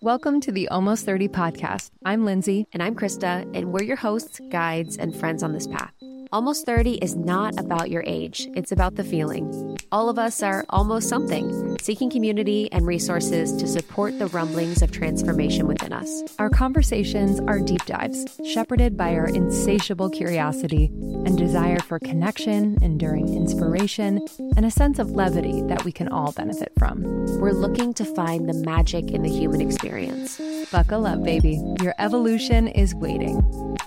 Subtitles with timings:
[0.00, 1.90] Welcome to the Almost 30 podcast.
[2.04, 2.68] I'm Lindsay.
[2.72, 5.92] And I'm Krista, and we're your hosts, guides, and friends on this path.
[6.30, 9.76] Almost 30 is not about your age, it's about the feeling.
[9.90, 14.90] All of us are almost something, seeking community and resources to support the rumblings of
[14.90, 16.22] transformation within us.
[16.38, 20.86] Our conversations are deep dives, shepherded by our insatiable curiosity
[21.26, 24.26] and desire for connection, enduring inspiration,
[24.56, 27.02] and a sense of levity that we can all benefit from.
[27.38, 30.40] We're looking to find the magic in the human experience.
[30.70, 31.62] Buckle up, baby.
[31.80, 33.77] Your evolution is waiting.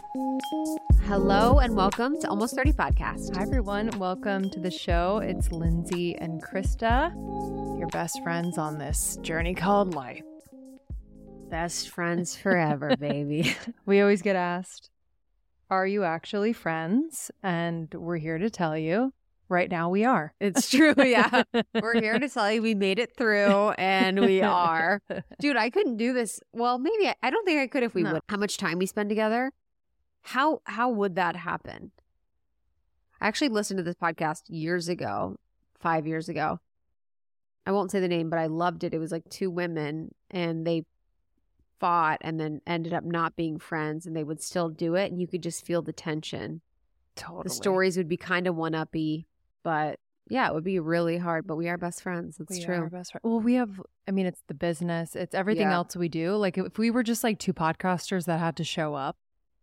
[1.11, 3.35] Hello and welcome to Almost 30 Podcast.
[3.35, 3.89] Hi, everyone.
[3.99, 5.17] Welcome to the show.
[5.17, 7.13] It's Lindsay and Krista,
[7.77, 10.23] your best friends on this journey called life.
[11.49, 13.53] Best friends forever, baby.
[13.85, 14.89] We always get asked,
[15.69, 17.29] Are you actually friends?
[17.43, 19.11] And we're here to tell you
[19.49, 20.33] right now we are.
[20.39, 20.93] It's true.
[20.97, 21.43] Yeah.
[21.81, 25.01] We're here to tell you we made it through and we are.
[25.41, 26.39] Dude, I couldn't do this.
[26.53, 28.13] Well, maybe I, I don't think I could if we No.
[28.13, 28.21] would.
[28.29, 29.51] How much time we spend together?
[30.21, 31.91] How how would that happen?
[33.19, 35.37] I actually listened to this podcast years ago,
[35.79, 36.59] 5 years ago.
[37.65, 38.93] I won't say the name, but I loved it.
[38.93, 40.85] It was like two women and they
[41.79, 45.21] fought and then ended up not being friends and they would still do it and
[45.21, 46.61] you could just feel the tension.
[47.15, 47.43] Totally.
[47.43, 49.27] The stories would be kind of one uppy,
[49.63, 51.45] but yeah, it would be really hard.
[51.45, 52.39] But we are best friends.
[52.39, 52.75] It's we true.
[52.75, 53.21] Are best friend.
[53.23, 55.73] Well, we have, I mean, it's the business, it's everything Yeah.
[55.73, 56.35] else we do.
[56.35, 59.17] Like, if we were just like two podcasters that had to show up,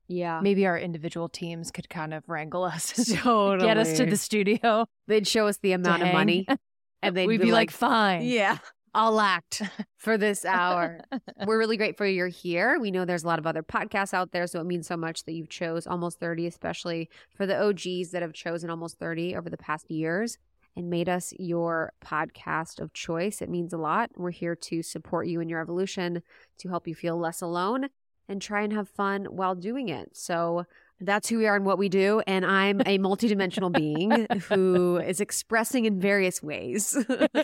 [0.08, 0.40] Yeah.
[0.42, 3.66] maybe our individual teams could kind of wrangle us, Totally.
[3.68, 4.86] get us to the studio.
[5.06, 6.46] They'd show us the amount of money,
[7.02, 8.22] and they'd We'd be like, fine.
[8.22, 8.58] "Yeah,
[8.94, 9.62] I'll act
[9.98, 11.00] for this hour."
[11.46, 12.78] We're really grateful you're here.
[12.80, 15.24] We know there's a lot of other podcasts out there, so it means so much
[15.24, 19.50] that you've chose almost 30, especially for the OGs that have chosen almost 30 over
[19.50, 20.38] the past years
[20.76, 23.42] and made us your podcast of choice.
[23.42, 24.10] It means a lot.
[24.16, 26.22] We're here to support you in your evolution,
[26.58, 27.88] to help you feel less alone
[28.28, 30.16] and try and have fun while doing it.
[30.16, 30.66] So
[31.00, 32.20] that's who we are and what we do.
[32.26, 36.96] And I'm a multidimensional being who is expressing in various ways.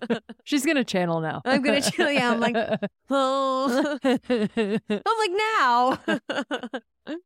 [0.44, 1.42] She's going to channel now.
[1.44, 2.12] I'm gonna channel.
[2.12, 2.56] Yeah, I'm like,
[3.10, 4.78] oh, I'm
[5.18, 7.20] like now.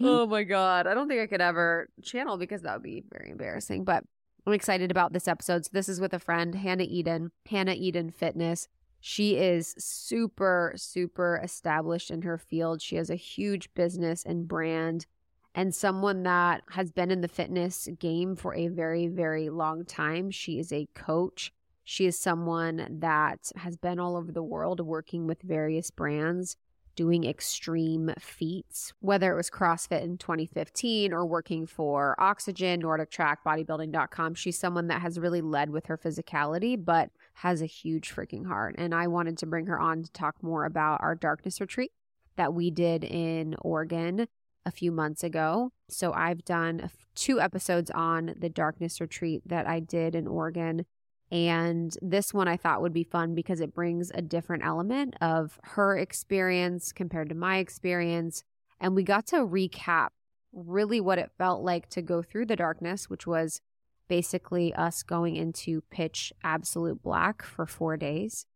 [0.00, 3.30] oh my god, I don't think I could ever channel because that would be very
[3.30, 3.84] embarrassing.
[3.84, 4.04] But
[4.46, 5.64] I'm excited about this episode.
[5.64, 8.68] So this is with a friend, Hannah Eden, Hannah Eden Fitness.
[9.00, 12.82] She is super, super established in her field.
[12.82, 15.06] She has a huge business and brand,
[15.54, 20.30] and someone that has been in the fitness game for a very, very long time.
[20.30, 21.52] She is a coach.
[21.84, 26.56] She is someone that has been all over the world working with various brands,
[26.96, 34.34] doing extreme feats, whether it was CrossFit in 2015 or working for Oxygen, NordicTrack, bodybuilding.com.
[34.34, 38.74] She's someone that has really led with her physicality, but has a huge freaking heart.
[38.78, 41.92] And I wanted to bring her on to talk more about our darkness retreat
[42.36, 44.26] that we did in Oregon
[44.66, 45.70] a few months ago.
[45.88, 50.84] So I've done two episodes on the darkness retreat that I did in Oregon.
[51.30, 55.60] And this one I thought would be fun because it brings a different element of
[55.62, 58.42] her experience compared to my experience.
[58.80, 60.08] And we got to recap
[60.52, 63.60] really what it felt like to go through the darkness, which was
[64.08, 68.46] basically us going into pitch absolute black for four days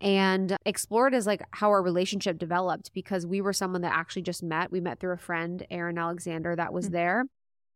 [0.00, 4.42] and explored as like how our relationship developed because we were someone that actually just
[4.42, 4.70] met.
[4.70, 6.92] We met through a friend, Aaron Alexander, that was Mhm.
[6.92, 7.24] there.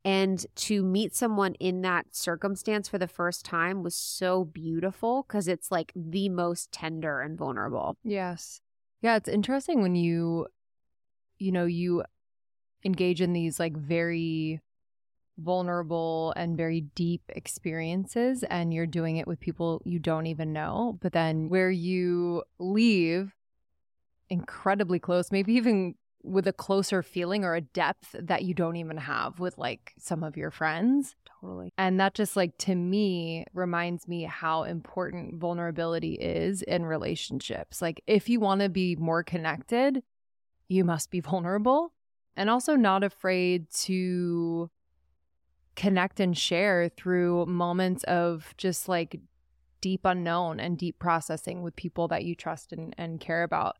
[0.04, 5.48] And to meet someone in that circumstance for the first time was so beautiful because
[5.48, 7.96] it's like the most tender and vulnerable.
[8.04, 8.60] Yes.
[9.00, 10.46] Yeah, it's interesting when you
[11.40, 12.02] you know, you
[12.84, 14.60] engage in these like very
[15.38, 20.98] vulnerable and very deep experiences and you're doing it with people you don't even know,
[21.00, 23.34] but then where you leave
[24.28, 28.96] incredibly close, maybe even with a closer feeling or a depth that you don't even
[28.96, 31.14] have with like some of your friends.
[31.40, 31.72] Totally.
[31.78, 37.80] And that just like to me reminds me how important vulnerability is in relationships.
[37.80, 40.02] Like if you want to be more connected,
[40.68, 41.92] you must be vulnerable
[42.36, 44.70] and also not afraid to
[45.78, 49.20] connect and share through moments of just like
[49.80, 53.76] deep unknown and deep processing with people that you trust and, and care about.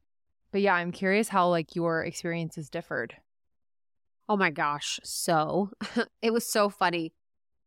[0.53, 3.17] But yeah, I'm curious how like your experiences differed.
[4.29, 5.01] Oh my gosh.
[5.03, 5.71] So
[6.23, 7.15] it was so funny.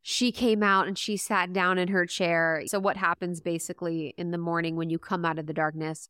[0.01, 2.63] She came out and she sat down in her chair.
[2.67, 6.07] So, what happens basically in the morning when you come out of the darkness?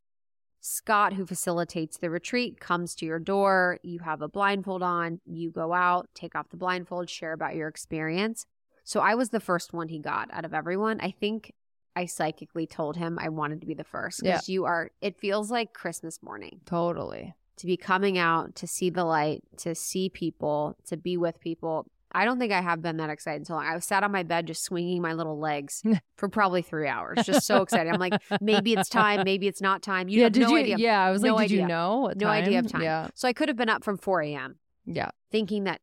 [0.61, 3.79] Scott, who facilitates the retreat, comes to your door.
[3.81, 5.19] You have a blindfold on.
[5.25, 8.45] You go out, take off the blindfold, share about your experience.
[8.83, 10.99] So, I was the first one he got out of everyone.
[11.01, 11.51] I think
[11.95, 14.33] I psychically told him I wanted to be the first Yeah.
[14.33, 14.91] because you are.
[15.01, 17.33] It feels like Christmas morning Totally.
[17.57, 21.87] to be coming out to see the light, to see people, to be with people.
[22.13, 24.47] I don't think I have been that excited until I was sat on my bed
[24.47, 25.81] just swinging my little legs
[26.17, 27.91] for probably three hours, just so excited.
[27.91, 30.09] I'm like, maybe it's time, maybe it's not time.
[30.09, 30.57] You yeah, have did no you?
[30.57, 30.77] idea.
[30.77, 31.61] Yeah, I was No like, did idea.
[31.61, 31.99] you know?
[32.01, 32.81] What No idea of time.
[32.81, 34.55] Yeah, So I could have been up from 4 a.m.
[34.85, 35.09] yeah.
[35.31, 35.81] thinking that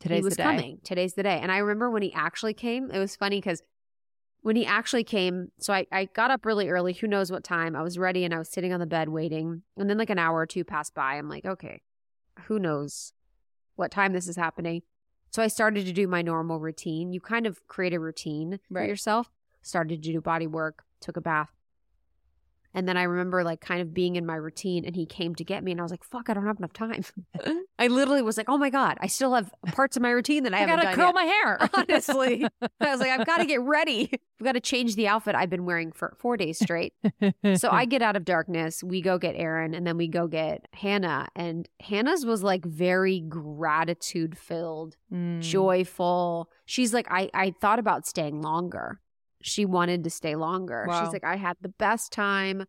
[0.00, 0.42] Today's he was the day.
[0.44, 0.78] coming.
[0.84, 1.38] Today's the day.
[1.40, 3.62] And I remember when he actually came, it was funny because
[4.42, 7.74] when he actually came, so I, I got up really early, who knows what time.
[7.74, 9.62] I was ready and I was sitting on the bed waiting.
[9.78, 11.14] And then like an hour or two passed by.
[11.14, 11.80] I'm like, okay,
[12.46, 13.14] who knows
[13.76, 14.82] what time this is happening.
[15.34, 17.12] So I started to do my normal routine.
[17.12, 19.32] You kind of create a routine for yourself.
[19.62, 21.48] Started to do body work, took a bath.
[22.74, 25.44] And then I remember like kind of being in my routine and he came to
[25.44, 27.04] get me and I was like, fuck, I don't have enough time.
[27.78, 30.52] I literally was like, oh my God, I still have parts of my routine that
[30.52, 31.14] I, I, haven't gotta done curl yet.
[31.14, 31.68] my hair.
[31.74, 32.46] Honestly.
[32.80, 34.10] I was like, I've got to get ready.
[34.12, 36.92] I've got to change the outfit I've been wearing for four days straight.
[37.54, 38.82] so I get out of darkness.
[38.82, 41.28] We go get Aaron and then we go get Hannah.
[41.36, 45.40] And Hannah's was like very gratitude filled, Mm.
[45.40, 46.50] joyful.
[46.66, 49.00] She's like, I, I thought about staying longer.
[49.46, 50.86] She wanted to stay longer.
[50.88, 51.00] Wow.
[51.04, 52.64] She's like, I had the best time.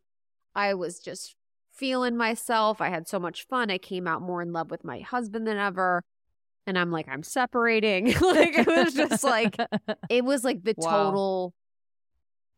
[0.53, 1.33] I was just
[1.71, 2.81] feeling myself.
[2.81, 3.71] I had so much fun.
[3.71, 6.03] I came out more in love with my husband than ever.
[6.67, 8.07] And I'm like, I'm separating.
[8.21, 9.55] like it was just like
[10.09, 10.89] it was like the Wow.
[10.89, 11.53] total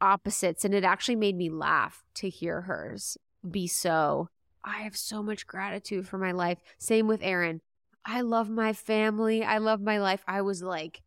[0.01, 0.65] opposites.
[0.65, 4.29] And it actually made me laugh to hear hers be so.
[4.63, 6.57] I have so much gratitude for my life.
[6.79, 7.61] Same with Aaron.
[8.03, 9.43] I love my family.
[9.43, 10.23] I love my life.
[10.27, 11.03] I was like,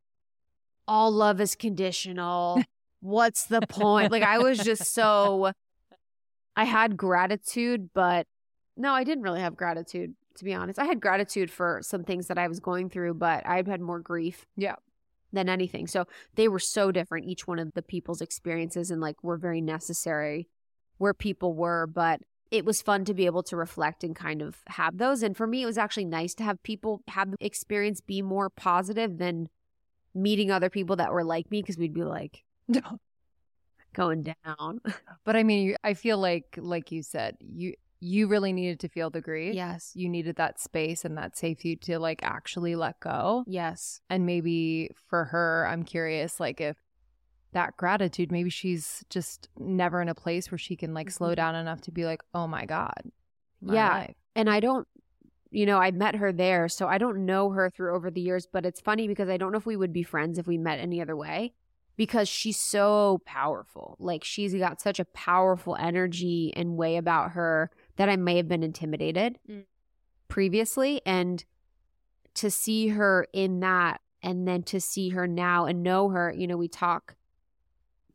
[0.86, 2.62] all love is conditional.
[3.00, 4.12] What's the point?
[4.12, 5.52] Like, I was just so.
[6.56, 8.26] I had gratitude, but
[8.76, 10.78] no, I didn't really have gratitude, to be honest.
[10.78, 14.00] I had gratitude for some things that I was going through, but I had more
[14.00, 14.46] grief.
[14.56, 14.76] Yeah.
[15.32, 15.86] Than anything.
[15.86, 19.60] So they were so different, each one of the people's experiences, and like were very
[19.60, 20.48] necessary
[20.98, 21.86] where people were.
[21.86, 22.20] But
[22.50, 25.22] it was fun to be able to reflect and kind of have those.
[25.22, 28.50] And for me, it was actually nice to have people have the experience be more
[28.50, 29.48] positive than
[30.14, 32.42] meeting other people that were like me because we'd be like
[33.94, 34.80] going down.
[35.24, 39.10] but I mean, I feel like, like you said, you you really needed to feel
[39.10, 39.54] the grief.
[39.54, 39.92] yes.
[39.94, 43.44] You needed that space and that safety to like actually let go.
[43.46, 44.00] Yes.
[44.08, 46.78] And maybe for her, I'm curious, like if
[47.52, 51.36] that gratitude, maybe she's just never in a place where she can like slow Mhm.
[51.36, 53.02] down enough to be like, oh my God.
[53.60, 53.92] my Yeah.
[53.92, 54.88] life." and I don't,
[55.50, 58.46] you know, I met her there, so I don't know her through over the years,
[58.50, 60.78] but it's funny because I don't know if we would be friends if we met
[60.78, 61.52] any other way
[62.00, 63.94] because she's so powerful.
[63.98, 68.48] Like she's got such a powerful energy and way about her that I may have
[68.48, 69.66] been intimidated Mm.
[70.28, 71.02] previously.
[71.04, 71.44] And
[72.36, 76.46] to see her in that and then to see her now and know her, you
[76.46, 77.16] know, we talk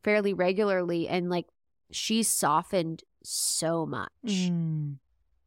[0.02, 1.46] fairly regularly and like
[1.92, 4.96] she's softened so much Mm.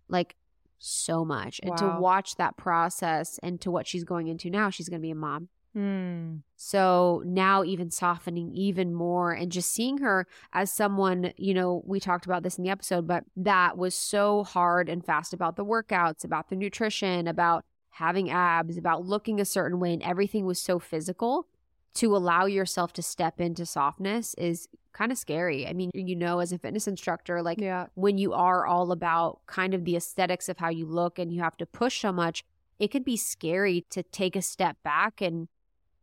[0.07, 0.37] like
[0.77, 1.59] so much.
[1.61, 1.75] And Wow.
[1.95, 5.11] to watch that process and to what she's going into now, she's going to be
[5.11, 5.49] a mom.
[5.75, 6.41] Mm.
[6.55, 11.99] So now even softening even more and just seeing her as someone, you know, we
[11.99, 15.65] talked about this in the episode, but that was so hard and fast about the
[15.65, 20.59] workouts, about the nutrition, about having abs, about looking a certain way and everything was
[20.61, 21.47] so physical.
[21.95, 25.67] To allow yourself to step into softness is kind of scary.
[25.67, 27.87] I mean, you know, as a fitness instructor, like Yeah.
[27.95, 31.41] when you are all about kind of the aesthetics of how you look and you
[31.41, 32.43] have to push so much,
[32.77, 35.47] it can be scary to take a step back and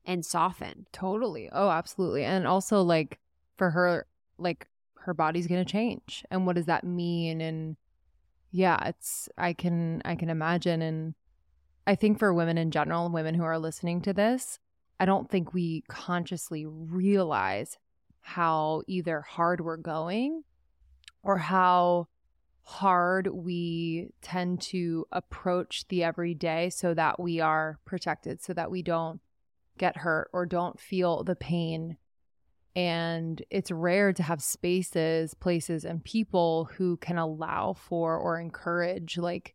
[0.06, 0.86] and soften.
[0.92, 1.50] Totally.
[1.52, 2.24] Oh, absolutely.
[2.24, 3.18] And also like
[3.56, 4.06] for her
[4.38, 4.68] like
[5.00, 6.24] her body's going to change.
[6.30, 7.76] And what does that mean and
[8.50, 11.14] yeah, it's I can I can imagine and
[11.86, 14.58] I think for women in general, women who are listening to this,
[14.98, 17.78] I don't think we consciously realize
[18.22, 20.42] how either hard we're going
[21.22, 22.08] or how
[22.62, 28.82] hard we tend to approach the everyday so that we are protected, so that we
[28.82, 29.20] don't
[29.78, 31.96] get hurt or don't feel the pain.
[32.74, 39.16] And it's rare to have spaces, places, and people who can allow for or encourage,
[39.16, 39.54] like,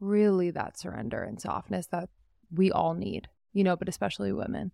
[0.00, 2.08] really that surrender and softness that
[2.50, 4.72] we all need, you know, but especially women.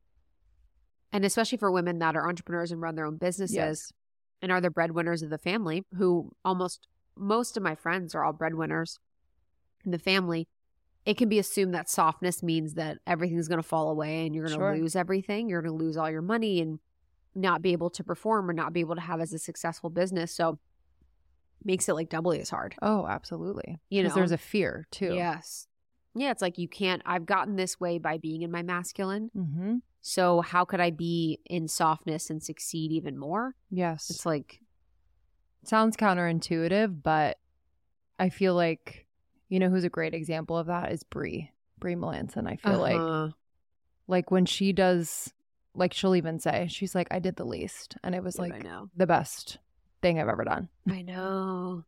[1.12, 3.92] And especially for women that are entrepreneurs and run their own businesses Yes.
[4.42, 8.32] and are the breadwinners of the family, who almost most of my friends are all
[8.32, 8.98] breadwinners
[9.84, 10.48] in the family.
[11.06, 14.44] It can be assumed that softness means that everything's going to fall away and you're
[14.46, 14.76] going to Sure.
[14.76, 15.48] lose everything.
[15.48, 16.78] You're going to lose all your money and
[17.34, 20.32] not be able to perform or not be able to have as a successful business.
[20.32, 20.58] So
[21.62, 22.74] makes it like doubly as hard.
[22.80, 23.78] Oh, absolutely.
[23.90, 24.14] You know?
[24.14, 25.14] there's a fear too.
[25.14, 25.66] Yes.
[26.14, 29.30] Yeah, it's like you can't I've gotten this way by being in my masculine.
[29.36, 29.76] Mm-hmm.
[30.00, 33.56] So how could I be in softness and succeed even more?
[33.70, 34.10] Yes.
[34.10, 34.60] It's like
[35.64, 37.38] sounds counterintuitive, but
[38.18, 39.03] I feel like
[39.48, 41.50] you know who's a great example of that is Brie.
[41.78, 42.46] Brie Melanson.
[42.48, 43.28] I feel like uh-huh.
[44.08, 45.32] like when she does
[45.74, 48.66] like she'll even say she's like I did the least and it was Yeah, like
[48.96, 49.58] the best
[50.02, 50.68] thing I've ever done.
[50.88, 51.84] I know.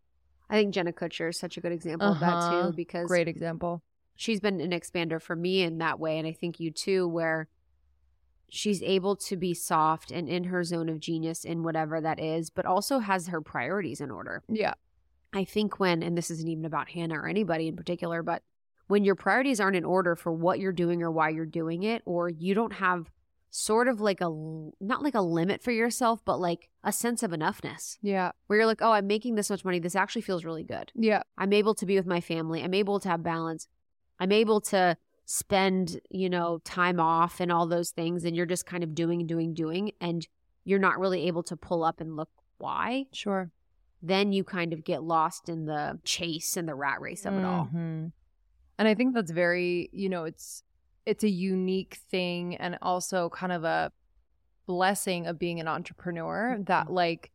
[0.51, 2.67] I think Jenna Kutcher is such a good example of that Uh-huh.
[2.71, 3.83] too because Great example.
[4.17, 7.49] she's been an expander for me in that way and i think you too where
[8.49, 12.49] she's able to be soft and in her zone of genius in whatever that is
[12.49, 14.75] but also has her priorities in order Yeah.
[15.33, 18.43] I think when and this isn't even about hannah or anybody in particular but
[18.89, 22.03] when your priorities aren't in order for what you're doing or why you're doing it
[22.05, 23.11] or you don't have
[23.51, 24.29] sort of like a,
[24.81, 28.33] not like a limit for yourself but like a sense of enoughness Yeah.
[28.47, 31.23] where you're like oh i'm making this much money this actually feels really good Yeah.
[31.39, 32.63] I'm able to be with my family.
[32.63, 33.67] I'm able to have balance.
[34.21, 38.25] I'm able to spend, you know, time off and all those things.
[38.25, 39.93] And you're just kind of doing, doing, doing.
[40.01, 40.27] And
[40.65, 43.07] you're not really able to pull up and look why.
[43.13, 43.51] Sure.
[44.03, 47.45] Then you kind of get lost in the chase and the rat race of it
[47.45, 47.67] all.
[47.67, 48.13] Mhm.
[48.79, 50.63] And I think that's very, you know, it's
[51.07, 53.93] it's a unique thing and also kind of a
[54.67, 57.31] blessing of being an entrepreneur that like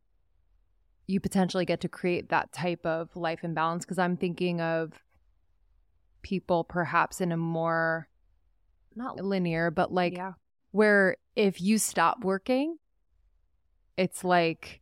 [1.08, 4.92] you potentially get to create that type of life imbalance because I'm thinking of
[6.22, 8.08] people perhaps in a more
[8.96, 10.34] not linear but like yeah.
[10.72, 12.78] where if you stop working
[13.98, 14.82] it's like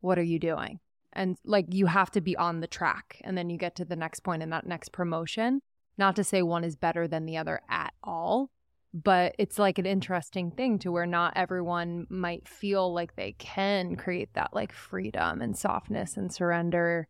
[0.00, 0.80] what are you doing
[1.12, 3.96] and like you have to be on the track and then you get to the
[3.96, 5.60] next and that next promotion
[5.98, 8.50] not to say one is better than the other at all
[8.92, 13.94] but it's like an interesting thing to where not everyone might feel like they can
[13.96, 17.06] create that like freedom and softness and surrender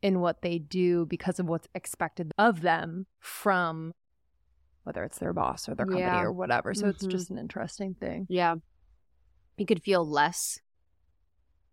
[0.00, 3.92] in what they do because of what's expected of them from
[4.84, 6.22] whether it's their boss or their company Yeah.
[6.22, 7.10] or whatever so it's Mhm.
[7.10, 8.56] just an interesting thing Yeah.
[9.58, 10.58] You could feel less.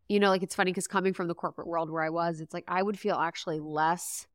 [0.10, 2.54] You know, like it's funny because coming from the corporate world where I was, it's
[2.54, 4.28] like I would feel actually less,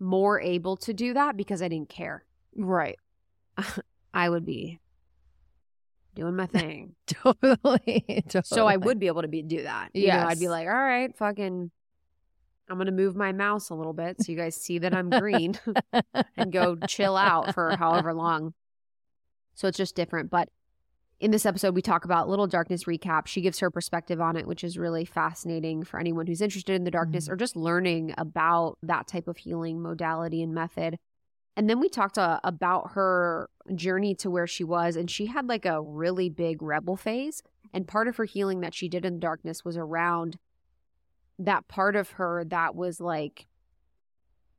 [0.00, 2.24] more able to do that because I didn't care.
[2.56, 2.98] right
[4.14, 4.80] I would be
[6.14, 6.94] doing my thing.
[7.06, 8.42] totally, totally.
[8.44, 9.90] So I would be able to be do that.
[9.92, 10.26] Yeah.
[10.26, 11.70] I'd be like, all right, fucking
[12.68, 15.58] I'm gonna move my mouse a little bit so you guys see that I'm green
[16.36, 18.54] and go chill out for however long.
[19.54, 20.30] So it's just different.
[20.30, 20.48] But
[21.18, 23.26] in this episode, we talk about Little Darkness recap.
[23.26, 26.84] She gives her perspective on it, which is really fascinating for anyone who's interested in
[26.84, 27.32] the darkness Mhm.
[27.32, 30.98] or just learning about that type of healing modality and method.
[31.56, 35.48] And then we talked uh, about her journey to where she was, and she had
[35.48, 37.42] like a really big rebel phase.
[37.72, 40.38] And part of her healing that she did in the darkness was around
[41.38, 43.46] that part of her that was like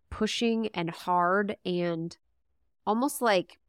[0.09, 2.17] pushing and hard and
[2.85, 3.59] almost like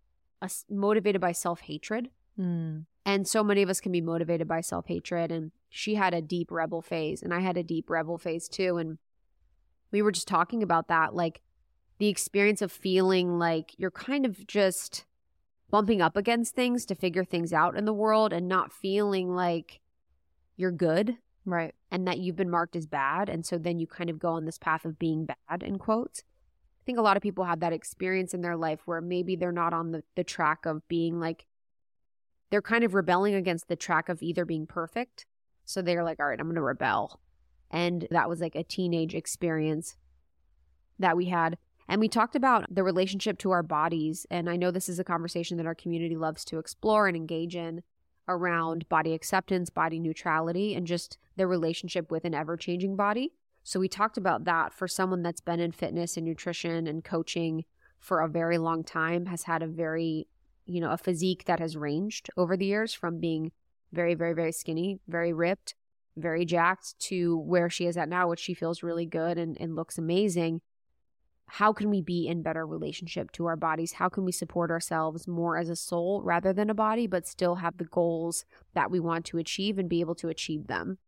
[0.40, 2.11] a motivated by self hatred.
[2.38, 2.85] Mm.
[3.04, 5.33] And so many of us can be motivated by self hatred.
[5.33, 8.76] And she had a deep rebel phase, and I had a deep rebel phase too.
[8.76, 8.99] And
[9.90, 11.40] we were just talking about that like
[11.99, 15.04] the experience of feeling like you're kind of just
[15.71, 19.80] bumping up against things to figure things out in the world and not feeling like
[20.57, 23.28] you're good right and that you've been marked as bad.
[23.28, 26.21] And so then you kind of go on this path of being bad, in quotes.
[26.21, 29.52] I think a lot of people have that experience in their life where maybe they're
[29.52, 31.47] not on the, the track of being like,
[32.50, 35.26] they're kind of rebelling against the track of either being perfect.
[35.64, 37.20] So they're like, all right, I'm going to rebel.
[37.70, 39.96] And that was like a teenage experience
[40.98, 41.58] that we had.
[41.88, 44.26] And we talked about the relationship to our bodies.
[44.30, 47.56] And I know this is a conversation that our community loves to explore and engage
[47.56, 47.82] in
[48.28, 53.32] around body acceptance, body neutrality, and just their relationship with an ever changing body.
[53.62, 57.64] So we talked about that for someone that's been in fitness and nutrition and coaching
[57.98, 60.26] for a very long time, has had a very,
[60.68, 63.50] you know, a physique that has ranged over the years from being
[63.92, 65.75] very, very, very skinny, very ripped,
[66.16, 69.75] very jacked to where she is at now, which she feels really good and, and
[69.75, 70.60] looks amazing.
[71.46, 73.92] How can we be in better relationship to our bodies?
[73.92, 77.56] How can we support ourselves more as a soul rather than a body, but still
[77.56, 78.44] have the goals
[78.75, 80.98] that we want to achieve and be able to achieve them?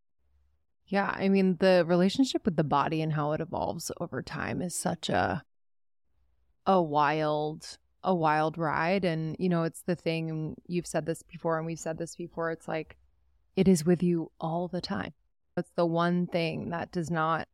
[0.87, 4.75] Yeah, I mean the relationship with the body and how it evolves over time is
[4.75, 5.45] such a
[6.67, 11.59] a wild a wild ride and you know it's the thing you've said this before
[11.59, 12.97] and we've said this before it's like
[13.57, 15.13] it is with you all the time.
[15.57, 17.49] It's the one thing that does not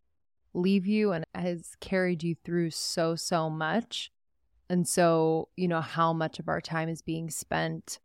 [0.54, 4.12] leave you and has carried you through so so much.
[4.68, 7.98] And so, you know, how much of our time is being spent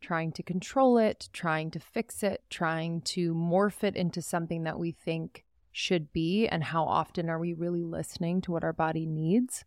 [0.00, 4.78] trying to control it, trying to fix it, trying to morph it into something that
[4.78, 9.06] we think should be, and how often are we really listening to what our body
[9.06, 9.64] needs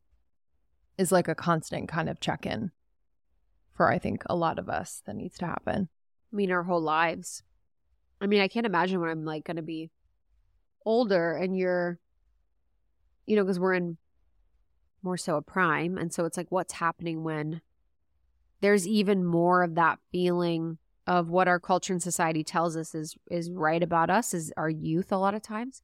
[1.00, 2.72] is like a constant kind of check in
[3.72, 5.88] for I think a lot of us that needs to happen.
[6.32, 7.42] I mean, our whole lives.
[8.20, 9.90] I mean, I can't imagine when I'm like going to be
[10.86, 11.98] older and you're,
[13.26, 13.98] you know, because we're in
[15.02, 15.98] more so a prime.
[15.98, 17.62] And so it's like, what's happening when
[18.60, 23.16] there's even more of that feeling of what our culture and society tells us is
[23.32, 25.82] is right about us is our youth a lot of times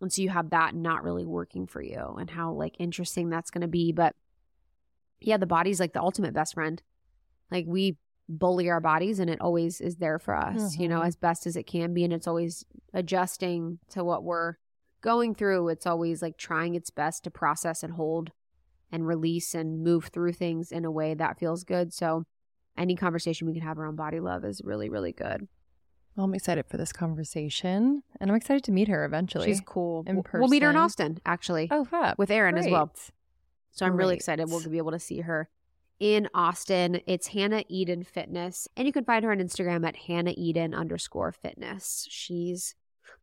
[0.00, 3.50] and so you have that not really working for you and how like interesting that's
[3.50, 4.16] going to be but
[5.20, 6.82] yeah the body's like the ultimate best friend
[7.50, 7.96] like we
[8.28, 10.82] bully our bodies and it always is there for us mm-hmm.
[10.82, 11.08] you know mm-hmm.
[11.08, 14.54] as best as it can be and it's always adjusting to what we're
[15.00, 18.30] going through it's always like trying its best to process and hold
[18.92, 22.24] and release and move through things in a way that feels good so
[22.76, 25.46] any conversation we can have around body love is really, really good.
[26.16, 29.46] Well, I'm excited for this conversation, and I'm excited to meet her eventually.
[29.46, 30.02] She's cool.
[30.06, 30.40] In person.
[30.40, 31.68] We'll meet her in Austin, actually.
[31.70, 32.16] Oh, fab.
[32.18, 32.66] With Aaron Great.
[32.66, 32.92] as well.
[33.72, 34.04] So I'm Great.
[34.04, 34.48] really excited.
[34.48, 35.48] We'll be able to see her
[35.98, 37.00] in Austin.
[37.06, 41.32] It's Hannah Eden Fitness, and you can find her on Instagram at Hannah Eden underscore
[41.32, 42.06] fitness.
[42.08, 42.74] She's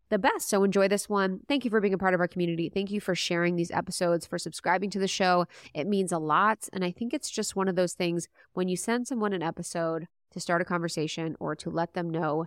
[0.09, 0.49] the best.
[0.49, 1.41] So enjoy this one.
[1.47, 2.69] Thank you for being a part of our community.
[2.69, 5.45] Thank you for sharing these episodes, for subscribing to the show.
[5.73, 6.69] It means a lot.
[6.71, 10.07] And I think it's just one of those things when you send someone an episode
[10.31, 12.45] to start a conversation or to let them know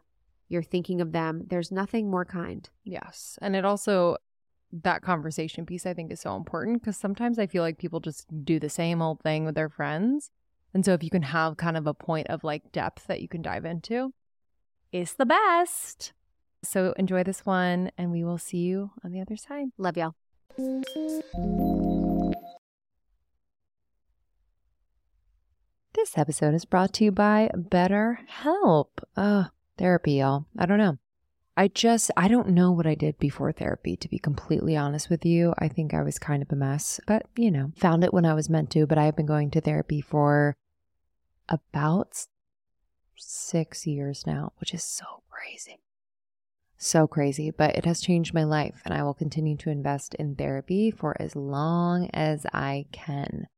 [0.48, 2.68] you're thinking of them, there's nothing more kind.
[2.84, 3.38] Yes.
[3.40, 4.16] And it also,
[4.72, 8.26] that conversation piece I think is so important because sometimes I feel like people just
[8.44, 10.30] do the same old thing with their friends.
[10.72, 13.28] And so if you can have kind of a point of like depth that you
[13.28, 14.12] can dive into,
[14.92, 16.12] it's the best.
[16.62, 19.68] So enjoy this one, and we will see you on the other side.
[19.78, 20.14] Love y'all.
[25.94, 28.88] This episode is brought to you by BetterHelp.
[29.16, 29.44] Uh,
[29.76, 30.46] therapy, y'all.
[30.56, 30.98] I don't know.
[31.60, 35.26] I just, I don't know what I did before therapy, to be completely honest with
[35.26, 35.52] you.
[35.58, 38.32] I think I was kind of a mess, but you know, found it when I
[38.32, 38.86] was meant to.
[38.86, 40.56] But I've been going to therapy for
[41.46, 42.24] about
[43.18, 45.80] six years now, which is so crazy
[46.82, 50.34] so crazy, but it has changed my life, and I will continue to invest in
[50.34, 53.48] therapy for as long as I can.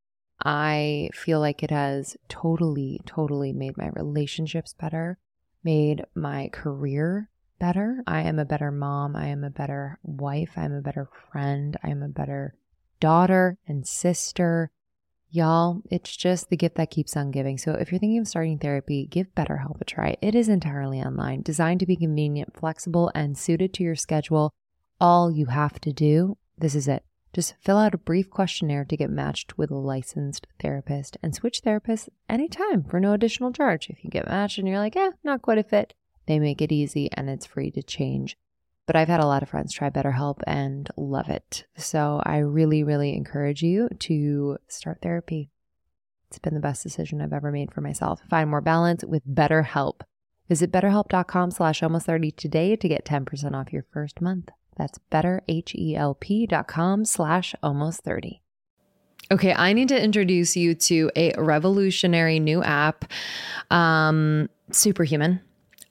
[0.45, 5.19] I feel like it has totally, totally made my relationships better,
[5.63, 7.31] made my career
[7.63, 8.03] better.
[8.09, 9.15] I am a better mom.
[9.15, 10.55] I am a better wife.
[10.57, 11.77] I'm a better friend.
[11.85, 12.57] I'm a better
[12.99, 14.73] daughter and sister.
[15.31, 17.57] Y'all, it's just the gift that keeps on giving.
[17.59, 20.17] So if you're thinking of starting therapy, give BetterHelp a try.
[20.21, 24.53] It is entirely online, designed to be convenient, flexible, and suited to your schedule.
[25.01, 27.05] All you have to do, this is it.
[27.33, 31.63] Just fill out a brief questionnaire to get matched with a licensed therapist and switch
[31.63, 33.89] therapists anytime for no additional charge.
[33.89, 35.95] If you get matched and you're like, eh, not quite a fit,
[36.33, 38.39] they make it easy and it's free to change.
[38.87, 41.67] But I've had a lot of friends try BetterHelp and love it.
[41.77, 45.51] So I really, really encourage you to start therapy.
[46.29, 48.23] It's been the best decision I've ever made for myself.
[48.31, 50.01] Find more balance with BetterHelp.
[50.49, 54.49] Visit betterhelp.com slash almost 30 today to get 10% off your first month.
[54.77, 58.41] That's betterhelp.com slash almost 30.
[59.31, 63.05] Okay, I need to introduce you to a revolutionary new app,
[63.71, 65.41] um, Superhuman.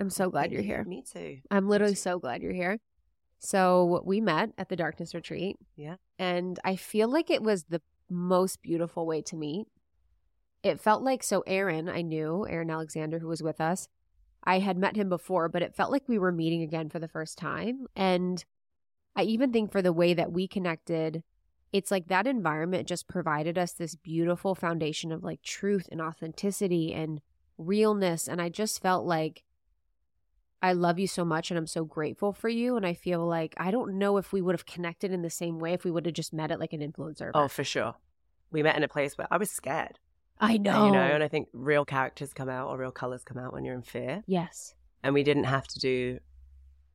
[0.00, 0.82] I'm so glad you're here.
[0.84, 1.38] Me too.
[1.50, 2.80] I'm literally so glad you're here.
[3.38, 5.56] So we met at the darkness retreat.
[5.76, 5.96] Yeah.
[6.18, 9.66] And I feel like it was the most beautiful way to meet.
[10.62, 13.88] It felt like so Aaron, I knew, Aaron Alexander, who was with us.
[14.42, 17.08] I had met him before, but it felt like we were meeting again for the
[17.08, 17.86] first time.
[17.94, 18.44] And
[19.14, 21.22] I even think for the way that we connected,
[21.72, 26.92] it's like that environment just provided us this beautiful foundation of like truth and authenticity
[26.94, 27.20] and
[27.58, 28.28] realness.
[28.28, 29.44] And I just felt like
[30.62, 32.76] I love you so much and I'm so grateful for you.
[32.76, 35.58] And I feel like I don't know if we would have connected in the same
[35.58, 37.30] way if we would have just met at like an influencer.
[37.34, 37.94] Oh, for sure.
[38.52, 39.98] We met in a place where I was scared.
[40.38, 40.86] I know.
[40.86, 43.64] You know, and I think real characters come out or real colors come out when
[43.64, 44.22] you're in fear.
[44.26, 44.74] yes.
[45.02, 46.18] And we didn't have to do,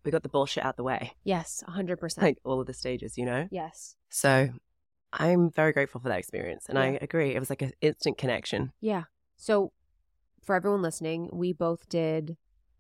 [0.04, 1.64] we got the bullshit out the way, Yes.
[1.68, 2.22] 100%.
[2.22, 3.48] like all of the stages, you know?
[3.50, 3.96] yes.
[4.10, 4.50] So
[5.12, 6.68] I'm very grateful for that experience.
[6.70, 7.34] And I agree.
[7.34, 8.74] It was like an instant connection.
[8.80, 9.06] Yeah.
[9.38, 9.72] So,
[10.44, 12.38] for everyone listening, we both did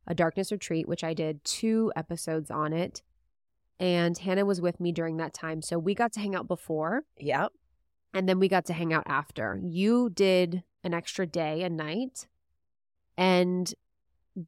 [0.07, 3.01] a darkness retreat, which I did two episodes on it.
[3.79, 5.61] And Hannah was with me during that time.
[5.61, 7.51] So, we got to hang out before Yep.
[8.13, 9.59] and then we got to hang out after.
[9.63, 12.27] You did an extra day and night.
[13.17, 13.73] And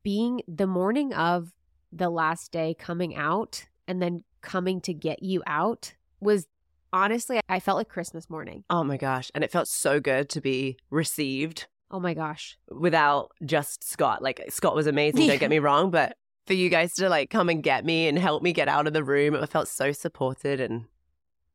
[0.04, 1.54] being the morning of
[1.92, 6.48] the last day coming out and then coming to get you out was
[6.92, 8.64] honestly, I felt like Christmas morning.
[8.70, 9.32] Oh my gosh.
[9.34, 12.58] And it felt so good to be received Oh my gosh.
[12.70, 14.22] without just Scott.
[14.22, 17.50] Like Scott was amazing, don't get me wrong, but for you guys to like come
[17.50, 20.60] and get me and help me get out of the room, it felt so supported
[20.60, 20.86] and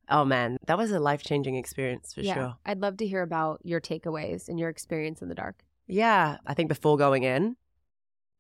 [0.09, 2.35] oh man, that was a life-changing experience for yeah.
[2.35, 2.55] sure.
[2.67, 5.65] I'd love to hear about your takeaways and your experience in the dark.
[5.87, 7.57] Yeah, I think before going in,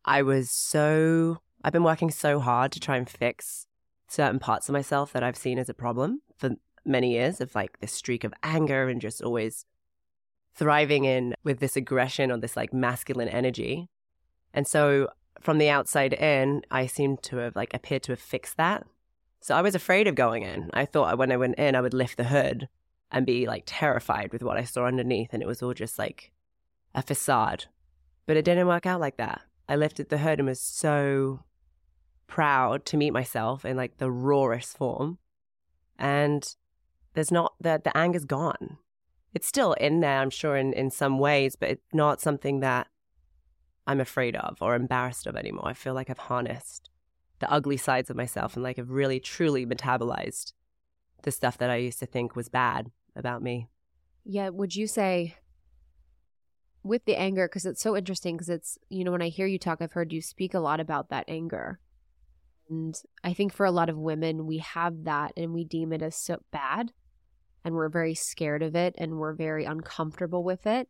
[0.04, 3.66] I was so I've been working so hard to try and fix
[4.08, 6.50] certain parts of myself that I've seen as a problem for
[6.84, 9.64] many years of like this streak of anger and just always
[10.54, 13.88] thriving in with this aggression or this like masculine energy.
[14.52, 15.08] And so
[15.40, 18.86] from the outside in, I seemed to have like appeared to have fixed that.
[19.40, 20.70] So I was afraid of going in.
[20.72, 22.68] I thought when I went in, I would lift the hood
[23.10, 25.30] and be like terrified with what I saw underneath.
[25.32, 26.32] And it was all just like
[26.94, 27.66] a facade.
[28.26, 29.40] But it didn't work out like that.
[29.68, 31.40] I lifted the hood and was so
[32.26, 35.18] proud to meet myself in like the rawest form.
[35.98, 36.54] And
[37.14, 38.78] there's not that the anger's gone.
[39.34, 42.88] It's still in there, I'm sure, in, in some ways, but it's not something that
[43.86, 45.68] I'm afraid of or embarrassed of anymore.
[45.68, 46.88] I feel like I've harnessed
[47.40, 50.52] the ugly sides of myself and like I've really truly metabolized
[51.22, 53.68] the stuff that I used to think was bad about me.
[54.24, 55.36] Yeah, would you say
[56.84, 59.58] with the anger because it's so interesting because it's you know when I hear you
[59.58, 61.80] talk I've heard you speak a lot about that anger.
[62.68, 66.02] And I think for a lot of women we have that and we deem it
[66.02, 66.92] as so bad
[67.64, 70.88] and we're very scared of it and we're very uncomfortable with it.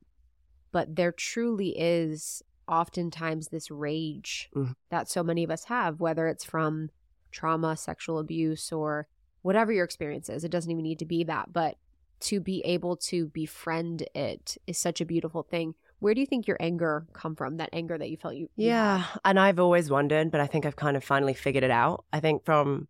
[0.72, 4.74] But there truly is oftentimes this rage Mhm.
[4.90, 6.90] that so many of us have whether it's from
[7.30, 9.06] trauma, sexual abuse or
[9.42, 10.44] whatever your experience is.
[10.44, 11.76] It doesn't even need to be that, but
[12.20, 15.74] to be able to befriend it is such a beautiful thing.
[15.98, 17.56] Where do you think your anger come from?
[17.56, 19.20] That anger that you felt you you Yeah, had?
[19.24, 22.04] and I've always wondered, but I think I've kind of finally figured it out.
[22.12, 22.86] I think from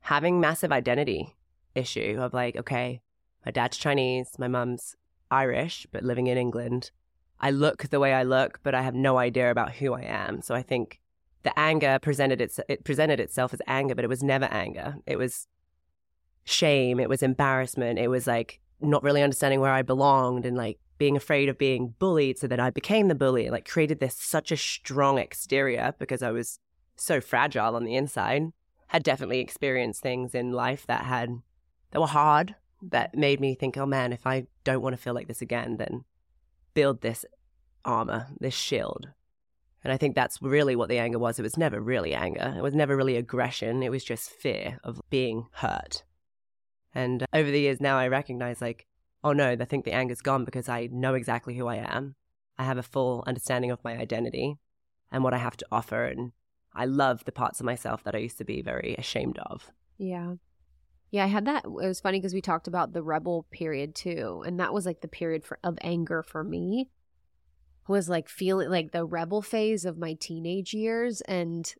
[0.00, 1.34] having massive identity
[1.76, 3.00] issue of like, okay,
[3.44, 4.96] my dad's Chinese, my mum's
[5.30, 6.90] Irish, but living in England.
[7.40, 10.42] I look the way I look, but I have no idea about who I am.
[10.42, 11.00] So I think
[11.42, 14.96] the anger presented its it presented itself as anger, but it was never anger.
[15.06, 15.48] It was
[16.44, 20.78] shame, it was embarrassment, it was like not really understanding where I belonged and like
[20.98, 24.52] being afraid of being bullied so that I became the bully, like created this such
[24.52, 26.60] a strong exterior because I was
[26.96, 28.52] so fragile on the inside.
[28.88, 31.30] Had definitely experienced things in life that had
[31.90, 32.54] that were hard
[32.90, 35.76] that made me think, oh man, if I don't want to feel like this again,
[35.76, 36.04] then
[36.74, 37.24] build this
[37.84, 39.08] armor, this shield.
[39.84, 41.38] And I think that's really what the anger was.
[41.38, 42.54] It was never really anger.
[42.56, 43.82] It was never really aggression.
[43.82, 46.04] It was just fear of being hurt.
[46.94, 48.86] And over the years now, I recognize, like,
[49.24, 52.14] oh no, I think the anger's gone because I know exactly who I am.
[52.58, 54.58] I have a full understanding of my identity
[55.10, 56.04] and what I have to offer.
[56.04, 56.32] And
[56.74, 59.72] I love the parts of myself that I used to be very ashamed of.
[59.98, 60.34] Yeah.
[61.12, 61.66] Yeah, I had that.
[61.66, 64.42] It was funny because we talked about the rebel period too.
[64.46, 66.88] And that was like the period for, of anger for me
[67.86, 71.20] was like feeling like the rebel phase of my teenage years.
[71.22, 71.72] And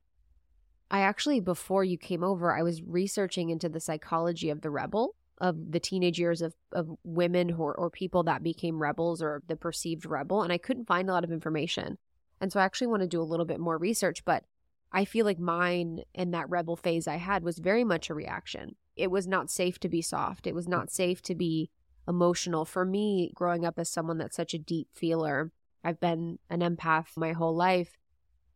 [0.90, 5.16] I actually, before you came over, I was researching into the psychology of the rebel,
[5.38, 9.56] of the teenage years of, of women who, or people that became rebels or the
[9.56, 10.42] perceived rebel.
[10.42, 11.96] And I couldn't find a lot of information.
[12.38, 14.26] And so I actually want to do a little bit more research.
[14.26, 14.44] But
[14.92, 18.76] I feel like mine and that rebel phase I had was very much a reaction.
[18.96, 20.46] It was not safe to be soft.
[20.46, 21.70] It was not safe to be
[22.06, 22.64] emotional.
[22.64, 25.52] For me, growing up as someone that's such a deep feeler,
[25.84, 27.98] I've been an empath my whole life.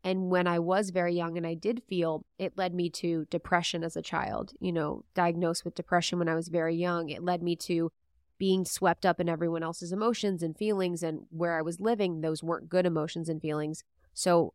[0.05, 3.83] And when I was very young and I did feel, it led me to depression
[3.83, 7.09] as a child, you know, diagnosed with depression when I was very young.
[7.09, 7.91] It led me to
[8.39, 11.03] being swept up in everyone else's emotions and feelings.
[11.03, 13.83] And where I was living, those weren't good emotions and feelings.
[14.15, 14.53] So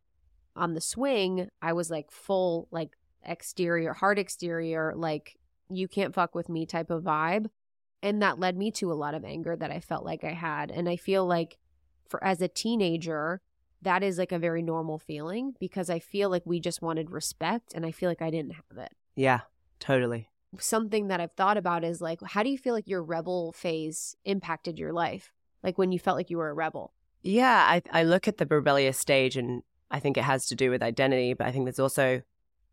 [0.56, 2.92] on the swing, I was like full, like
[3.24, 5.38] exterior, hard exterior, like
[5.78, 7.48] you can't fuck with me type of vibe.
[8.04, 10.72] And that led me to a lot of anger that I felt like I had.
[10.72, 11.58] And I feel like
[12.10, 13.42] for as a teenager,
[13.82, 17.74] that is like a very normal feeling because I feel like we just wanted respect
[17.74, 18.92] and I feel like I didn't have it.
[19.16, 19.42] Yeah,
[19.80, 20.30] totally.
[20.60, 24.16] Something that I've thought about is like, how do you feel like your rebel phase
[24.26, 25.32] impacted your life?
[25.64, 26.94] Like when you felt like you were a rebel?
[27.22, 30.70] Yeah, I, I look at the rebellious stage and I think it has to do
[30.70, 32.22] with identity, but I think there's also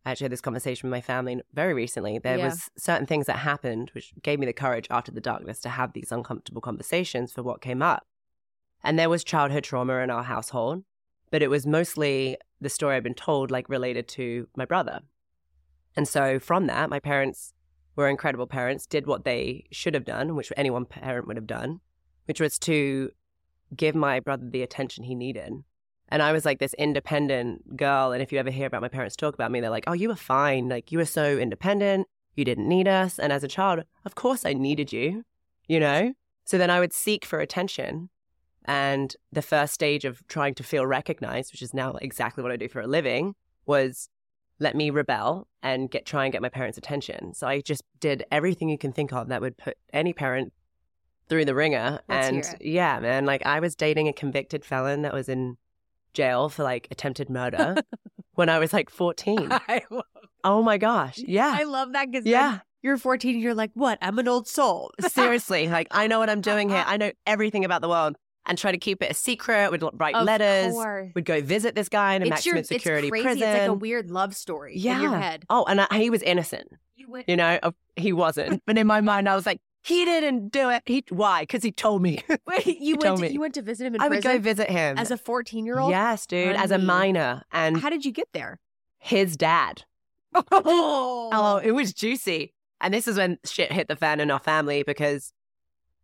[0.06, 2.18] actually had this conversation with my family very recently.
[2.18, 2.46] There Yeah.
[2.46, 5.92] was certain things that happened which gave me the courage after the darkness to have
[5.92, 8.06] these uncomfortable conversations for what came up.
[8.82, 10.84] And there was childhood trauma in our household,
[11.30, 15.00] but it was mostly the story I've been told, like related to my brother.
[15.96, 17.52] And so from that, my parents
[17.96, 21.46] were incredible parents, did what they should have done, which any one parent would have
[21.46, 21.80] done,
[22.26, 23.10] which was to
[23.74, 25.52] give my brother the attention he needed.
[26.08, 28.12] And I was like this independent girl.
[28.12, 30.08] And if you ever hear about my parents talk about me, they're like, oh, you
[30.08, 30.68] were fine.
[30.68, 32.06] Like, you were so independent.
[32.34, 33.18] You didn't need us.
[33.18, 35.24] And as a child, of course, I needed you,
[35.66, 36.14] you know?
[36.44, 38.08] So then I would seek for attention.
[38.64, 42.56] And the first stage of trying to feel recognized, which is now exactly what I
[42.56, 43.34] do for a living,
[43.66, 44.08] was
[44.58, 47.34] let me rebel and get try and get my parents' attention.
[47.34, 50.52] So I just did everything you can think of that would put any parent
[51.28, 52.00] through the ringer.
[52.08, 55.56] Let's and yeah, man, like I was dating a convicted felon that was in
[56.14, 57.76] jail for like attempted murder
[58.34, 59.48] when I was like 14.
[59.68, 60.04] I love,
[60.44, 61.18] Oh my gosh.
[61.18, 61.54] Yeah.
[61.58, 62.60] I love that because Yeah.
[62.82, 63.98] you're 14 and you're like, what?
[64.00, 64.92] I'm an old soul.
[65.08, 65.68] Seriously.
[65.68, 66.78] Like I know what I'm doing here.
[66.78, 66.90] Uh-huh.
[66.92, 68.16] I know everything about the world
[68.46, 69.70] and try to keep it a secret.
[69.72, 70.72] We'd write Of letters.
[70.72, 71.10] course.
[71.14, 73.24] Would go visit this guy in a It's maximum your, security it's crazy.
[73.24, 73.48] prison.
[73.48, 75.20] It's like a weird love story in your Yeah.
[75.20, 75.44] head.
[75.50, 76.68] Oh, and I, he was innocent.
[76.96, 78.62] You went, You know, oh, he wasn't.
[78.66, 80.82] But in my mind, I was like, he didn't do it.
[80.86, 81.42] He why?
[81.42, 82.22] Because he told me.
[82.46, 83.28] wait, you went, to, me.
[83.30, 85.78] you went to visit him in I would go visit him as a 14 year
[85.78, 85.90] old?
[85.90, 88.60] Yes, dude, as a minor, and How did you get there?
[88.98, 89.84] his dad.
[90.34, 92.52] Oh, Oh, it was juicy.
[92.80, 95.32] And this is when shit hit the fan in our family because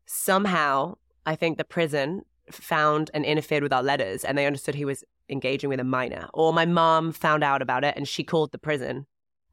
[0.06, 0.94] somehow
[1.26, 5.04] I think the prison found and interfered with our letters and they understood he was
[5.28, 6.28] engaging with a minor.
[6.34, 9.06] Or my mom found out about it and she called the prison.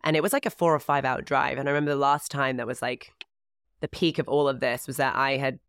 [0.03, 1.57] And it was like a four or five hour drive.
[1.57, 3.11] And I remember the last time that was like
[3.81, 5.59] the peak of all of this was that I had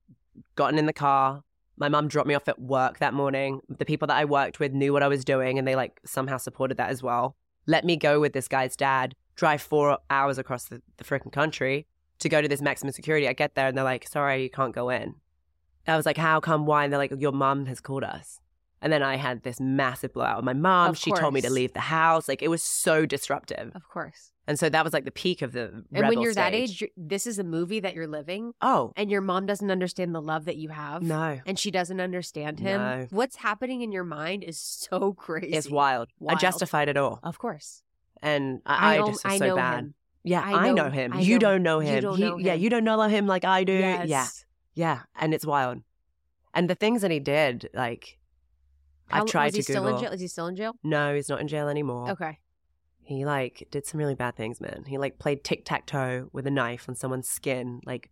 [0.55, 1.43] gotten in the car.
[1.77, 3.61] My mom dropped me off at work that morning.
[3.69, 6.37] The people that I worked with knew what I was doing and they like somehow
[6.37, 7.37] supported that as well.
[7.67, 11.87] Let me go with this guy's dad, drive four hours across the, the freaking country
[12.19, 13.27] to go to this maximum security.
[13.27, 15.15] I get there and they're like, sorry, you can't go in.
[15.87, 16.67] I was like, how come?
[16.67, 16.85] Why?
[16.85, 18.41] And they're like, your mom has called us.
[18.83, 20.91] And then I had this massive blowout with my mom.
[20.91, 22.29] Of she told me to leave the house.
[22.29, 23.73] Like it was so disruptive.
[23.75, 24.33] Of course.
[24.49, 26.91] And so that was like the peak of the And when you're that age, you're,
[26.97, 30.47] this is a movie that you're living, oh and your mom doesn't understand the love
[30.47, 31.01] that you have.
[31.03, 32.81] no, And she doesn't understand him.
[32.81, 33.07] No.
[33.11, 35.53] What's happening in your mind is so crazy.
[35.53, 36.09] it's wild.
[36.29, 37.85] I justified it all, Of course.
[38.21, 39.79] and I, I, know- just was I so know bad.
[39.79, 39.95] him.
[40.25, 41.13] Yeah, I I know- know, him.
[41.13, 42.03] I you know- don't know him.
[42.03, 43.73] don't He- know Yeah, you don't know him like I do.
[43.75, 44.09] Yes.
[44.09, 44.27] Yeah,
[44.75, 45.83] yeah, and it's wild.
[46.53, 48.19] And the things that he did, like
[49.13, 50.01] How- I've tried was he to still in Google.
[50.03, 50.13] jail?
[50.13, 50.75] Is he still in jail?
[50.83, 52.11] No, he's not in jail anymore.
[52.11, 52.39] Okay.
[53.05, 54.85] He like did some really bad things, man.
[54.87, 57.81] He like played tic tac toe with a knife on someone's skin.
[57.85, 58.11] Like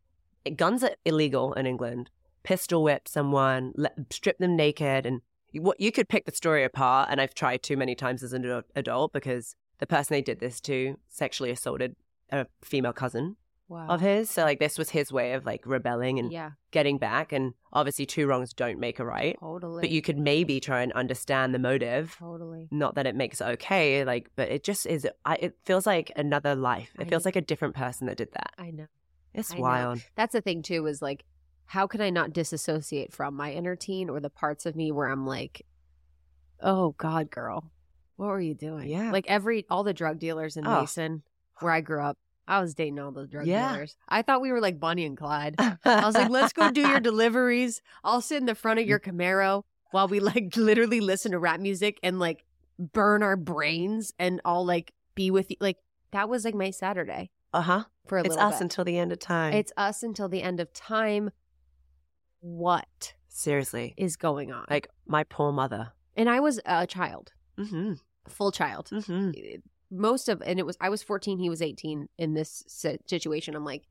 [0.57, 2.11] guns are illegal in England.
[2.43, 5.21] Pistol whipped someone, le- stripped them naked, and
[5.53, 7.09] you- what you could pick the story apart.
[7.11, 10.61] And I've tried too many times as an adult because the person they did this
[10.63, 11.97] to sexually assaulted
[12.31, 13.37] a female cousin
[13.71, 13.87] Wow.
[13.87, 14.29] of his.
[14.29, 17.33] So like this was his way of like rebelling and yeah, getting back.
[17.33, 19.37] And obviously, two wrongs don't make a right.
[19.39, 19.81] totally.
[19.81, 22.67] But you could maybe try and understand the motive totally.
[22.73, 25.07] Not that it makes it okay, like, but it just is.
[25.25, 26.91] I, it feels like another life.
[26.99, 27.29] It I feels know.
[27.29, 28.51] like a different person that did that.
[28.59, 28.87] I know.
[29.33, 29.63] It's I know.
[29.63, 30.01] wild.
[30.17, 31.25] That's the thing too, is like,
[31.67, 35.07] how can I not disassociate from my inner teen or the parts of me where
[35.07, 35.65] I'm like,
[36.61, 37.71] oh God, girl,
[38.17, 38.89] what were you doing?
[38.89, 39.13] Yeah.
[39.13, 40.81] Like every all the drug dealers in Oh.
[40.81, 41.23] Mason,
[41.61, 42.19] where I grew up,
[42.51, 43.73] I was dating all those drug Yeah.
[43.73, 43.97] dealers.
[44.09, 45.55] I thought we were like Bonnie and Clyde.
[45.59, 47.81] I was like, let's go do your deliveries.
[48.05, 51.61] I'll sit in the front of your Camaro while we like literally listen to rap
[51.61, 52.45] music and like
[52.79, 55.57] burn our brains and I'll like be with you.
[55.61, 55.79] Like
[56.11, 57.85] that was like my Saturday uh huh.
[58.07, 58.63] for a It's little us bit.
[58.63, 59.53] until the end of time.
[59.53, 61.31] It's us until the end of time.
[62.41, 64.65] What seriously is going on?
[64.71, 65.93] like my poor mother.
[66.17, 67.95] and I was a child, Mm-hmm.
[68.29, 68.89] full child.
[68.93, 69.31] Mm-hmm.
[69.91, 72.63] Most of, and it was, I was 14, he was 18 in this
[73.07, 73.55] situation.
[73.57, 73.83] I'm like,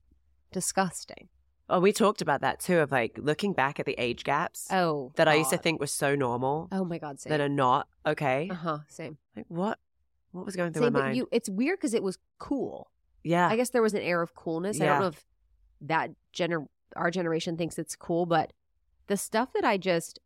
[0.51, 1.27] disgusting.
[1.69, 2.79] Oh, we talked about that too.
[2.79, 5.11] Of like looking back at the age gaps Oh.
[5.17, 7.29] that I used to think was so normal Oh my God, same.
[7.29, 8.47] that are not okay.
[8.49, 9.17] Uh huh, same.
[9.35, 9.77] Like what?
[10.31, 11.17] What was going through Same, my but mind?
[11.17, 12.89] you, it's weird because it was cool.
[13.23, 13.47] yeah.
[13.47, 14.79] I guess there was an air of coolness.
[14.81, 15.23] I don't know if
[15.81, 18.51] that gener our generation thinks it's cool, but
[19.07, 20.19] the stuff that I just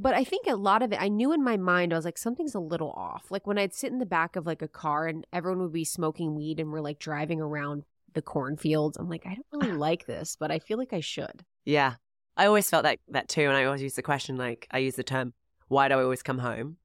[0.00, 2.18] but I think a lot of it I knew in my mind I was like
[2.18, 3.30] something's a little off.
[3.30, 5.84] Like when I'd sit in the back of like a car and everyone would be
[5.84, 7.84] smoking weed and we're like driving around
[8.14, 8.96] the cornfields.
[8.96, 11.44] I'm like I don't really like this, but I feel like I should.
[11.64, 11.94] Yeah.
[12.36, 14.94] I always felt that that too, and I always use the question like I use
[14.94, 15.34] the term,
[15.68, 16.78] "Why do I always come home?"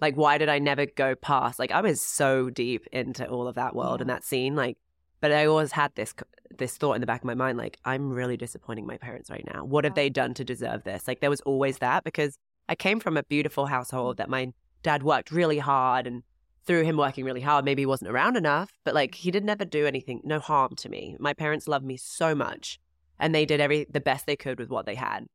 [0.00, 1.60] Like, why did I never go past?
[1.60, 4.76] Like, I was so deep into all of that world and that scene, like,
[5.20, 6.12] but I always had this
[6.58, 9.44] this thought in the back of my mind, like, I'm really disappointing my parents right
[9.54, 9.64] now.
[9.64, 11.06] What have they done to deserve this?
[11.06, 12.36] Like, there was always that because
[12.68, 16.22] I came from a beautiful household that my dad worked really hard and
[16.64, 19.64] through him working really hard, maybe he wasn't around enough, but like he did never
[19.64, 21.16] do anything, no harm to me.
[21.18, 22.78] My parents loved me so much
[23.18, 25.26] and they did every the best they could with what they had.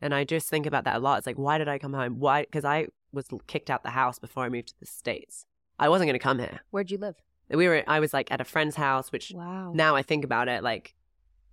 [0.00, 1.18] And I just think about that a lot.
[1.18, 2.18] It's like, why did I come home?
[2.18, 2.42] Why?
[2.42, 5.46] Because I was kicked out the house before I moved to the states.
[5.78, 6.60] I wasn't going to come here.
[6.70, 7.14] Where'd you live?
[7.48, 7.84] We were.
[7.86, 9.72] I was like at a friend's house, which Wow.
[9.74, 10.94] now I think about it, like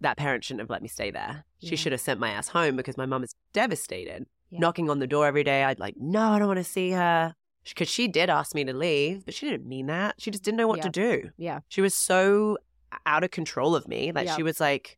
[0.01, 1.45] that parent shouldn't have let me stay there.
[1.59, 4.25] She should have sent my ass home because my mom is devastated.
[4.51, 4.59] Yeah.
[4.59, 7.35] Knocking on the door every day, I'd like, no, I don't want to see her.
[7.63, 10.15] Because she did ask me to leave, but she didn't mean that.
[10.19, 10.83] She just didn't know what Yeah.
[10.83, 11.29] to do.
[11.37, 11.59] Yeah.
[11.69, 12.57] She was so
[13.05, 14.35] out of control of me that Yeah.
[14.35, 14.97] she was like,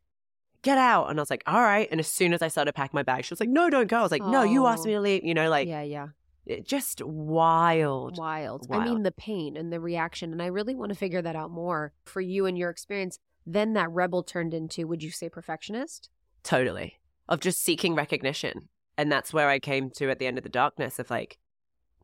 [0.62, 1.10] get out.
[1.10, 1.86] And I was like, all right.
[1.90, 3.98] And as soon as I started packing my bag, she was like, no, don't go.
[3.98, 4.86] I was like, no, you asked Oh.
[4.86, 5.22] me to leave.
[5.24, 6.08] You know, like, yeah, yeah.
[6.46, 8.16] it just wild.
[8.18, 8.66] wild.
[8.70, 10.32] I mean, the pain and the reaction.
[10.32, 13.18] And I really want to figure that out more for you and your experience.
[13.46, 16.08] Then that rebel turned into, would you say, perfectionist?
[16.42, 16.98] Totally.
[17.28, 18.68] Of just seeking recognition.
[18.96, 21.38] And that's where I came to at the end of the darkness of like,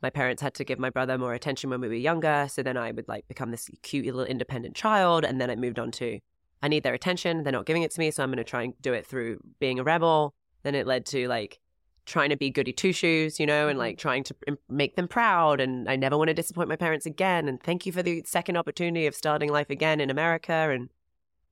[0.03, 2.46] my parents had to give my brother more attention when we were younger.
[2.50, 5.24] So then I would like become this cute little independent child.
[5.24, 6.18] And then it moved on to,
[6.62, 7.42] I need their attention.
[7.42, 8.11] They're not giving it to me.
[8.11, 10.35] So I'm going to try and do it through being a rebel.
[10.62, 11.61] Then it led to like
[12.07, 13.81] trying to be goody two shoes, you know, and mm-hmm.
[13.81, 14.35] like trying to
[14.68, 15.61] make them proud.
[15.61, 17.46] And I never want to disappoint my parents again.
[17.46, 20.53] And thank you for the second opportunity of starting life again in America.
[20.53, 20.88] And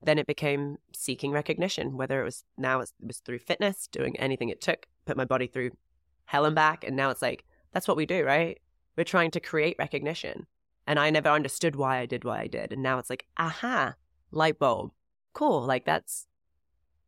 [0.02, 4.48] then it became seeking recognition, whether it was now it was through fitness, doing anything
[4.48, 5.72] it took, put my body through
[6.26, 6.84] hell and back.
[6.84, 8.60] And now it's like, that's what we do, right?
[8.96, 10.46] We're trying to create recognition.
[10.86, 12.72] And I never understood why I did what I did.
[12.72, 13.94] And now it's like, aha,
[14.30, 14.92] light bulb.
[15.34, 15.62] Cool.
[15.62, 16.26] Like that's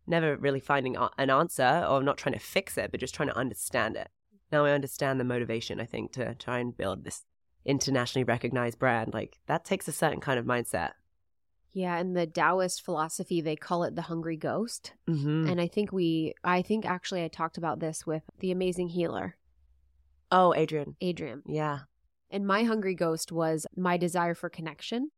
[0.06, 3.36] never really finding an answer or not trying to fix it, but just trying to
[3.36, 4.08] understand it.
[4.52, 7.24] Now I understand the motivation, I think, to try and build this
[7.64, 9.14] internationally recognized brand.
[9.14, 10.92] Like that takes a certain kind of mindset.
[11.72, 11.96] Yeah.
[11.98, 14.92] And the Taoist philosophy, they call it the hungry ghost.
[15.08, 15.48] Mm-hmm.
[15.48, 19.36] And I think we, I think actually I talked about this with the amazing healer,
[20.30, 20.96] Oh, Adrian.
[21.00, 21.42] Adrian.
[21.46, 21.80] Yeah.
[22.30, 25.10] And my hungry ghost was my desire for connection.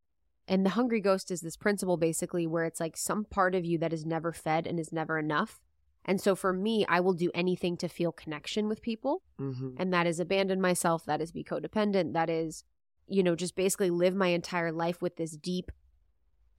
[0.49, 3.79] And the hungry ghost is this principle basically where it's like some part of you
[3.79, 5.61] that is never fed and is never enough.
[6.05, 9.23] And so for me, I will do anything to feel connection with people.
[9.41, 9.75] Mm-hmm.
[9.77, 12.65] And that is abandon myself, that is be codependent, that is,
[13.07, 15.71] you know, just basically live my entire life with this deep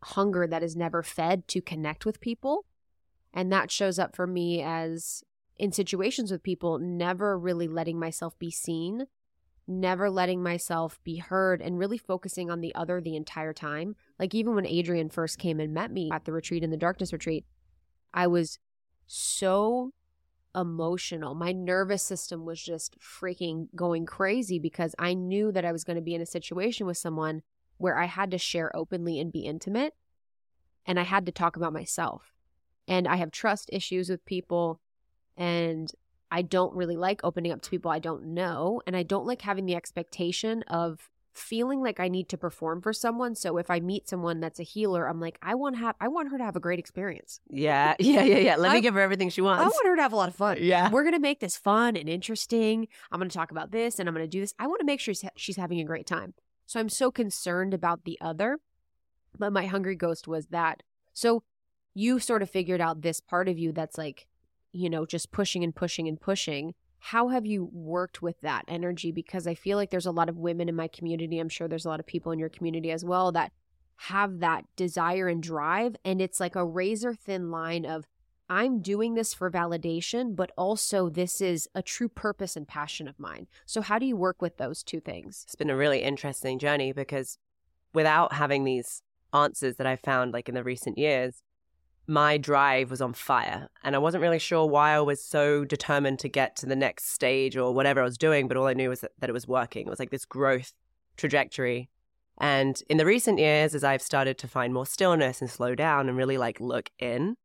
[0.03, 2.65] hunger that is never fed to connect with people.
[3.33, 5.23] And that shows up for me as
[5.57, 9.07] in situations with people, never really letting myself be seen,
[9.67, 13.95] never letting myself be heard, and really focusing on the other the entire time.
[14.19, 17.13] Like even when Adrian first came and met me at the retreat in the darkness
[17.13, 17.45] retreat,
[18.13, 18.59] I was
[19.07, 19.93] so
[20.55, 21.33] emotional.
[21.33, 25.95] My nervous system was just freaking going crazy because I knew that I was going
[25.95, 27.41] to be in a situation with someone
[27.83, 29.93] where I had to share openly and be intimate
[30.85, 32.31] and I had to talk about myself.
[32.87, 34.79] And I have trust issues with people
[35.35, 35.91] and
[36.31, 39.41] I don't really like opening up to people I don't know and I don't like
[39.41, 43.35] having the expectation of feeling like I need to perform for someone.
[43.35, 46.31] So if I meet someone that's a healer, I'm like, I want have I want
[46.31, 47.41] her to have a great experience.
[47.49, 48.55] Yeah, yeah, yeah, yeah.
[48.55, 49.61] Let I- me give her everything she wants.
[49.61, 50.57] I want her to have a lot of fun.
[50.61, 50.89] Yeah.
[50.89, 52.87] We're gonna make this fun and interesting.
[53.11, 54.53] I'm gonna talk about this and I'm gonna do this.
[54.57, 56.33] I want to make sure she's, she's having a great time.
[56.73, 58.57] So I'm so concerned about the other.
[59.37, 60.81] But my hungry ghost was that.
[61.13, 61.43] So
[61.93, 64.25] you sort of figured out this part of you that's like,
[64.71, 66.73] you know, just pushing and pushing and pushing.
[66.97, 69.11] How have you worked with that energy?
[69.11, 71.37] Because I feel like there's a lot of women in my community.
[71.37, 73.51] I'm sure there's a lot of people in your community as well that
[73.97, 75.95] have that desire and drive.
[76.03, 78.07] And it's like a razor thin line of,
[78.49, 83.19] I'm doing this for validation, but also this is a true purpose and passion of
[83.19, 83.47] mine.
[83.65, 85.43] So, how do you work with those two things?
[85.45, 87.37] it's been a really interesting journey because
[87.93, 89.01] without having these
[89.33, 91.41] answers that I found like in the recent years,
[92.07, 93.69] my drive was on fire.
[93.83, 97.11] And I wasn't really sure why I was so determined to get to the next
[97.11, 99.47] stage or whatever I was doing, but all I knew was that, that it was
[99.47, 99.87] working.
[99.87, 100.73] It was like this growth
[101.15, 101.89] trajectory.
[102.39, 106.09] And in the recent years, as I've started to find more stillness and slow down
[106.09, 107.35] and really like look in,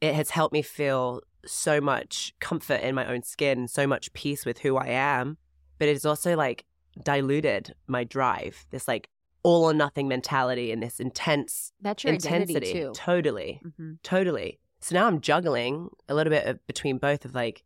[0.00, 4.44] it has helped me feel so much comfort in my own skin, so much peace
[4.44, 5.38] with who I am.
[5.78, 6.64] But it's also like
[7.02, 9.08] diluted my drive, this like
[9.42, 12.72] all or nothing mentality and this intense That's your intensity.
[12.72, 12.92] too.
[12.94, 13.60] Totally.
[13.64, 13.92] Mm-hmm.
[14.02, 14.58] Totally.
[14.80, 17.62] So now I'm juggling a little bit of, between both of like,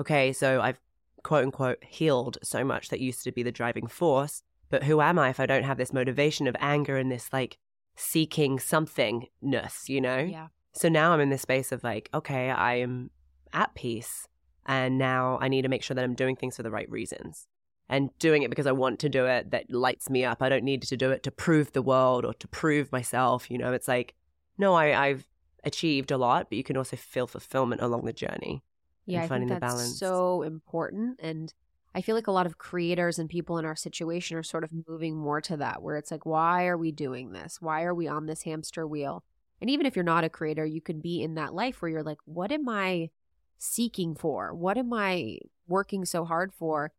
[0.00, 0.80] okay, so I've
[1.22, 5.18] quote unquote healed so much that used to be the driving force, but who am
[5.18, 7.58] I if I don't have this motivation of anger and this like
[7.96, 10.18] seeking somethingness, you know?
[10.18, 10.48] Yeah.
[10.76, 13.10] So now I'm in this space of like, okay, I am
[13.52, 14.28] at peace.
[14.66, 17.46] And now I need to make sure that I'm doing things for the right reasons
[17.88, 20.42] and doing it because I want to do it that lights me up.
[20.42, 23.50] I don't need to do it to prove the world or to prove myself.
[23.50, 24.14] You know, it's like,
[24.58, 25.26] no, I, I've
[25.64, 28.62] achieved a lot, but you can also feel fulfillment along the journey.
[29.06, 29.98] Yeah, I finding think the that's balance.
[29.98, 31.20] so important.
[31.22, 31.54] And
[31.94, 34.70] I feel like a lot of creators and people in our situation are sort of
[34.86, 37.62] moving more to that, where it's like, why are we doing this?
[37.62, 39.24] Why are we on this hamster wheel?
[39.60, 42.02] And even if you're not a creator, you can be in that life where you're
[42.02, 43.10] like, what am I
[43.58, 44.54] seeking for?
[44.54, 46.92] What am I working so hard for?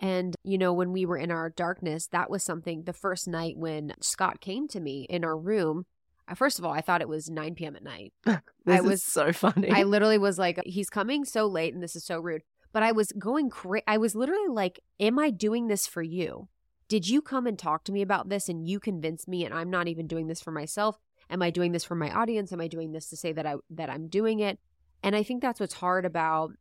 [0.00, 3.56] And, you know, when we were in our darkness, that was something the first night
[3.56, 5.86] when Scott came to me in our room.
[6.34, 7.76] First of all, I thought it was 9 p.m.
[7.76, 8.12] at night.
[8.66, 9.70] This I is was- so funny.
[9.70, 12.42] I literally was like, he's coming so late and this is so rude.
[12.72, 13.84] But I was going crazy.
[13.86, 16.48] I was literally like, am I doing this for you?
[16.88, 19.68] Did you come and talk to me about this and you convinced me and I'm
[19.70, 20.98] not even doing this for myself?
[21.34, 22.52] Am I doing this for my audience?
[22.52, 24.60] Am I doing this to say that I that I'm doing it?
[25.02, 26.52] And I think that's what's hard about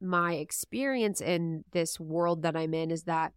[0.00, 3.34] my experience in this world that I'm in is that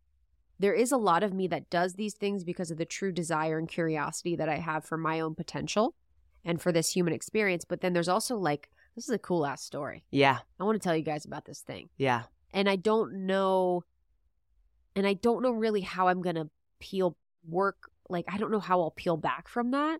[0.59, 3.57] there is a lot of me that does these things because of the true desire
[3.57, 5.95] and curiosity that I have for my own potential
[6.45, 7.66] and for this human experience.
[7.66, 10.05] But then there's also like, this is a cool ass story.
[10.11, 11.89] yeah, I want to tell you guys about this thing.
[11.97, 12.24] yeah.
[12.53, 13.84] And I don't know,
[14.95, 16.49] and I don't know really how I'm going to
[16.80, 17.89] peel work.
[18.07, 19.99] Like, I don't know how I'll peel back from that.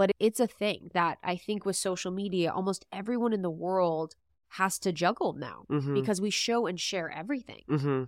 [0.00, 4.14] But it's a thing that I think with social media, almost everyone in the world
[4.52, 7.64] has to juggle now hmm because we show and share everything.
[7.68, 8.04] hmm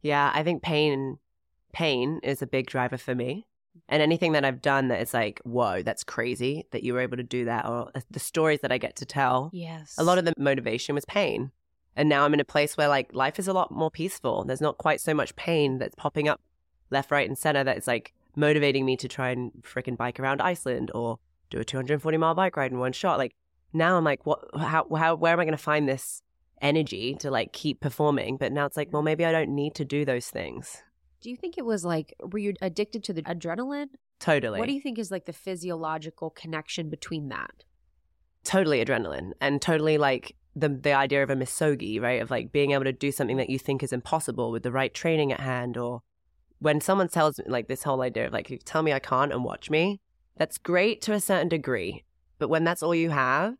[0.00, 1.18] Yeah, I think pain
[1.74, 3.46] pain is a big driver for me.
[3.90, 7.18] And anything that I've done that is like, whoa, that's crazy that you were able
[7.18, 9.50] to do that, or uh, the stories that I get to tell.
[9.52, 9.96] Yes.
[9.98, 11.50] A lot of the motivation was pain.
[11.94, 14.44] And now I'm in a place where like life is a lot more peaceful.
[14.44, 16.40] There's not quite so much pain that's popping up
[16.88, 20.40] left, right, and center that is like motivating me to try and freaking bike around
[20.40, 21.18] Iceland or
[21.50, 23.18] do a 240 mile bike ride in one shot.
[23.18, 23.34] Like
[23.72, 26.22] now I'm like, what, how, how, where am I going to find this
[26.60, 28.36] energy to like keep performing?
[28.36, 30.82] But now it's like, well, maybe I don't need to do those things.
[31.20, 33.88] Do you think it was like, were you addicted to the adrenaline?
[34.20, 34.58] Totally.
[34.58, 37.64] What do you think is like the physiological connection between that?
[38.46, 42.22] totally adrenaline and totally like the the idea of a misogi, right?
[42.22, 44.94] Of like being able to do something that you think is impossible with the right
[44.94, 46.02] training at hand or
[46.66, 49.32] when someone tells me like this whole idea of like you tell me I can't
[49.32, 50.00] and watch me,
[50.36, 52.02] that's great to a certain degree.
[52.40, 53.54] But when that's all you have,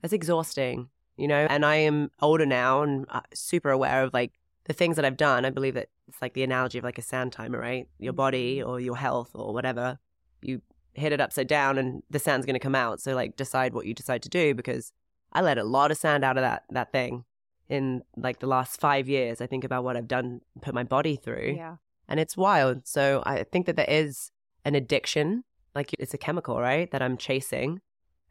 [0.00, 1.48] that's exhausting, you know?
[1.50, 4.34] And I am older now and uh, super aware of like
[4.66, 5.44] the things that I've done.
[5.44, 7.88] I believe that it's like the analogy of like a sand timer, right?
[7.98, 9.98] Your body or your health or whatever.
[10.40, 10.62] You
[10.94, 13.00] hit it upside down and the sand's going to come out.
[13.00, 14.92] So like decide what you decide to do because
[15.32, 17.24] I let a lot of sand out of that that thing
[17.68, 19.40] in like the last 5 years.
[19.40, 21.78] I think about what I've done put my body through Yeah.
[22.08, 22.86] And it's wild.
[22.86, 24.30] So I think that there is
[24.64, 25.44] an addiction,
[25.74, 26.90] like it's a chemical, right?
[26.90, 27.80] That I'm chasing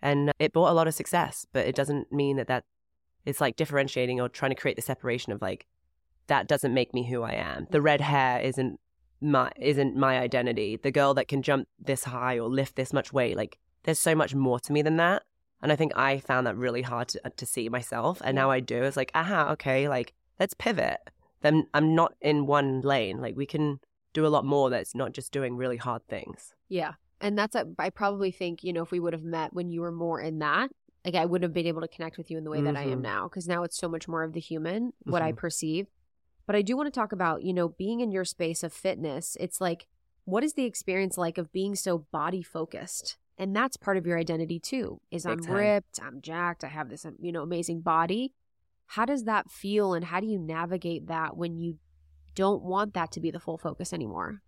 [0.01, 2.65] and it brought a lot of success, but it doesn't mean that that
[3.25, 5.67] it's like differentiating or trying to create the separation of like
[6.27, 7.67] that doesn't make me who I am.
[7.71, 8.79] The red hair isn't
[9.21, 10.77] my isn't my identity.
[10.81, 14.15] The girl that can jump this high or lift this much weight, like there's so
[14.15, 15.23] much more to me than that.
[15.61, 18.21] And I think I found that really hard to, uh, to see myself.
[18.23, 18.83] And now I do.
[18.83, 20.99] It's like, aha, okay, like let's pivot.
[21.41, 23.21] Then I'm not in one lane.
[23.21, 23.79] Like we can
[24.13, 26.53] do a lot more that's not just doing really hard things.
[26.69, 26.93] Yeah.
[27.21, 29.81] And that's, a, I probably think, you know, if we would have met when you
[29.81, 30.69] were more in that,
[31.05, 32.83] like I wouldn't have been able to connect with you in the way that I
[32.83, 33.03] am Mhm.
[33.03, 35.37] now because now it's so much more of the human, what I Mhm.
[35.37, 35.87] perceive.
[36.45, 39.35] But I do want to talk about, you know, being in your space of fitness.
[39.39, 39.87] It's like,
[40.25, 43.17] what is the experience like of being so body focused?
[43.37, 44.99] And that's part of your identity too.
[45.11, 45.55] Is Big I'm time.
[45.55, 48.33] ripped, I'm jacked, I have this, um, you know, amazing body.
[48.87, 51.77] How does that feel and how do you navigate that when you
[52.35, 54.41] don't want that to be the full focus anymore?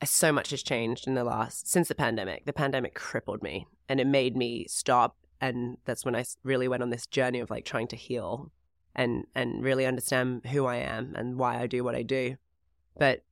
[0.00, 2.44] Uh, so much has changed in the last since the pandemic.
[2.44, 6.82] The pandemic crippled me and it made me stop and that's when I really went
[6.82, 8.52] on this journey of like trying to heal
[8.94, 12.36] and and really understand who I am and why I do what I do.
[12.98, 13.22] But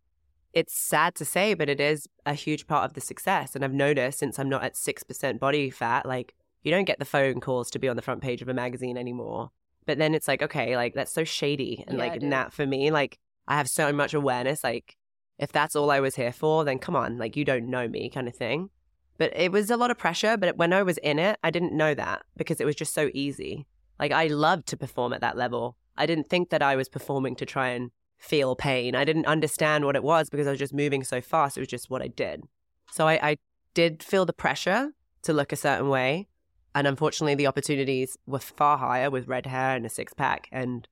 [0.53, 3.55] it's sad to say, but it is a huge part of the success.
[3.55, 7.05] And I've noticed since I'm not at 6% body fat, like you don't get the
[7.05, 9.51] phone calls to be on the front page of a magazine anymore.
[9.91, 11.84] But then it's like, okay, like that's so shady.
[11.88, 13.18] And Yeah, like, that for me, like
[13.49, 14.62] I have so much awareness.
[14.62, 14.97] Like,
[15.36, 18.09] if that's all I was here for, then come on, like you don't know me
[18.09, 18.70] kind of thing.
[19.18, 20.36] But it was a lot of pressure.
[20.36, 23.11] But when I was in it, I didn't know that because it was just so
[23.12, 23.66] easy.
[23.99, 25.76] Like I loved to perform at that level.
[25.97, 28.95] I didn't think that I was performing to try and feel pain.
[28.95, 31.57] I didn't understand what it was because I was just moving so fast.
[31.57, 32.45] It was just what I did.
[32.93, 33.36] So I, I
[33.74, 36.28] did feel the pressure to look a certain way.
[36.75, 40.87] And unfortunately, the opportunities were far higher with red hair and a six pack and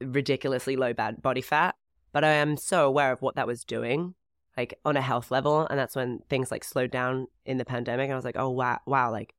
[0.00, 1.76] ridiculously low bad body fat.
[2.12, 4.14] But I am so aware of what that was doing,
[4.56, 5.66] like on a health level.
[5.68, 8.04] And that's when things like slowed down in the pandemic.
[8.04, 9.34] And I was like, oh, wow, wow, like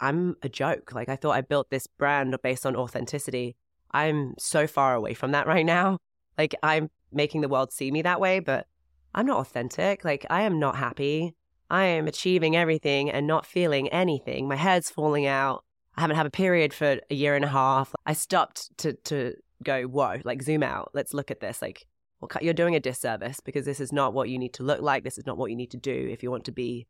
[0.00, 0.92] I'm a joke.
[0.92, 3.56] Like I thought I built this brand based on authenticity.
[3.92, 5.98] I'm so far away from that right now.
[6.36, 8.66] Like I'm making the world see me that way, but
[9.14, 10.04] I'm not authentic.
[10.04, 11.34] Like I am not happy.
[11.70, 14.48] I am achieving everything and not feeling anything.
[14.48, 15.64] My head's falling out.
[15.96, 17.94] I haven't had a period for a year and a half.
[18.06, 20.90] I stopped to to go, whoa, like zoom out.
[20.94, 21.62] Let's look at this.
[21.62, 21.86] Like,
[22.20, 25.04] well, you're doing a disservice because this is not what you need to look like.
[25.04, 26.86] This is not what you need to do if you want to be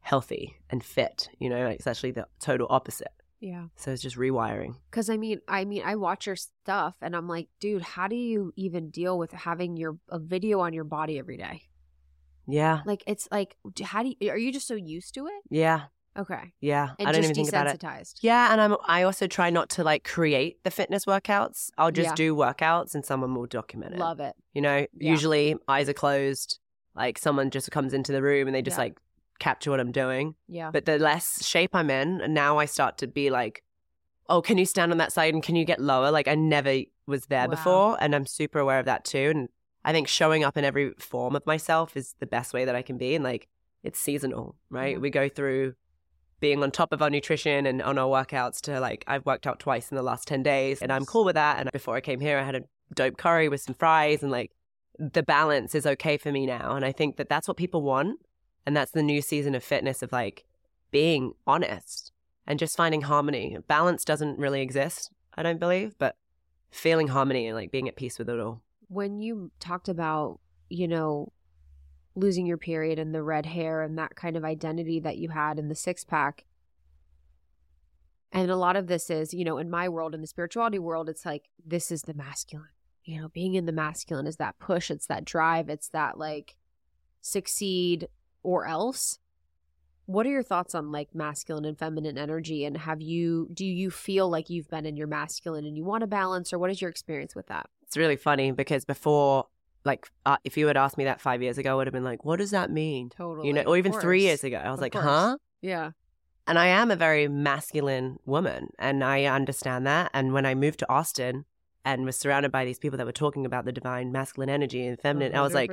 [0.00, 1.28] healthy and fit.
[1.38, 3.12] You know, like, it's actually the total opposite.
[3.40, 3.66] Yeah.
[3.76, 4.76] So it's just rewiring.
[4.90, 8.16] Cause I mean, I mean, I watch your stuff and I'm like, dude, how do
[8.16, 11.62] you even deal with having your a video on your body every day?
[12.46, 14.30] Yeah, Like, it's like, how do you?
[14.30, 15.42] Are you just so used to it?
[15.50, 15.84] yeah,
[16.16, 16.90] Okay, yeah.
[16.98, 17.82] and I don't even think about it.
[18.20, 21.70] Yeah, and I'm I also try not to like create the fitness workouts.
[21.78, 22.14] I'll just Yeah.
[22.14, 23.98] do workouts and someone will document it.
[23.98, 24.34] Love it.
[24.52, 25.10] You know, Yeah.
[25.10, 26.58] usually eyes are closed.
[26.94, 28.84] Like someone just comes into the room and they just Yeah.
[28.84, 28.98] like
[29.40, 30.36] capture what I'm doing.
[30.46, 30.70] Yeah.
[30.70, 33.64] But the less shape I'm in, and now I start to be like,
[34.28, 36.10] oh, can you stand on that side and can you get lower?
[36.12, 37.50] Like I never was there Wow.
[37.50, 39.32] before, and I'm super aware of that too.
[39.34, 39.48] And
[39.84, 42.82] I think showing up in every form of myself is the best way that I
[42.82, 43.14] can be.
[43.14, 43.48] And like
[43.82, 44.96] it's seasonal, right?
[44.96, 45.00] Mhm.
[45.00, 45.74] We go through
[46.40, 49.60] being on top of our nutrition and on our workouts to like I've worked out
[49.60, 52.20] twice in the last 10 days and I'm cool with that and before I came
[52.20, 52.64] here I had a
[52.94, 54.50] dope curry with some fries and like
[54.98, 58.18] the balance is okay for me now and I think that that's what people want
[58.66, 60.44] and that's the new season of fitness of like
[60.90, 62.12] being honest
[62.46, 66.16] and just finding harmony balance doesn't really exist I don't believe but
[66.70, 70.88] feeling harmony and like being at peace with it all when you talked about, you
[70.88, 71.32] know,
[72.14, 75.58] losing your period and the red hair and that kind of identity that you had
[75.58, 76.44] in the six pack.
[78.30, 81.08] And a lot of this is, you know, in my world, in the spirituality world,
[81.08, 82.68] it's like, this is the masculine.
[83.04, 86.56] You know, being in the masculine is that push, it's that drive, it's that like
[87.20, 88.08] succeed
[88.42, 89.18] or else.
[90.06, 92.64] What are your thoughts on like masculine and feminine energy?
[92.64, 96.02] And have you, do you feel like you've been in your masculine and you want
[96.02, 97.70] to balance, or what is your experience with that?
[97.94, 99.46] It's really funny because before
[99.84, 102.02] like uh, if you had asked me that five years ago I would have been
[102.12, 103.46] like what does that mean Totally.
[103.46, 105.04] you know or even three years ago i was Of like course.
[105.04, 105.90] huh Yeah.
[106.48, 110.10] and I am a very masculine woman, and I understand that.
[110.12, 111.44] And when I moved to Austin
[111.84, 114.98] and was surrounded by these people that were talking about the divine masculine energy and
[115.00, 115.70] feminine, I was like,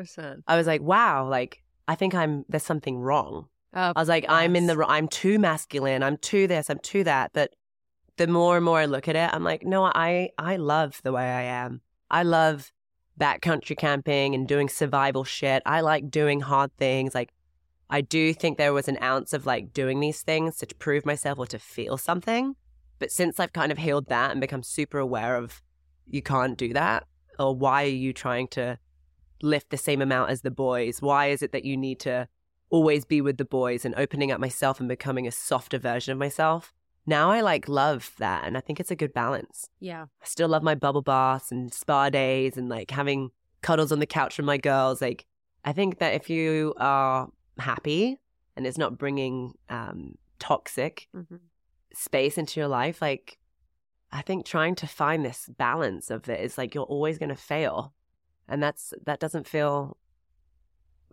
[0.47, 3.47] I was like, wow, like I think I'm there's something wrong.
[3.73, 4.75] I was like, I'm in the.
[4.87, 7.31] I'm too masculine, I'm too this, I'm too that.
[7.33, 7.49] But
[8.17, 11.11] the more and more I look at it, I'm like, no, I I love the
[11.11, 11.81] way I am.
[12.11, 12.71] I love
[13.19, 15.63] backcountry camping and doing survival shit.
[15.65, 17.15] I like doing hard things.
[17.15, 17.33] Like
[17.89, 21.39] I do think there was an ounce of like doing these things to prove myself
[21.39, 22.55] or to feel something.
[22.99, 25.63] But since I've kind of healed that and become super aware of
[26.05, 27.07] you can't do that,
[27.39, 28.77] or why are you trying to
[29.41, 31.01] lift the same amount as the boys?
[31.01, 32.27] Why is it that you need to
[32.69, 36.17] always be with the boys and opening up myself and becoming a softer version of
[36.17, 36.73] myself?
[37.05, 38.45] Now I like love that.
[38.45, 39.69] And I think it's a good balance.
[39.79, 40.03] Yeah.
[40.03, 43.31] I still love my bubble baths and spa days and like having
[43.61, 45.01] cuddles on the couch with my girls.
[45.01, 45.25] Like,
[45.63, 48.19] I think that if you are happy
[48.55, 51.35] and it's not bringing um, toxic hmm
[51.93, 53.37] space into your life, like,
[54.13, 57.35] I think trying to find this balance of it is like you're always going to
[57.35, 57.93] fail.
[58.47, 59.97] And that's, that doesn't feel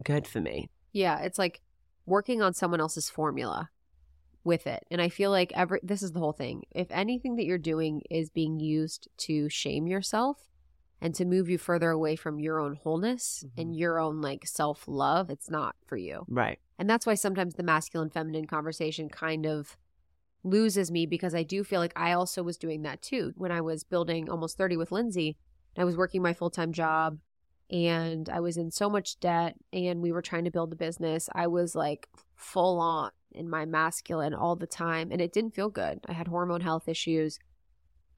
[0.04, 0.70] good for me.
[0.92, 1.62] Yeah, it's like
[2.06, 3.70] working on someone else's formula
[4.44, 4.84] with it.
[4.90, 6.64] And I feel like every this is the whole thing.
[6.70, 10.48] If anything that you're doing is being used to shame yourself
[11.00, 13.60] and to move you further away from your own wholeness Mhm.
[13.62, 16.24] and your own like self-love, it's not for you.
[16.28, 16.58] Right.
[16.78, 19.76] And that's why sometimes the masculine feminine conversation kind of
[20.44, 23.32] loses me because I do feel like I also was doing that too.
[23.36, 25.36] When I was building almost 30 with Lindsey,
[25.76, 27.18] I was working my full time job
[27.70, 31.28] and I was in so much debt and we were trying to build the business.
[31.34, 35.68] I was like full on in my masculine all the time and it didn't feel
[35.68, 36.00] good.
[36.08, 37.38] I had hormone health issues.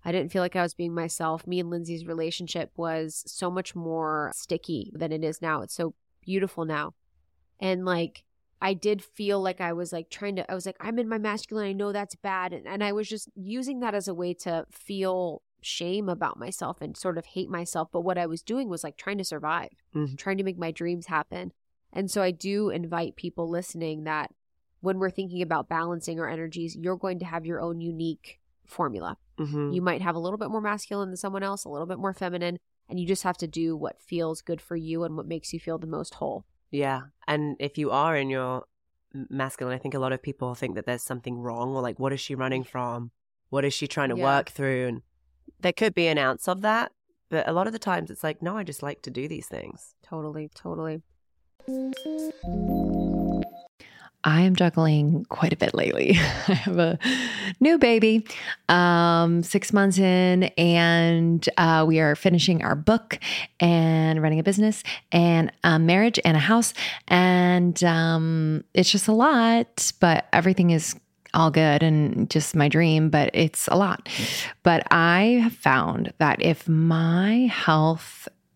[0.05, 1.47] I didn't feel like I was being myself.
[1.47, 5.63] Me and Lindsey's relationship was so much more sticky than it is now.
[5.63, 6.95] It's so beautiful now.
[7.59, 8.25] And like,
[8.63, 11.19] I did feel like I was like trying to, I was like, I'm in my
[11.19, 11.67] masculine.
[11.67, 12.53] I know that's bad.
[12.53, 16.81] And, and I was just using that as a way to feel shame about myself
[16.81, 17.89] and sort of hate myself.
[17.93, 20.17] But what I was doing was like trying to survive, Mhm.
[20.19, 21.53] trying to make my dreams happen.
[21.93, 24.33] And so I do invite people listening that
[24.81, 29.17] when we're thinking about balancing our energies, you're going to have your own unique formula.
[29.39, 31.99] hmm You might have a little bit more masculine than someone else, a little bit
[31.99, 32.59] more feminine,
[32.89, 35.59] and you just have to do what feels good for you and what makes you
[35.61, 36.45] feel the most whole.
[36.71, 37.03] Yeah.
[37.27, 38.65] And if you are in your
[39.13, 42.13] masculine, I think a lot of people think that there's something wrong or like, what
[42.13, 43.11] is she running from?
[43.49, 44.23] What is she trying to Yeah.
[44.25, 44.87] work through?
[44.87, 45.03] And
[45.59, 46.93] there could be an ounce of that.
[47.31, 49.47] But a lot of the times it's like, no, I just like to do these
[49.47, 49.95] things.
[50.03, 51.03] Totally, totally.
[54.23, 56.11] I am juggling quite a bit lately.
[56.49, 56.99] I have a
[57.59, 58.27] new baby,
[58.69, 63.19] um, six months in, and uh, we are finishing our book
[63.61, 66.75] and running a business and a marriage and a house.
[67.09, 70.97] And um, it's just a lot, but everything is
[71.35, 74.05] all good and just my dream, but it's a lot.
[74.07, 74.47] Mm.
[74.63, 78.29] But I have found that if my health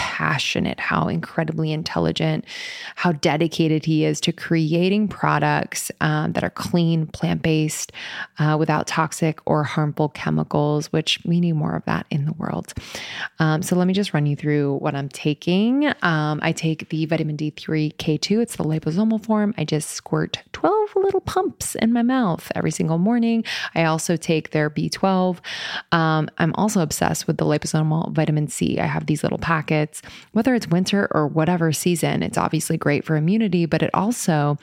[0.00, 2.46] passionate, how incredibly intelligent,
[2.96, 7.92] how dedicated he is to creating products um, that are clean, plant based,
[8.38, 12.72] uh, without toxic or harmful chemicals, which we need more of that in the world.
[13.40, 15.88] Um, so let me just run you through what I'm taking.
[16.00, 19.52] Um, I take the vitamin D3 K2, it's the liposomal form.
[19.58, 23.44] I just squirt 12 little pumps in my mouth every single morning.
[23.74, 25.38] I also take their B12.
[25.92, 28.78] Um, I'm also obsessed with the liposomal vitamin C.
[28.78, 32.22] I have these little packets, whether it's winter or whatever season.
[32.22, 34.58] It's obviously great for immunity, but it also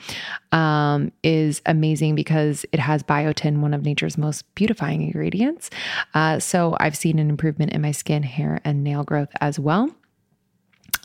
[0.52, 5.70] um, is amazing because it has biotin, one of nature's most beautifying ingredients.
[6.14, 9.90] Uh, so I've seen an improvement in my skin, hair, and nail growth as well.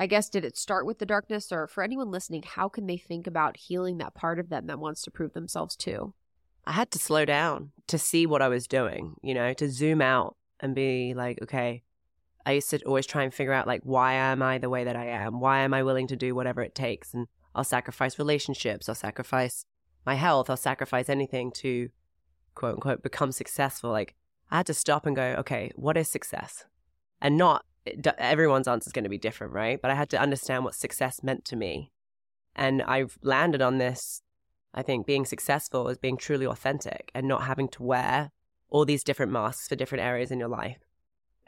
[0.00, 2.96] I guess did it start with the darkness or for anyone listening, how can they
[2.96, 6.14] think about healing that part of them that wants to prove themselves too?
[6.66, 10.00] I had to slow down to see what I was doing, you know, to zoom
[10.00, 11.82] out and be like, okay,
[12.46, 14.96] I used to always try and figure out, like, why am I the way that
[14.96, 15.38] I am?
[15.38, 17.12] Why am I willing to do whatever it takes?
[17.12, 19.66] And I'll sacrifice relationships, I'll sacrifice
[20.06, 21.90] my health, I'll sacrifice anything to
[22.54, 23.90] quote unquote become successful.
[23.90, 24.14] Like,
[24.50, 26.64] I had to stop and go, okay, what is success?
[27.20, 27.66] And not
[28.18, 29.80] everyone's answer is going to be different, right?
[29.80, 31.92] But I had to understand what success meant to me.
[32.54, 34.22] And I've landed on this
[34.72, 38.30] I think being successful is being truly authentic and not having to wear
[38.68, 40.78] all these different masks for different areas in your life.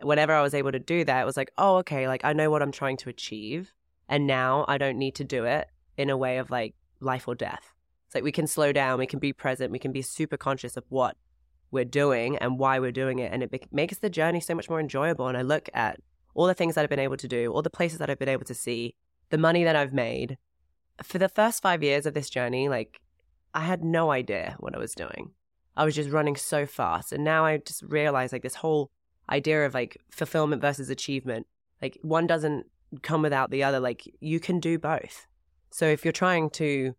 [0.00, 2.50] whenever I was able to do that, it was like, oh, okay, like I know
[2.50, 3.72] what I'm trying to achieve.
[4.08, 7.36] And now I don't need to do it in a way of like life or
[7.36, 7.72] death.
[8.06, 10.76] It's like we can slow down, we can be present, we can be super conscious
[10.76, 11.16] of what
[11.70, 13.32] we're doing and why we're doing it.
[13.32, 15.28] And it be- makes the journey so much more enjoyable.
[15.28, 16.00] And I look at
[16.34, 18.28] all the things that I've been able to do, all the places that I've been
[18.28, 18.94] able to see,
[19.30, 20.38] the money that I've made.
[21.02, 23.00] For the first five years of this journey, like
[23.54, 25.32] I had no idea what I was doing.
[25.76, 27.12] I was just running so fast.
[27.12, 28.90] And now I just realize like this whole
[29.28, 31.46] idea of like fulfillment versus achievement,
[31.80, 32.66] like one doesn't
[33.02, 33.80] come without the other.
[33.80, 35.26] Like you can do both.
[35.70, 36.94] So if you're trying to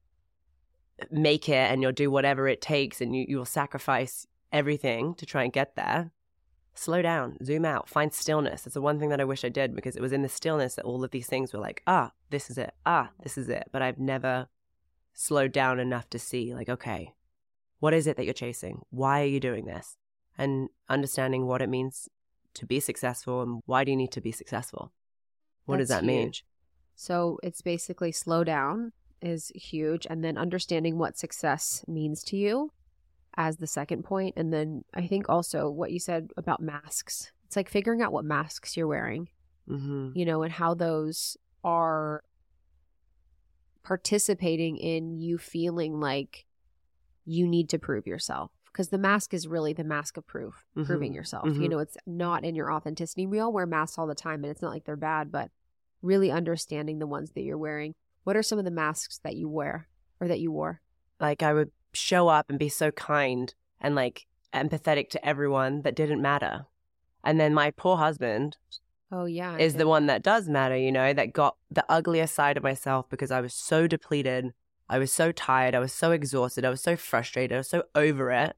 [1.12, 5.26] make it and you'll do whatever it takes and you, you will sacrifice everything to
[5.26, 6.12] try and get there,
[6.74, 8.66] slow down, zoom out, find stillness.
[8.66, 10.76] It's the one thing that I wish I did because it was in the stillness
[10.76, 12.74] that all of these things were like, ah, this is it.
[12.86, 13.70] Ah, this is it.
[13.72, 14.48] But I've never
[15.14, 17.14] slowed down enough to see, like, okay,
[17.80, 18.82] what is it that you're chasing?
[18.90, 19.98] Why are you doing this?
[20.38, 22.10] And understanding what it means
[22.56, 24.92] to be successful and why do you need to be successful?
[25.66, 26.28] What does That's that mean?
[26.28, 26.46] huge.
[26.96, 32.72] So it's basically slow down is huge, and then understanding what success means to you
[33.36, 37.32] as the second point, and then I think also what you said about masks.
[37.46, 39.30] It's like figuring out what masks you're wearing,
[39.70, 40.12] Mm-hmm.
[40.16, 42.24] you know, and how those are
[43.84, 46.46] participating in you feeling like
[47.26, 48.52] you need to prove yourself.
[48.66, 51.16] Because the mask is really the mask of proof, proving Mhm.
[51.16, 51.46] yourself.
[51.46, 51.70] You Mhm.
[51.70, 53.28] know, it's not in your authenticity.
[53.28, 55.52] We all wear masks all the time, and it's not like they're bad, but
[56.02, 57.94] really understanding the ones that you're wearing.
[58.24, 59.88] What are some of the masks that you wear
[60.20, 60.82] or that you wore?
[61.20, 65.96] Like I would show up and be so kind and like empathetic to everyone that
[65.96, 66.66] didn't matter.
[67.24, 68.58] And then my poor husband
[69.12, 69.58] Oh, yeah.
[69.58, 73.10] is the one that does matter, you know, that got the uglier side of myself
[73.10, 74.54] because I was so depleted.
[74.90, 75.76] I was so tired.
[75.76, 76.66] I was so exhausted.
[76.66, 77.54] I was so frustrated.
[77.56, 78.56] I was so over it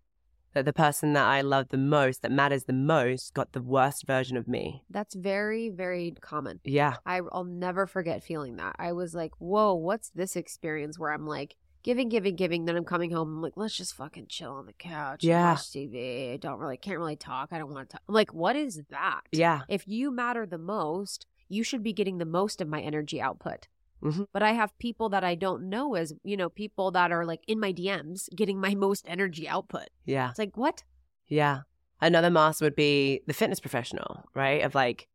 [0.54, 4.08] that the person that I love the most, that matters the most, got the worst
[4.08, 4.84] version of me.
[4.90, 6.62] That's very, very common.
[6.64, 6.96] Yeah.
[7.06, 8.78] I, I'll never forget feeling that.
[8.80, 12.66] I was like, whoa, what's this experience where I'm like giving, giving, giving.
[12.66, 13.30] Then I'm coming home.
[13.38, 15.24] I'm like, let's just fucking chill on the couch.
[15.24, 15.52] Yeah.
[15.52, 16.34] watch TV.
[16.34, 17.50] I don't really, can't really talk.
[17.52, 18.02] I don't want to talk.
[18.10, 19.22] I'm like, what is that?
[19.32, 19.62] Yeah.
[19.70, 23.68] If you matter the most, you should be getting the most of my energy output.
[24.04, 24.26] Mhm.
[24.34, 27.42] But I have people that I don't know as, you know, people that are like
[27.48, 29.90] in my DMs getting my most energy output.
[30.06, 30.32] Yeah.
[30.32, 30.84] It's like, what?
[31.28, 31.62] Yeah.
[32.02, 34.64] Another mask would be the fitness professional, right?
[34.64, 35.08] Of like,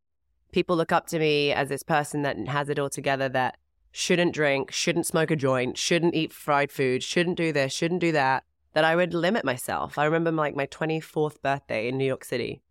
[0.53, 3.57] people look up to me as this person that has it all together that
[3.91, 8.11] shouldn't drink, shouldn't smoke a joint, shouldn't eat fried food, shouldn't do this, shouldn't do
[8.13, 9.97] that, that I would limit myself.
[9.97, 12.61] I remember like my 24th birthday in New York City.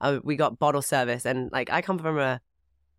[0.00, 2.40] I, we got bottle service and like I come from a,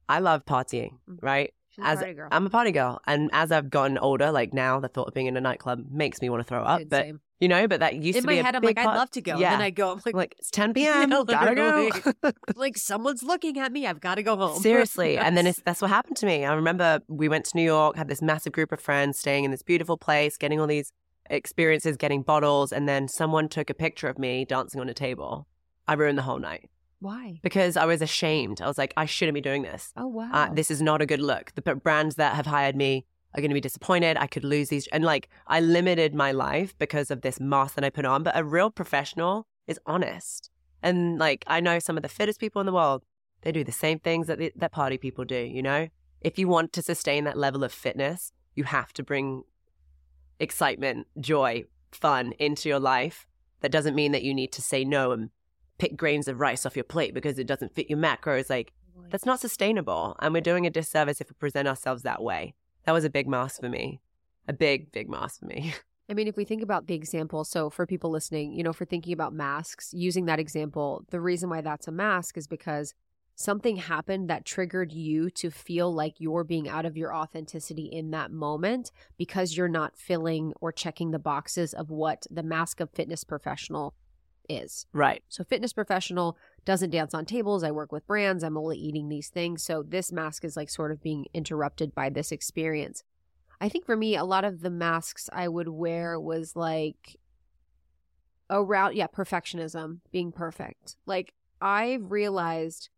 [0.07, 1.17] I love partying, Mhm.
[1.21, 1.53] right?
[1.69, 2.27] She's a As party girl.
[2.31, 3.01] I'm a party girl.
[3.07, 6.21] And as I've gotten older, like now the thought of being in a nightclub makes
[6.21, 6.79] me want to throw up.
[6.79, 7.19] Dude, but, same.
[7.43, 8.95] You know, but that used in to my be a head, I'm like, part- I'd
[8.97, 9.37] love to go.
[9.37, 9.51] Yeah.
[9.51, 11.11] And then I go, I'm like, like it's 10 p.m.
[11.11, 12.31] Yeah, gotta go.
[12.55, 13.85] like someone's looking at me.
[13.85, 14.61] I've got to go home.
[14.61, 15.17] Seriously.
[15.23, 16.45] And then it's, that's what happened to me.
[16.45, 19.51] I remember we went to New York, had this massive group of friends staying in
[19.51, 20.91] this beautiful place, getting all these
[21.29, 22.71] experiences, getting bottles.
[22.71, 25.47] And then someone took a picture of me dancing on a table.
[25.87, 26.69] I ruined the whole night
[27.03, 27.39] why?
[27.43, 28.61] because I was ashamed.
[28.61, 29.91] I was like, I shouldn't be doing this.
[29.97, 30.29] Oh wow.
[30.31, 31.51] Uh, this is not a good look.
[31.55, 33.05] The brands that have hired me
[33.35, 34.17] are going to be disappointed.
[34.17, 34.87] I could lose these.
[34.87, 38.23] And like, I limited my life because of this mask that I put on.
[38.23, 40.49] But a real professional is honest.
[40.81, 43.03] And like, I know some of the fittest people in the world,
[43.41, 45.87] they do the same things that, the, that party people do, you know?
[46.21, 49.43] If you want to sustain that level of fitness, you have to bring
[50.39, 53.27] excitement, joy, fun into your life.
[53.61, 55.29] That doesn't mean that you need to say no and
[55.77, 58.49] pick grains of rice off your plate because it doesn't fit your macros.
[58.49, 58.73] Like,
[59.09, 60.15] that's not sustainable.
[60.19, 62.53] And we're doing a disservice if we present ourselves that way.
[62.85, 64.01] That was a big mask for me.
[64.47, 65.73] A big, big mask for me.
[66.09, 68.85] I mean, if we think about the example, so for people listening, you know, for
[68.85, 72.93] thinking about masks, using that example, the reason why that's a mask is because
[73.35, 78.11] something happened that triggered you to feel like you're being out of your authenticity in
[78.11, 82.89] that moment because you're not filling or checking the boxes of what the mask of
[82.91, 83.95] fitness professional
[84.49, 84.85] is.
[84.93, 85.23] Right.
[85.29, 87.63] So, fitness professional doesn't dance on tables.
[87.63, 88.43] I work with brands.
[88.43, 89.63] I'm only eating these things.
[89.63, 93.03] So, this mask is like sort of being interrupted by this experience.
[93.59, 97.17] I think for me, a lot of the masks I would wear was like
[98.49, 100.97] around, yeah, perfectionism, being perfect.
[101.05, 102.89] Like, I've realized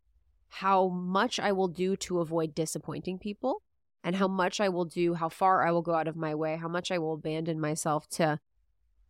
[0.48, 3.62] how much I will do to avoid disappointing people
[4.02, 6.56] and how much I will do, how far I will go out of my way,
[6.56, 8.38] how much I will abandon myself to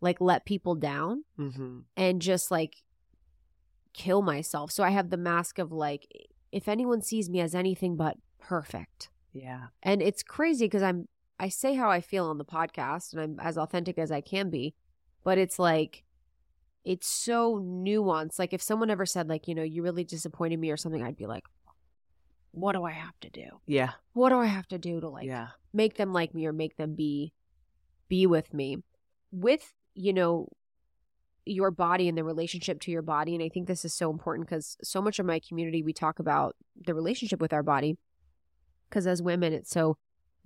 [0.00, 1.80] like let people down Mm-hmm.
[1.96, 2.76] and just like
[3.96, 4.70] kill myself.
[4.70, 6.06] So I have the mask of like,
[6.52, 9.08] if anyone sees me as anything but perfect.
[9.32, 9.66] Yeah.
[9.82, 13.40] And it's crazy because I'm, I say how I feel on the podcast and I'm
[13.40, 14.74] as authentic as I can be,
[15.24, 16.04] but it's like,
[16.84, 18.38] it's so nuanced.
[18.38, 21.16] Like if someone ever said like, you know, you really disappointed me or something, I'd
[21.16, 21.44] be like,
[22.52, 23.48] what do I have to do?
[23.66, 23.90] Yeah.
[24.12, 25.48] What do I have to do to like yeah.
[25.74, 27.32] make them like me or make them be
[28.08, 28.78] be with me?
[29.30, 30.48] With, you know,
[31.46, 34.48] your body and the relationship to your body and I think this is so important
[34.48, 37.96] cuz so much of my community we talk about the relationship with our body
[38.90, 39.96] cuz as women it's so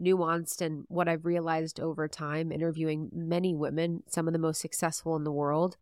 [0.00, 5.16] nuanced and what I've realized over time interviewing many women, some of the most successful
[5.16, 5.76] in the world,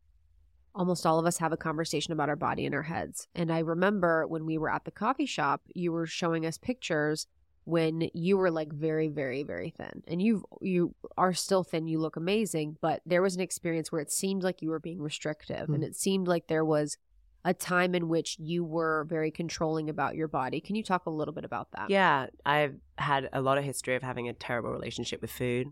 [0.74, 3.28] almost all of us have a conversation about our body in our heads.
[3.34, 7.26] And I remember when we were at the coffee shop, you were showing us pictures
[7.68, 11.98] when you were like very very very thin and you you are still thin you
[11.98, 15.68] look amazing but there was an experience where it seemed like you were being restrictive
[15.68, 15.74] Mm.
[15.74, 16.96] and it seemed like there was
[17.44, 21.10] a time in which you were very controlling about your body can you talk a
[21.10, 24.70] little bit about that Yeah, I've had a lot of history of having a terrible
[24.70, 25.68] relationship with food.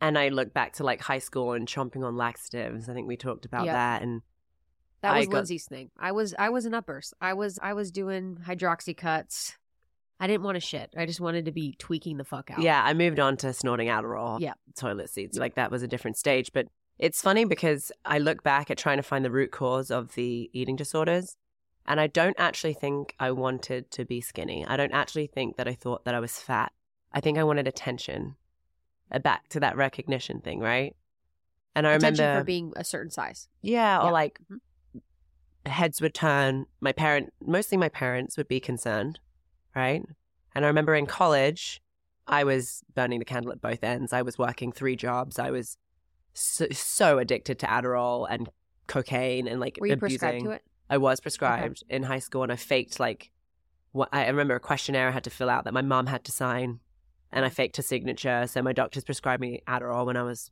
[0.00, 2.88] And I look back to like high school and chomping on laxatives.
[2.88, 3.74] I think we talked about Yep.
[3.74, 4.02] that.
[4.02, 4.22] And
[5.02, 7.72] that I was got- lindsay's thing i was i was an uppers i was i
[7.72, 9.56] was doing Hydroxycuts
[10.20, 12.82] i didn't want to shit i just wanted to be tweaking the fuck out yeah,
[12.84, 14.54] I moved on to snorting Adderall, Yeah.
[14.76, 15.38] toilet seats.
[15.38, 16.50] Like that was a different stage.
[16.52, 16.66] But
[16.98, 20.50] it's funny because I look back at trying to find the root cause of the
[20.52, 21.36] eating disorders.
[21.86, 24.66] And I don't actually think I wanted to be skinny.
[24.66, 26.72] I don't actually think that I thought that I was fat.
[27.12, 28.34] I think I wanted attention.
[29.12, 30.94] Uh, Back to that recognition thing, right?
[31.76, 34.10] And I remember attention remember for being a certain size Yeah, or Yeah.
[34.10, 34.60] like Mhm.
[35.70, 36.66] heads would turn.
[36.80, 39.20] My parent, mostly my parents, would be concerned,
[39.78, 40.02] right?
[40.54, 41.80] And I remember in college,
[42.26, 44.12] I was burning the candle at both ends.
[44.12, 45.38] I was working three jobs.
[45.38, 45.78] I was
[46.34, 48.48] so, so addicted to Adderall and
[48.86, 50.18] cocaine and like were you abusing.
[50.18, 53.30] prescribed to it I was prescribed in high school, and I faked like
[53.92, 56.32] what I remember a questionnaire I had to fill out that my mom had to
[56.32, 56.80] sign,
[57.30, 58.46] and I faked a signature.
[58.46, 60.50] So my doctors prescribed me Adderall when I was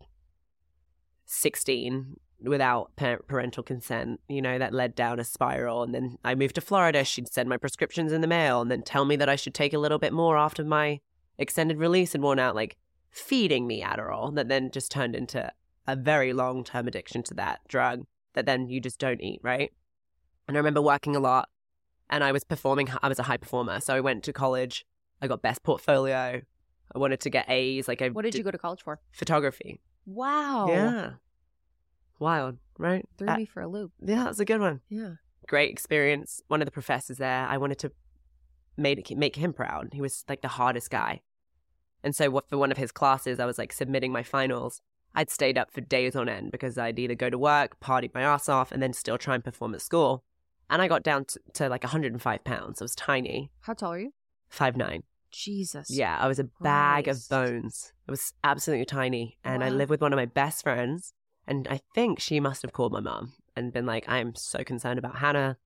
[1.25, 4.21] sixteen without parental consent.
[4.29, 7.05] You know that led down a spiral, and then I moved to Florida.
[7.05, 9.73] She'd send my prescriptions in the mail, and then tell me that I should take
[9.73, 11.01] a little bit more after my
[11.39, 12.77] extended release had worn out, like
[13.11, 14.35] feeding me Adderall.
[14.35, 15.51] That then just turned into
[15.87, 18.07] a very long term addiction to that drug.
[18.35, 19.73] That then you just don't eat, right?
[20.47, 21.49] And I remember working a lot
[22.09, 23.81] and I was performing, I was a high performer.
[23.81, 24.87] So I went to college,
[25.21, 26.43] I got best portfolio.
[26.95, 27.89] I wanted to get A's.
[27.89, 29.81] Like I what did you go to college for Photography.
[30.05, 31.11] wow Yeah.
[32.19, 33.07] Wild, right?
[33.19, 34.81] threw That- me for a loop yeah, that's a good one.
[34.89, 35.15] yeah
[35.49, 36.43] Great experience.
[36.49, 37.93] One of the professors there, I wanted to
[38.77, 39.91] make, make him proud.
[39.93, 41.23] He was like the hardest guy.
[42.03, 44.81] And so what, for one of his classes, I was like submitting my finals.
[45.15, 48.23] I'd stayed up for days on end because I'd either go to work, party my
[48.23, 50.25] ass off, and then still try and perform at school.
[50.69, 52.83] And I got down to, to like 105 pounds.
[52.83, 54.13] I was tiny, how tall are you
[54.49, 55.05] five nine.
[55.31, 57.93] jesus Yeah, I was a bag of bones.
[58.09, 59.39] I was absolutely tiny.
[59.45, 59.77] And I Wow.
[59.77, 61.15] lived with one of my best friends.
[61.47, 64.99] And I think she must have called my mom and been like, I'm so concerned
[64.99, 65.57] about Hannah.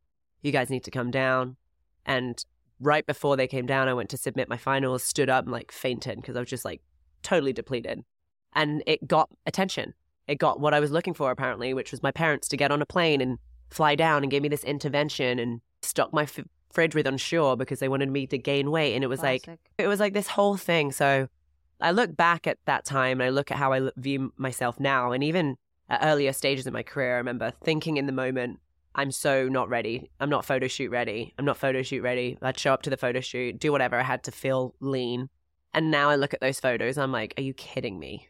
[0.42, 1.56] You guys need to come down.
[2.04, 2.44] And
[2.80, 5.72] right before they came down, I went to submit my finals, stood up and like
[5.72, 6.80] fainted because I was just like
[7.22, 8.04] totally depleted.
[8.52, 9.94] And it got attention.
[10.26, 12.82] It got what I was looking for, apparently, which was my parents to get on
[12.82, 13.38] a plane and
[13.70, 16.40] fly down and give me this intervention and stock my f-
[16.72, 18.94] fridge with Ensure because they wanted me to gain weight.
[18.94, 20.92] And it was like, it was like this whole thing.
[20.92, 21.28] So
[21.80, 25.12] I look back at that time and I look at how I view myself now.
[25.12, 25.56] And even
[25.90, 28.60] at earlier stages of my career, I remember thinking in the moment,
[28.94, 30.10] I'm so not ready.
[30.20, 31.34] I'm not photo shoot ready.
[31.36, 32.38] I'm not photo shoot ready.
[32.40, 35.28] I'd show up to the photo shoot, do whatever I had to feel lean.
[35.74, 38.28] And now I look at those photos, I'm like, are you kidding me?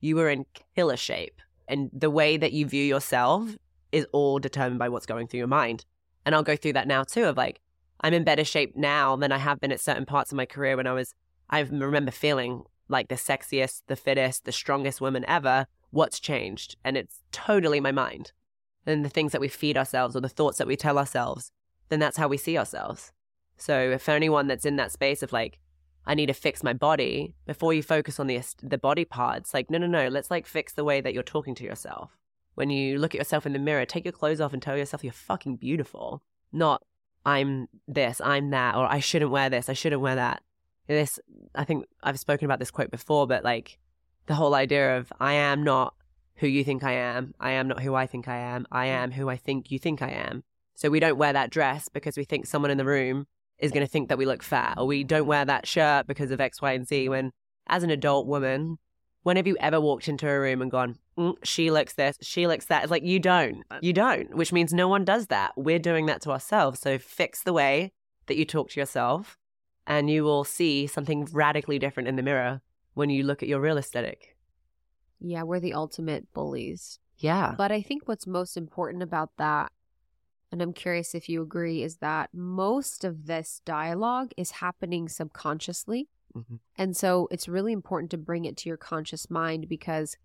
[0.00, 1.40] You were in killer shape.
[1.68, 3.48] And the way that you view yourself
[3.92, 5.84] is all determined by what's going through your mind.
[6.26, 7.60] And I'll go through that now too of like,
[8.00, 10.76] I'm in better shape now than I have been at certain parts of my career
[10.76, 11.14] when I was,
[11.48, 15.66] I remember feeling like the sexiest, the fittest, the strongest woman ever.
[15.92, 16.76] What's changed?
[16.84, 18.32] And it's totally my mind.
[18.84, 21.52] And the things that we feed ourselves or the thoughts that we tell ourselves,
[21.88, 23.12] then that's how we see ourselves.
[23.56, 25.60] So if anyone that's in that space of like,
[26.04, 29.54] I need to fix my body before you focus on the the body parts.
[29.54, 30.08] Like, no, no, no.
[30.08, 32.18] Let's like fix the way that you're talking to yourself.
[32.54, 35.04] When you look at yourself in the mirror, take your clothes off and tell yourself
[35.04, 36.22] you're fucking beautiful.
[36.52, 36.82] Not
[37.24, 40.42] I'm this, I'm that, or I shouldn't wear this, I shouldn't wear that.
[40.88, 41.20] This,
[41.54, 43.78] I think I've spoken about this quote before, but like
[44.26, 45.94] the whole idea of I am not
[46.36, 49.12] who you think I am, I am not who I think I am, I am
[49.12, 50.42] who I think you think I am.
[50.74, 53.26] So we don't wear that dress because we think someone in the room
[53.58, 56.30] is going to think that we look fat, or we don't wear that shirt because
[56.32, 57.08] of X, Y, and Z.
[57.08, 57.30] When,
[57.68, 58.78] as an adult woman,
[59.22, 62.48] when have you ever walked into a room and gone, mm, she looks this, she
[62.48, 62.82] looks that?
[62.82, 63.62] It's like, you don't.
[63.80, 65.52] You don't, which means no one does that.
[65.56, 66.80] We're doing that to ourselves.
[66.80, 67.92] So fix the way
[68.26, 69.38] that you talk to yourself,
[69.86, 72.62] and you will see something radically different in the mirror
[72.94, 74.36] when you look at your real aesthetic.
[75.20, 76.98] Yeah, we're the ultimate bullies.
[77.18, 77.54] Yeah.
[77.56, 79.72] But I think what's most important about that,
[80.50, 86.08] and I'm curious if you agree, is that most of this dialogue is happening subconsciously.
[86.34, 86.58] Mhm.
[86.76, 90.16] And so it's really important to bring it to your conscious mind because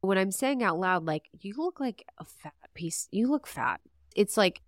[0.00, 3.80] when I'm saying out loud, like, you look like a fat piece, you look fat.
[4.14, 4.62] It's like,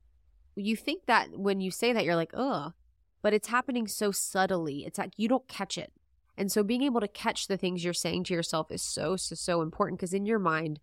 [0.56, 2.74] you think that when you say that, you're like, ugh,
[3.22, 4.84] but it's happening so subtly.
[4.84, 5.92] It's like you don't catch it.
[6.40, 9.34] And so being able to catch the things you're saying to yourself is so, so,
[9.34, 10.80] so important because in your mind,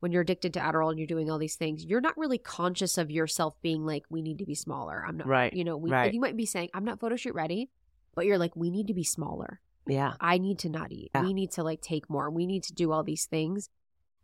[0.00, 2.98] when you're addicted to Adderall and you're doing all these things, you're not really conscious
[2.98, 5.02] of yourself being like, we need to be smaller.
[5.08, 6.12] I'm not, Right, you know, we, right.
[6.12, 7.70] you might be saying, I'm not photo shoot ready,
[8.14, 9.62] but you're like, we need to be smaller.
[9.86, 10.12] Yeah.
[10.20, 11.10] I need to not eat.
[11.14, 11.22] Yeah.
[11.22, 12.28] We need to like take more.
[12.28, 13.70] We need to do all these things.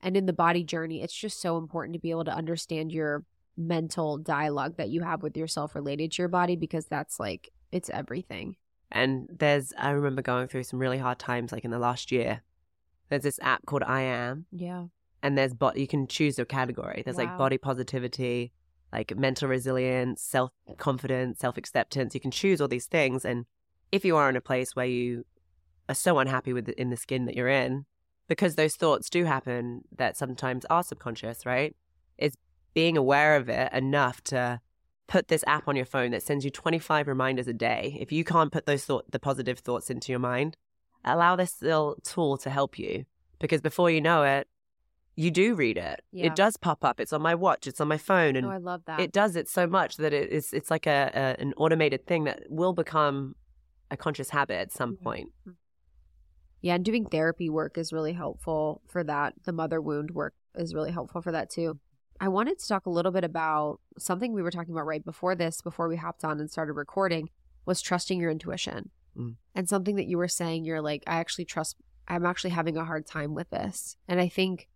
[0.02, 3.24] And in the body journey, it's just so important to be able to understand your
[3.56, 7.88] mental dialogue that you have with yourself related to your body because that's like, it's
[7.88, 8.56] everything.
[8.90, 12.42] And there's, I remember going through some really hard times, like in the last year.
[13.08, 14.86] There's this app called I Am, Yeah.
[15.22, 15.78] and there's bot.
[15.78, 17.02] You can choose your category.
[17.04, 18.52] There's like body positivity,
[18.92, 22.14] like mental resilience, self confidence, self acceptance.
[22.14, 23.46] You can choose all these things, and
[23.92, 25.24] if you are in a place where you
[25.88, 27.86] are so unhappy with the, in the skin that you're in,
[28.28, 31.74] because those thoughts do happen that sometimes are subconscious, right?
[32.18, 32.36] It's
[32.74, 34.60] being aware of it enough to
[35.08, 37.96] put this app on your phone that sends you 25 reminders a day.
[37.98, 40.56] If you can't put those thought the positive thoughts into your mind,
[41.04, 43.04] allow this little tool to help you
[43.40, 44.46] because before you know it,
[45.16, 46.00] you do read it.
[46.12, 46.26] Yeah.
[46.26, 47.00] It does pop up.
[47.00, 47.66] It's on my watch.
[47.66, 49.00] It's on my phone, and oh, I love that.
[49.00, 52.44] it does it so much that it's it's like a, a an automated thing that
[52.48, 53.34] will become
[53.90, 55.02] a conscious habit at some Mhm.
[55.02, 55.28] point.
[56.60, 59.34] Yeah, and doing therapy work is really helpful for that.
[59.44, 61.78] The mother wound work is really helpful for that too.
[62.20, 65.34] I wanted to talk a little bit about something we were talking about right before
[65.34, 67.30] this, before we hopped on and started recording,
[67.64, 68.90] was trusting your intuition.
[69.16, 69.36] Mm.
[69.54, 71.76] And something that you were saying, you're like, I actually trust,
[72.08, 73.96] I'm actually having a hard time with this.
[74.08, 74.68] And I think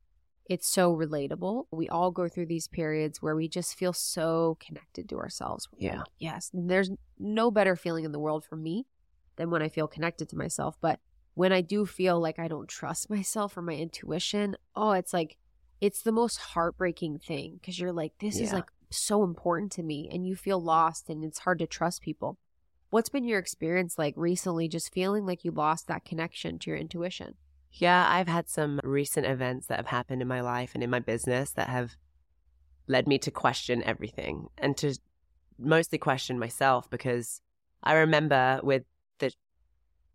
[0.49, 1.67] it's so relatable.
[1.71, 5.69] We all go through these periods where we just feel so connected to ourselves.
[5.73, 5.99] We're Yeah.
[5.99, 6.51] like, yes.
[6.53, 8.87] And there's no better feeling in the world for me
[9.37, 10.77] than when I feel connected to myself.
[10.81, 11.01] But
[11.35, 15.39] when I do feel like I don't trust myself or my intuition, oh, it's like,
[15.83, 20.09] it's the most heartbreaking thing because you're like, this is like so important to me.
[20.13, 22.39] And you feel lost and it's hard to trust people.
[22.91, 26.79] What's been your experience like recently, just feeling like you lost that connection to your
[26.79, 27.35] intuition?
[27.73, 31.01] Yeah, I've had some recent events that have happened in my life and in my
[31.01, 31.97] business that have
[32.87, 34.97] led me to question everything and to
[35.59, 37.41] mostly question myself because
[37.83, 38.85] I remember with
[39.19, 39.33] the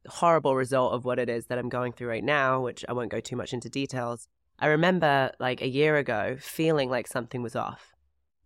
[0.08, 3.12] horrible result of what it is that I'm going through right now, which I won't
[3.12, 4.30] go too much into details.
[4.60, 7.94] I remember like a year ago feeling like something was off,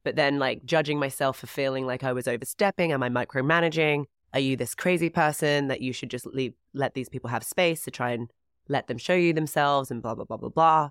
[0.03, 2.91] but then like judging myself for feeling like I was overstepping.
[2.91, 4.05] Am I micromanaging?
[4.33, 7.83] Are you this crazy person that you should just leave, let these people have space
[7.83, 8.29] to try and
[8.67, 10.89] let them show you themselves and blah, blah, blah, blah, blah.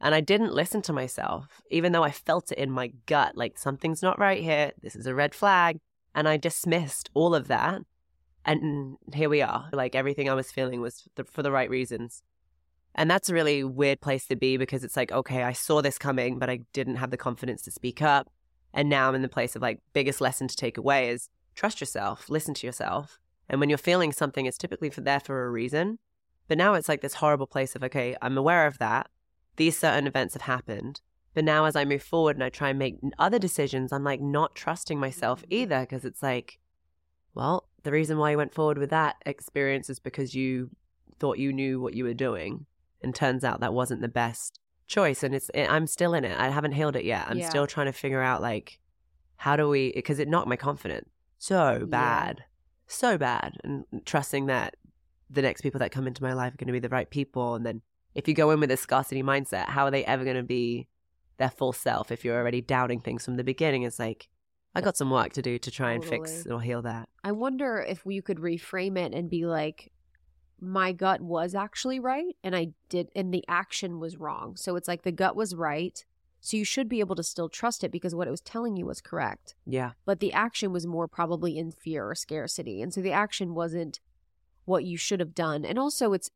[0.00, 3.58] And I didn't listen to myself, even though I felt it in my gut like
[3.58, 4.72] something's not right here.
[4.80, 5.78] This is a red flag.
[6.14, 7.80] And I dismissed all of that.
[8.44, 9.68] And here we are.
[9.72, 12.22] Like everything I was feeling was for the right reasons.
[12.98, 15.98] And that's a really weird place to be because it's like, okay, I saw this
[15.98, 18.28] coming, but I didn't have the confidence to speak up.
[18.74, 21.80] And now I'm in the place of like, biggest lesson to take away is trust
[21.80, 23.20] yourself, listen to yourself.
[23.48, 26.00] And when you're feeling something, it's typically for there for a reason.
[26.48, 29.08] But now it's like this horrible place of, okay, I'm aware of that.
[29.54, 31.00] These certain events have happened.
[31.34, 34.20] But now as I move forward and I try and make other decisions, I'm like
[34.20, 35.54] not trusting myself mm-hmm.
[35.54, 36.58] either because it's like,
[37.32, 40.70] well, the reason why you went forward with that experience is because you
[41.20, 42.66] thought you knew what you were doing.
[43.02, 45.22] And turns out that wasn't the best choice.
[45.22, 46.38] And it's, I'm still in it.
[46.38, 47.26] I haven't healed it yet.
[47.28, 47.48] I'm Yeah.
[47.48, 48.80] still trying to figure out like,
[49.36, 51.86] how do we, because it knocked my confidence so Yeah.
[51.86, 52.44] bad,
[52.86, 53.56] so bad.
[53.62, 54.76] And trusting that
[55.30, 57.54] the next people that come into my life are going to be the right people.
[57.54, 57.82] And then
[58.14, 60.88] if you go in with a scarcity mindset, how are they ever going to be
[61.36, 63.82] their full self if you're already doubting things from the beginning?
[63.82, 64.28] It's like,
[64.74, 67.08] I got some work to do to try and fix or heal that.
[67.22, 69.92] I wonder if you could reframe it and be like,
[70.60, 74.56] my gut was actually right and I did, and the action was wrong.
[74.56, 76.04] So it's like the gut was right.
[76.40, 78.86] So you should be able to still trust it because what it was telling you
[78.86, 79.54] was correct.
[79.66, 79.92] Yeah.
[80.04, 82.80] But the action was more probably in fear or scarcity.
[82.80, 84.00] And so the action wasn't
[84.64, 85.64] what you should have done.
[85.64, 86.30] And also, it's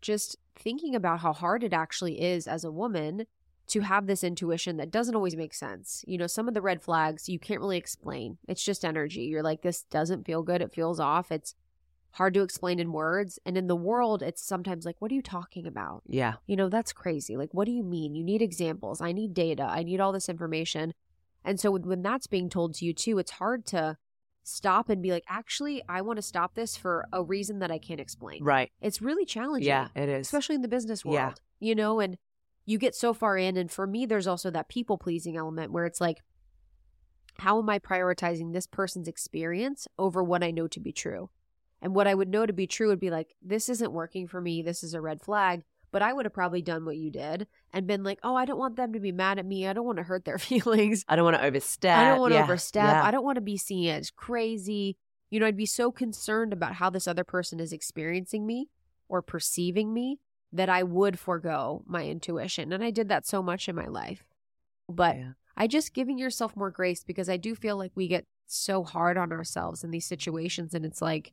[0.00, 3.26] just thinking about how hard it actually is as a woman
[3.68, 6.04] to have this intuition that doesn't always make sense.
[6.06, 8.38] You know, some of the red flags you can't really explain.
[8.46, 9.22] It's just energy.
[9.22, 10.62] You're like, this doesn't feel good.
[10.62, 11.32] It feels off.
[11.32, 11.54] It's
[12.16, 13.38] hard to explain in words.
[13.44, 16.02] And in the world, it's sometimes like, what are you talking about?
[16.08, 16.34] Yeah.
[16.46, 17.36] You know, that's crazy.
[17.36, 18.14] Like, what do you mean?
[18.14, 19.00] You need examples.
[19.02, 19.64] I need data.
[19.64, 20.94] I need all this information.
[21.44, 23.98] And so when that's being told to you too, it's hard to
[24.42, 27.78] stop and be like, actually, I want to stop this for a reason that I
[27.78, 28.42] can't explain.
[28.42, 28.70] Right.
[28.80, 30.26] It's really challenging Yeah, it is.
[30.26, 31.16] especially in the business world.
[31.60, 31.68] Yeah.
[31.68, 32.16] You know, and
[32.64, 33.56] you get so far in.
[33.56, 36.22] And for me, there's also that people pleasing element where it's like,
[37.38, 41.28] how am I prioritizing this person's experience over what I know to be true?
[41.82, 44.40] And what I would know to be true would be like, this isn't working for
[44.40, 44.62] me.
[44.62, 45.62] This is a red flag.
[45.92, 48.58] But I would have probably done what you did and been like, oh, I don't
[48.58, 49.66] want them to be mad at me.
[49.66, 51.04] I don't want to hurt their feelings.
[51.08, 51.96] I don't want to overstep.
[51.98, 52.82] I don't want to Yeah, overstep.
[52.84, 53.04] yeah.
[53.04, 54.96] I don't want to be seen as crazy.
[55.30, 58.68] You know, I'd be so concerned about how this other person is experiencing me
[59.08, 60.18] or perceiving me
[60.52, 62.72] that I would forego my intuition.
[62.72, 64.24] And I did that so much in my life.
[64.88, 65.32] But Yeah.
[65.56, 69.16] I just giving yourself more grace because I do feel like we get so hard
[69.16, 70.74] on ourselves in these situations.
[70.74, 71.32] And it's like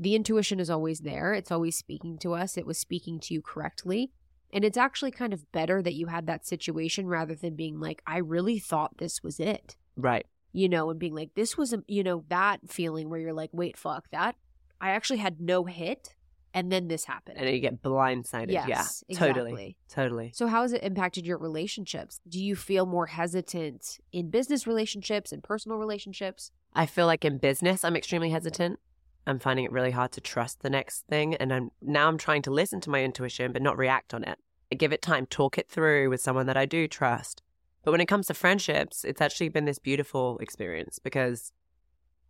[0.00, 2.56] the intuition is always there, it's always speaking to us.
[2.56, 4.10] It was speaking to you correctly.
[4.52, 8.02] And it's actually kind of better that you had that situation rather than being like,
[8.06, 10.26] I really thought this was it Right.
[10.52, 13.50] you know, and being like, this was, a, you know, that feeling where you're like,
[13.52, 14.34] wait, fuck that.
[14.80, 16.14] I actually had no hit,
[16.54, 17.36] and then this happened.
[17.38, 18.50] And you get blindsided.
[18.50, 19.18] yes, yeah.
[19.18, 19.50] Totally.
[19.50, 19.76] exactly.
[19.88, 20.30] Totally.
[20.34, 22.18] So, how has it impacted your relationships?
[22.28, 26.50] Do you feel more hesitant in business relationships and personal relationships?
[26.74, 28.80] I feel like in business, I'm extremely hesitant.
[29.26, 31.34] I'm finding it really hard to trust the next thing.
[31.36, 34.38] And I'm now I'm trying to listen to my intuition, but not react on it.
[34.72, 37.42] I give it time, talk it through with someone that I do trust.
[37.84, 41.52] But when it comes to friendships, it's actually been this beautiful experience because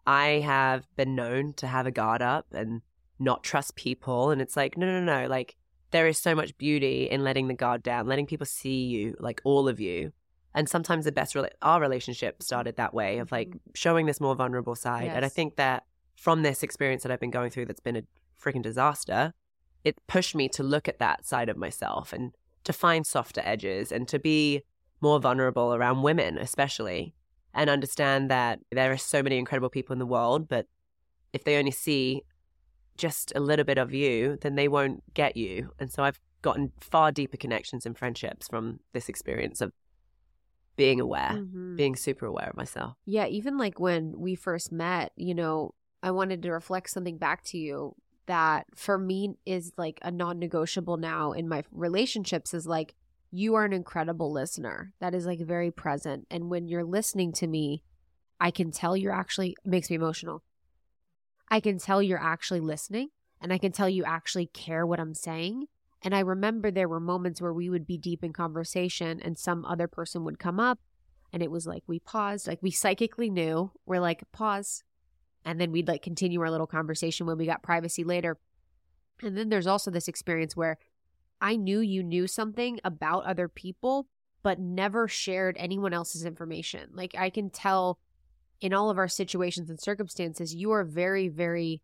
[0.06, 2.82] I have been known to have a guard up and
[3.18, 4.30] not trust people.
[4.30, 5.26] And it's like, no, no, no.
[5.26, 5.56] Like,
[5.90, 9.40] there is so much beauty in letting the guard down, letting people see you, like
[9.44, 10.12] all of you.
[10.54, 13.58] And sometimes the best, rela- our relationship started that way of like mm-hmm.
[13.74, 15.08] showing this more vulnerable side.
[15.08, 15.84] And I think that
[16.20, 18.02] from this experience that I've been going through that's been a
[18.38, 19.32] freaking disaster,
[19.84, 22.32] it pushed me to look at that side of myself and
[22.64, 24.60] to find softer edges and to be
[25.00, 27.14] more vulnerable around women, especially,
[27.54, 30.66] and understand that there are so many incredible people in the world, but
[31.32, 32.22] if they only see
[32.98, 35.70] just a little bit of you, then they won't get you.
[35.78, 39.72] And so I've gotten far deeper connections and friendships from this experience of
[40.76, 41.76] being aware, Mhm.
[41.76, 42.98] being super aware of myself.
[43.06, 47.44] Yeah, even like when we first met, you know, I wanted to reflect something back
[47.44, 47.94] to you
[48.26, 52.94] that for me is like a non negotiable now in my relationships is like,
[53.32, 56.26] you are an incredible listener that is like very present.
[56.30, 57.82] And when you're listening to me,
[58.40, 60.42] I can tell you're actually, makes me emotional.
[61.48, 63.08] I can tell you're actually listening
[63.40, 65.66] and I can tell you actually care what I'm saying.
[66.02, 69.64] And I remember there were moments where we would be deep in conversation and some
[69.64, 70.78] other person would come up
[71.32, 73.72] and it was like we paused, like we psychically knew.
[73.86, 74.82] We're like, pause.
[75.44, 78.38] And then we'd like continue our little conversation when we got privacy later.
[79.22, 80.78] And then there's also this experience where
[81.40, 84.06] I knew you knew something about other people,
[84.42, 86.90] but never shared anyone else's information.
[86.92, 87.98] Like I can tell
[88.60, 91.80] in all of our situations and circumstances, you are very, very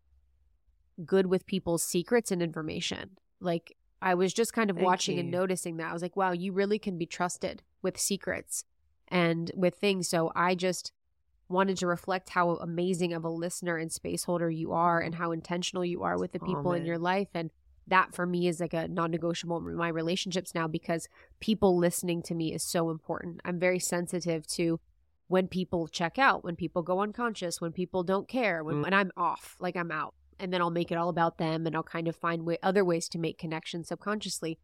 [1.05, 3.17] good with people's secrets and information.
[3.39, 5.89] Like I was just kind of Thank watching and noticing that.
[5.89, 8.63] I was like, wow, you really can be trusted with secrets
[9.07, 10.07] and with things.
[10.07, 10.91] So I just
[11.49, 15.31] wanted to reflect how amazing of a listener and space holder you are and how
[15.31, 17.29] intentional you are with the Aw, people in your life.
[17.33, 17.51] And
[17.87, 21.07] that for me is like a non negotiable in my relationships now because
[21.39, 23.39] people listening to me is so important.
[23.45, 24.79] I'm very sensitive to
[25.27, 28.83] when people check out, when people go unconscious, when people don't care, when, Mm.
[28.83, 30.13] when I'm off, like I'm out.
[30.39, 32.85] And then I'll make it all about them and I'll kind of find way, other
[32.85, 34.59] ways to make connections subconsciously.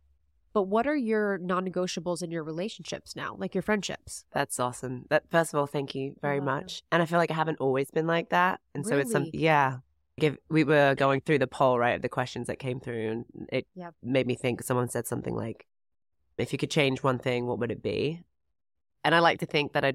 [0.54, 4.26] But what are your non negotiables in your relationships now, like your friendships?
[4.32, 5.06] That's awesome.
[5.10, 6.64] That first of all, thank you very welcome.
[6.66, 6.84] much.
[6.92, 8.62] And I feel like I haven't always been like that.
[8.76, 9.40] And so it's some Really?
[9.40, 9.78] yeah.
[10.20, 13.26] Give we were going through the poll, right, of the questions that came through and
[13.52, 13.96] it Yep.
[14.04, 15.66] made me think someone said something like,
[16.38, 18.22] If you could change one thing, what would it be?
[19.04, 19.94] And I like to think that I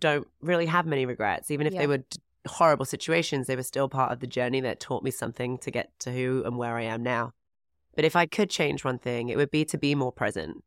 [0.00, 1.50] don't really have many regrets.
[1.50, 1.80] Even if Yeah.
[1.80, 2.04] they were
[2.46, 5.98] horrible situations, they were still part of the journey that taught me something to get
[6.00, 7.32] to who and where I am now.
[7.98, 10.62] But if I could change one thing, it would be to be more present,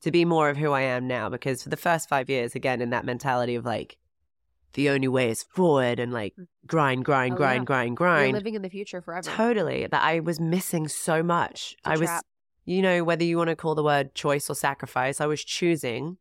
[0.00, 1.28] to be more of who I am now.
[1.28, 3.96] Because for the first five years, again, in that mentality of like,
[4.72, 6.48] the only way is forward and like mm.
[6.66, 7.64] grind, grind, Oh, grind, yeah.
[7.64, 8.32] grind, You're grind.
[8.32, 9.30] living in the future forever.
[9.30, 9.86] Totally.
[9.86, 11.76] That I was missing so much.
[11.84, 12.10] I was,
[12.64, 16.16] you know, whether you want to call the word choice or sacrifice, I was choosing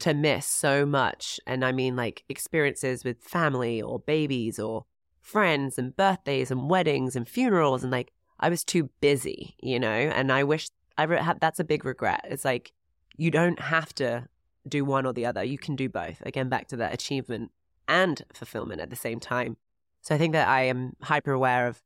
[0.00, 1.38] to miss so much.
[1.46, 4.86] And I mean, like experiences with family or babies or
[5.20, 7.84] friends and birthdays and weddings and funerals.
[7.84, 8.10] And like,
[8.44, 10.68] I was too busy, you know, and I wish
[10.98, 12.26] I re- had that's a big regret.
[12.28, 12.72] It's like,
[13.16, 14.28] you don't have to
[14.68, 15.42] do one or the other.
[15.42, 16.20] You can do both.
[16.26, 17.52] Again, back to that achievement
[17.88, 19.56] and fulfillment at the same time.
[20.02, 21.82] So I think that I am hyper aware of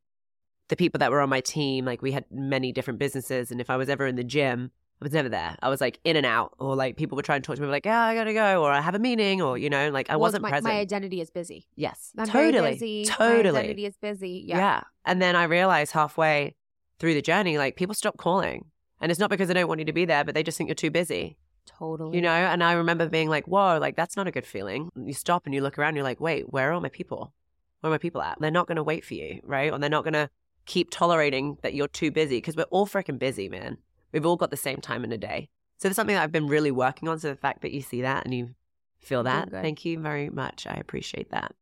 [0.67, 1.85] the people that were on my team.
[1.85, 5.05] Like we had many different businesses, and if I was ever in the gym, I
[5.05, 5.57] was never there.
[5.63, 7.69] I was like in and out, or like people would try and talk to me
[7.69, 10.15] like, "Yeah, I gotta go," or "I have a meeting," or you know, like I
[10.15, 10.73] Well, wasn't my, present.
[10.73, 11.67] My identity is busy.
[11.77, 13.05] yes, I'm totally, busy.
[13.09, 13.59] My totally.
[13.61, 14.45] identity is busy.
[14.47, 14.59] Yeah.
[14.59, 14.81] Yeah.
[15.05, 16.57] And then I realized halfway
[16.99, 18.67] through the journey, like people stop calling.
[19.01, 20.67] And it's not because they don't want you to be there, but they just think
[20.67, 21.37] you're too busy.
[21.67, 22.17] Totally.
[22.17, 24.89] You know, and I remember being like, whoa, like that's not a good feeling.
[24.97, 27.33] You stop and you look around, you're like, wait, where are all my people?
[27.81, 28.39] Where are my people at?
[28.41, 29.71] They're not going to wait for you, right?
[29.73, 30.29] Or they're not going to
[30.67, 33.79] keep tolerating that you're too busy because we're all freaking busy, man.
[34.13, 35.49] We've all got the same time in a day.
[35.79, 37.19] So it's something that I've been really working on.
[37.19, 38.55] So the fact that you see that and you
[38.99, 39.63] feel that, good.
[39.63, 40.67] thank you very much.
[40.67, 41.55] I appreciate that.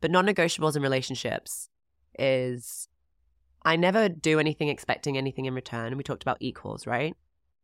[0.00, 1.68] But non negotiables in relationships
[2.18, 2.88] is
[3.64, 5.96] I never do anything expecting anything in return.
[5.96, 7.14] We talked about equals, right?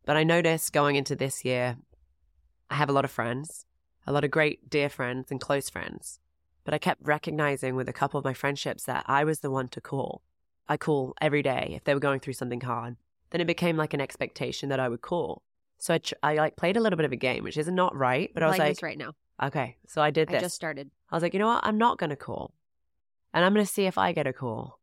[0.05, 1.77] But I noticed going into this year,
[2.71, 3.67] I have a lot of friends,
[4.07, 6.21] a lot of great dear friends and close friends.
[6.65, 9.69] But I kept recognizing with a couple of my friendships that I was the one
[9.69, 10.23] to call.
[10.69, 12.97] I call every day if they were going through something hard.
[13.31, 15.43] Then it became like an expectation that I would call.
[15.79, 17.95] So I, tr- I like played a little bit of a game, which is not
[17.95, 18.31] right.
[18.35, 19.13] But I was like, this right now.
[19.43, 20.91] okay, so I did I just started.
[21.11, 21.65] I was like, you know what?
[21.65, 22.53] I'm not going to call.
[23.35, 24.79] And I'm going to see if I get a call.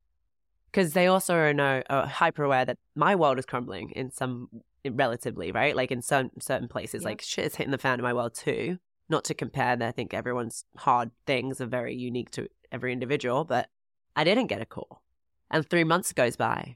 [0.72, 4.50] Because they also are, know, are hyper aware that my world is crumbling in some,
[4.90, 5.76] relatively, right?
[5.76, 7.10] Like in some certain places, Yeah.
[7.10, 8.78] like shit is hitting the fan in my world too.
[9.08, 13.46] Not to compare that I think everyone's hard things are very unique to every individual,
[13.46, 13.70] but
[14.16, 15.02] I didn't get a call.
[15.50, 16.76] And three months goes by,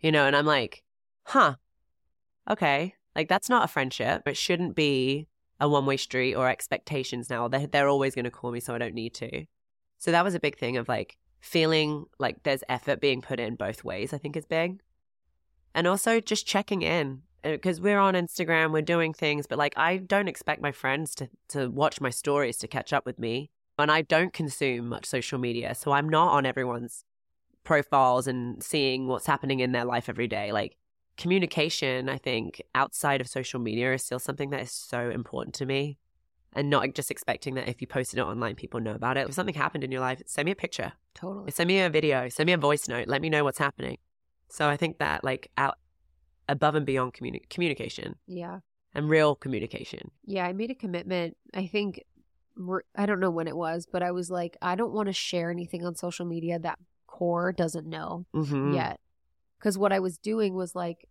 [0.00, 0.83] you know, and I'm like,
[1.24, 1.54] huh,
[2.50, 2.94] okay.
[3.14, 4.22] Like that's not a friendship.
[4.26, 5.28] It shouldn't be
[5.60, 7.48] a one way street or expectations now.
[7.48, 9.46] They're, they're always going to call me, so I don't need to.
[9.98, 13.54] So that was a big thing of like feeling like there's effort being put in
[13.54, 14.80] both ways, I think is big.
[15.74, 19.74] And also just checking in uh, because we're on Instagram, we're doing things, but like
[19.76, 23.50] I don't expect my friends to, to watch my stories to catch up with me.
[23.78, 25.74] And I don't consume much social media.
[25.74, 27.04] So I'm not on everyone's
[27.64, 30.52] profiles and seeing what's happening in their life every day.
[30.52, 30.76] Like
[31.16, 35.66] communication, I think, outside of social media is still something that is so important to
[35.66, 35.98] me.
[36.56, 39.26] And not just expecting that if you posted it online, people know about it.
[39.28, 41.50] If something happened in your life, send me a picture, Totally.
[41.50, 43.98] send me a video, send me a voice note, let me know what's happening.
[44.48, 45.78] So I think that like out
[46.48, 48.60] above and beyond communi- communication Yeah.
[48.94, 50.12] and real communication.
[50.24, 50.46] Yeah.
[50.46, 51.36] I made a commitment.
[51.52, 52.04] I think,
[52.94, 55.50] I don't know when it was, but I was like, I don't want to share
[55.50, 56.78] anything on social media that
[57.08, 58.74] core doesn't know Mm-hmm.
[58.74, 59.00] yet.
[59.64, 61.08] Because what I was doing was like,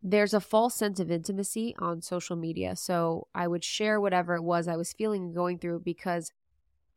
[0.00, 2.76] there's a false sense of intimacy on social media.
[2.76, 6.30] So I would share whatever it was I was feeling and going through because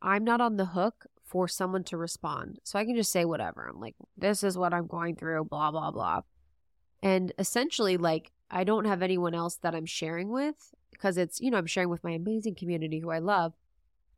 [0.04, 2.60] I'm not on the hook for someone to respond.
[2.64, 3.72] So I can just say whatever.
[3.74, 6.22] I'm like, this is what I'm going through, blah, blah, blah.
[7.02, 11.50] And essentially, like, I don't have anyone else that I'm sharing with because it's, you
[11.50, 13.54] know, I'm sharing with my amazing community who I love,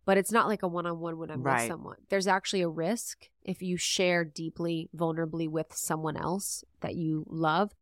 [0.10, 1.98] but it's not like a one on one when I'm with someone.
[2.10, 7.76] There's actually a risk if you share deeply, vulnerably with someone else that you love.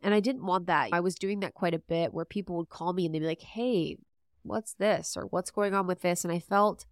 [0.00, 0.88] And I didn't want that.
[0.94, 3.26] I was doing that quite a bit where people would call me and they'd be
[3.26, 3.98] like, hey,
[4.44, 5.14] what's this?
[5.14, 6.24] Or what's going on with this?
[6.24, 6.86] And I felt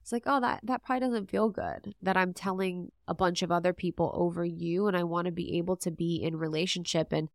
[0.00, 3.52] it's like, oh, that, that probably doesn't feel good that I'm telling a bunch of
[3.52, 4.86] other people over you.
[4.86, 7.12] And I want to be able to be in relationship.
[7.12, 7.28] And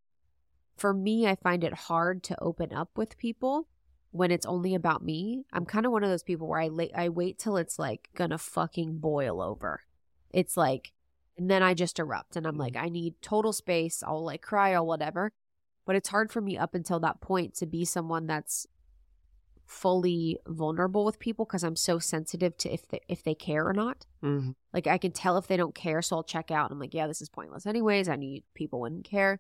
[0.76, 3.68] for me, I find it hard to open up with people
[4.12, 5.46] when it's only about me.
[5.54, 8.10] I'm kind of one of those people where I, la- I wait till it's like
[8.16, 9.82] gonna fucking boil over.
[10.32, 10.94] It's like,
[11.38, 14.04] and then I just erupt and I'm like, I need total space.
[14.06, 15.32] I'll like cry or whatever.
[15.86, 18.68] But it's hard for me up until that point to be someone that's
[19.66, 23.74] fully vulnerable with people because I'm so sensitive to if they, if they care or
[23.74, 24.06] not.
[24.24, 24.52] Mm-hmm.
[24.74, 26.72] Like I can tell if they don't care, so I'll check out.
[26.72, 28.10] I'm like, yeah, this is pointless anyways.
[28.10, 29.40] I knew people wouldn't care.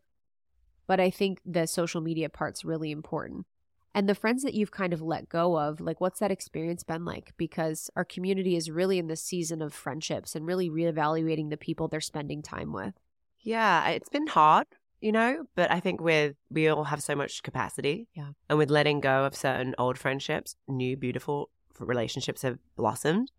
[0.87, 3.45] But I think the social media part's really important.
[3.95, 7.05] And the friends that you've kind of let go of, like what's that experience been
[7.05, 7.33] like?
[7.37, 11.87] Because our community is really in this season of friendships and really reevaluating the people
[11.87, 12.93] they're spending time with.
[13.41, 14.67] Yeah, it's been hard,
[15.01, 18.07] you know, but I think with we all have so much capacity.
[18.13, 18.31] Yeah.
[18.47, 21.49] And with letting go of certain old friendships, new beautiful
[21.79, 23.31] relationships have blossomed.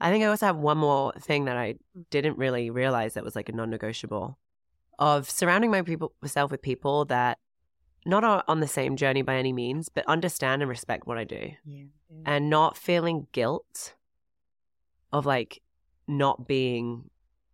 [0.00, 1.76] I think I also have one more thing that I
[2.10, 4.38] didn't really realize that was like a non-negotiable
[4.98, 7.38] of surrounding my people myself with people that
[8.04, 11.52] not on the same journey by any means, but understand and respect what I do
[11.64, 11.84] Yeah.
[12.26, 13.94] and not feeling guilt
[15.12, 15.62] of like
[16.06, 17.10] not being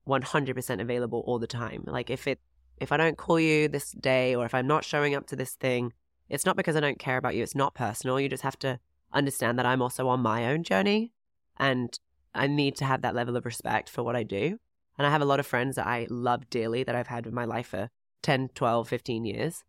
[0.09, 1.85] 100% available all the time.
[1.87, 2.41] Like if it
[2.79, 5.53] if I don't call you this day or if I'm not showing up to this
[5.55, 5.93] thing,
[6.31, 7.43] it's not because I don't care about you.
[7.43, 8.19] It's not personal.
[8.19, 8.81] You just have to
[9.13, 11.13] understand that I'm also on my own journey
[11.59, 11.99] and
[12.35, 14.59] I need to have that level of respect for what I do.
[14.97, 17.35] And I have a lot of friends that I love dearly that I've had in
[17.35, 17.91] my life for
[18.23, 19.63] 10, 12, 15 years.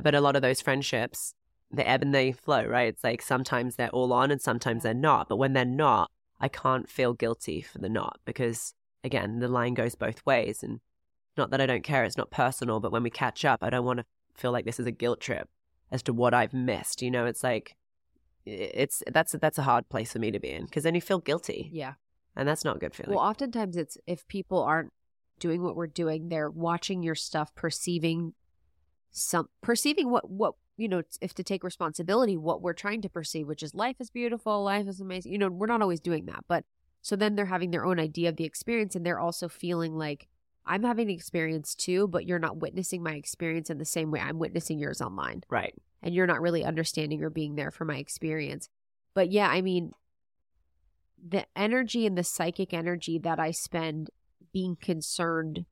[0.00, 1.34] But a lot of those friendships,
[1.70, 2.88] they ebb and they flow, right?
[2.88, 5.28] It's like sometimes they're all on and sometimes they're not.
[5.28, 6.10] But when they're not,
[6.40, 8.74] I can't feel guilty for the not because,
[9.04, 10.62] again, the line goes both ways.
[10.62, 10.80] And
[11.36, 13.84] not that I don't care, it's not personal, but when we catch up, I don't
[13.84, 14.04] want to
[14.34, 15.48] feel like this is a guilt trip
[15.90, 17.02] as to what I've missed.
[17.02, 17.76] You know, it's like,
[18.44, 21.20] it's that's that's a hard place for me to be in because then you feel
[21.20, 21.92] guilty Yeah.
[22.34, 23.14] and that's not a good feeling.
[23.14, 24.92] Well, oftentimes it's if people aren't
[25.42, 26.28] doing what we're doing.
[26.28, 28.32] They're watching your stuff, perceiving
[29.12, 33.46] some perceiving what what you know if to take responsibility what we're trying to perceive
[33.46, 36.44] which is life is beautiful life is amazing you know we're not always doing that
[36.48, 36.64] but
[37.02, 40.28] so then they're having their own idea of the experience and they're also feeling like
[40.64, 44.18] i'm having an experience too but you're not witnessing my experience in the same way
[44.20, 45.74] i'm witnessing yours online Right.
[46.02, 48.68] and you're not really understanding or being there for my experience.
[49.14, 49.92] But yeah, I mean,
[51.22, 54.10] the energy and the psychic energy that I spend
[54.52, 55.66] being concerned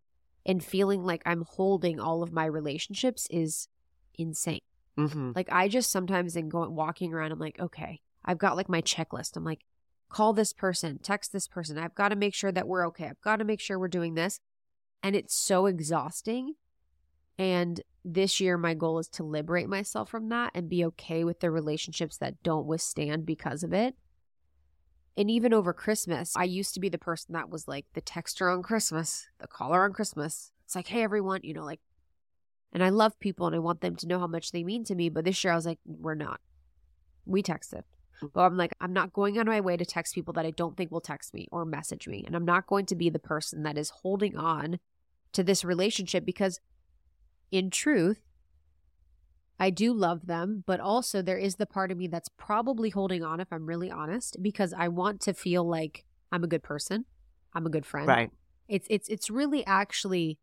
[0.47, 3.69] and feeling like I'm holding all of my relationships is
[4.15, 4.61] insane.
[4.99, 5.33] Mm-hmm.
[5.35, 8.83] Like I just sometimes in going walking around, I'm like, okay, I've got like my
[8.83, 9.37] checklist.
[9.37, 9.65] I'm like,
[10.09, 11.79] call this person, text this person.
[11.79, 13.07] I've got to make sure that we're okay.
[13.07, 14.41] I've got to make sure we're doing this.
[15.03, 16.55] And it's so exhausting.
[17.39, 21.41] And this year, my goal is to liberate myself from that and be okay with
[21.41, 23.95] the relationships that don't withstand because of it.
[25.16, 28.53] And even over Christmas, I used to be the person that was like the texter
[28.53, 30.53] on Christmas, the caller on Christmas.
[30.65, 31.81] It's like, hey, everyone, you know, like,
[32.73, 34.95] and I love people and I want them to know how much they mean to
[34.95, 35.09] me.
[35.09, 36.41] But this year, I was like, we're not.
[37.27, 37.82] We texted.
[38.20, 38.39] But mm-hmm.
[38.41, 40.91] I'm like, I'm not going on my way to text people that I don't think
[40.91, 42.23] will text me or message me.
[42.24, 44.78] And I'm not going to be the person that is holding on
[45.32, 46.61] to this relationship because,
[47.51, 48.20] in truth,
[49.61, 53.23] I do love them, but also there is the part of me that's probably holding
[53.23, 57.05] on, if I'm really honest, because I want to feel like I'm a good person,
[57.53, 58.09] I'm a good friend.
[58.09, 58.31] Right.
[58.69, 60.39] It's it's it's really actually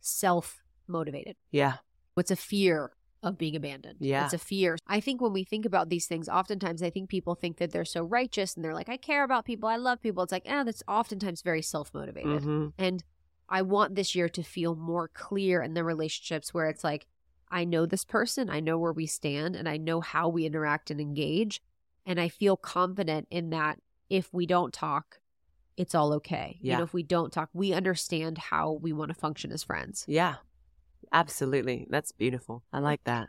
[0.00, 1.36] self motivated.
[1.50, 1.74] Yeah.
[2.16, 2.92] It's a fear
[3.22, 3.96] of being abandoned.
[4.00, 4.24] Yeah.
[4.24, 4.78] It's a fear.
[4.86, 7.84] I think when we think about these things, oftentimes I think people think that they're
[7.84, 10.22] so righteous and they're like, I care about people, I love people.
[10.22, 12.42] It's like, eh, that's oftentimes very self motivated.
[12.42, 12.68] Mm-hmm.
[12.78, 13.02] And
[13.48, 17.06] I want this year to feel more clear in the relationships where it's like,
[17.50, 20.90] I know this person, I know where we stand, and I know how we interact
[20.90, 21.60] and engage.
[22.06, 25.20] And I feel confident in that if we don't talk,
[25.76, 26.58] it's all okay.
[26.60, 26.78] You Yeah.
[26.78, 30.04] know, if we don't talk, we understand how we want to function as friends.
[30.06, 30.36] Yeah.
[31.12, 31.86] Absolutely.
[31.90, 32.62] That's beautiful.
[32.72, 33.28] I like that.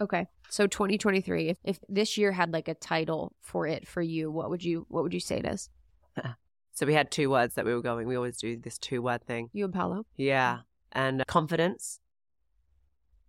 [0.00, 0.26] Okay.
[0.48, 4.50] So 2023, if, if this year had like a title for it for you, what
[4.50, 5.68] would you what would you say it is?
[6.80, 8.08] So we had two words that we were going.
[8.08, 9.50] We always do this two word thing.
[9.52, 10.06] You and Paolo?
[10.16, 10.60] Yeah.
[10.92, 12.00] And uh, confidence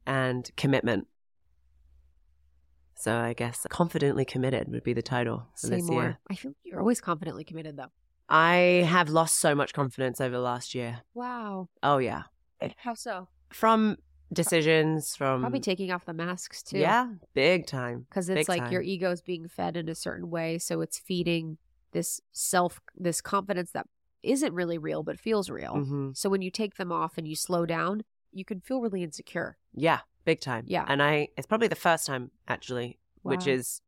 [0.08, 1.08] and commitment.
[2.96, 6.02] So I guess confidently committed would be the title for Say this more.
[6.02, 6.20] year.
[6.30, 7.92] I feel you're always confidently committed though.
[8.30, 11.02] I have lost so much confidence over the last year.
[11.14, 11.68] Wow.
[11.84, 12.24] Oh yeah.
[12.78, 13.28] How so?
[13.52, 13.98] From
[14.32, 16.78] decisions, from Probably taking off the masks too.
[16.78, 18.06] Yeah, big time.
[18.08, 18.72] Because it's Big like time.
[18.72, 20.58] your ego's being fed in a certain way.
[20.58, 21.58] So it's feeding
[21.92, 23.88] this self, this confidence that
[24.24, 25.76] isn't really real, but feels real.
[25.76, 29.04] hmm So when you take them off and you slow down, you can feel really
[29.04, 29.58] insecure.
[29.74, 30.66] Yeah, big time.
[30.68, 30.86] Yeah.
[30.88, 33.82] And I it's probably the first time actually, which is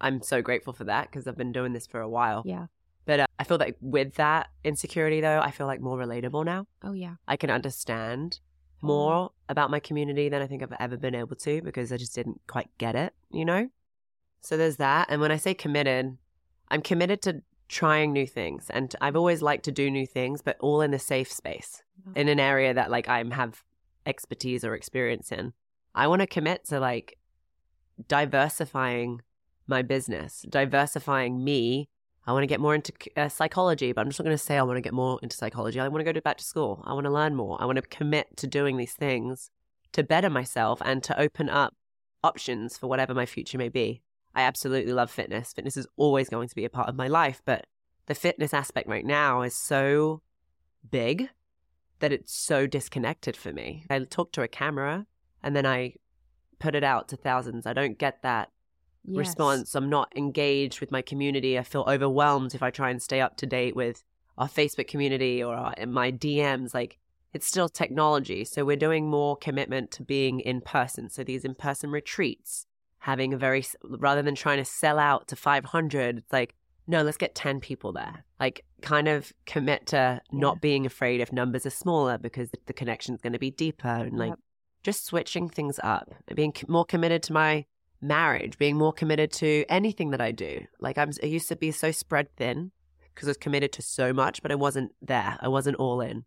[0.00, 2.42] I'm so grateful for that because I've been doing this for a while.
[2.44, 2.66] Yeah.
[3.06, 6.66] But uh, I feel like with that insecurity though, I feel like more relatable now.
[6.82, 7.14] Oh, yeah.
[7.28, 8.40] I can understand
[8.82, 8.86] Oh.
[8.88, 12.14] more about my community than I think I've ever been able to because I just
[12.14, 13.70] didn't quite get it, you know?
[14.42, 15.06] So there's that.
[15.08, 16.18] And when I say committed,
[16.68, 18.70] I'm committed to trying new things.
[18.70, 22.20] And I've always liked to do new things, but all in a safe space, Yeah.
[22.22, 23.62] in an area that like I have
[24.04, 25.52] expertise or experience in.
[25.94, 27.18] I want to commit to like
[28.08, 29.20] diversifying
[29.66, 31.88] my business, diversifying me.
[32.26, 34.56] I want to get more into uh, psychology, but I'm just not going to say
[34.56, 35.78] I want to get more into psychology.
[35.80, 36.82] I want to go to back to school.
[36.86, 37.60] I want to learn more.
[37.60, 39.50] I want to commit to doing these things
[39.92, 41.74] to better myself and to open up
[42.24, 44.02] options for whatever my future may be.
[44.36, 45.52] I absolutely love fitness.
[45.52, 47.66] Fitness is always going to be a part of my life, but
[48.06, 50.22] the fitness aspect right now is so
[50.88, 51.30] big
[51.98, 53.84] that it's so disconnected for me.
[53.88, 55.06] I talk to a camera
[55.42, 55.94] and then I
[56.58, 57.66] put it out to thousands.
[57.66, 58.50] I don't get that
[59.08, 59.18] Yes.
[59.18, 59.74] response.
[59.74, 61.58] I'm not engaged with my community.
[61.58, 64.02] I feel overwhelmed if I try and stay up to date with
[64.36, 66.74] our Facebook community or our, in my DMs.
[66.74, 66.98] Like
[67.32, 68.44] it's still technology.
[68.44, 71.08] So we're doing more commitment to being in person.
[71.08, 72.65] So these in person retreats,
[73.06, 76.56] having a very, rather than trying to sell out to 500, it's like,
[76.88, 78.24] no, let's get 10 people there.
[78.40, 83.20] Like kind of commit to not being afraid if numbers are smaller because the connection's
[83.20, 84.38] going to be deeper and like Yep.
[84.82, 87.64] just switching things up, being more committed to my
[88.00, 90.66] marriage, being more committed to anything that I do.
[90.80, 92.72] Like I'm, I used to be so spread thin
[93.14, 95.38] because I was committed to so much, but I wasn't there.
[95.40, 96.24] I wasn't all in.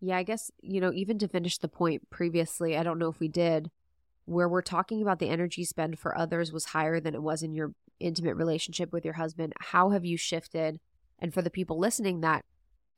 [0.00, 3.20] Yeah, I guess, you know, even to finish the point previously, I don't know if
[3.20, 3.70] we did,
[4.24, 7.52] where we're talking about the energy spend for others was higher than it was in
[7.54, 9.52] your intimate relationship with your husband.
[9.60, 10.80] How have you shifted?
[11.18, 12.44] And for the people listening that,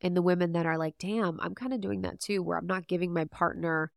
[0.02, 2.66] and the women that are like, damn, I'm kind of doing that too, where I'm
[2.66, 3.92] not giving my partner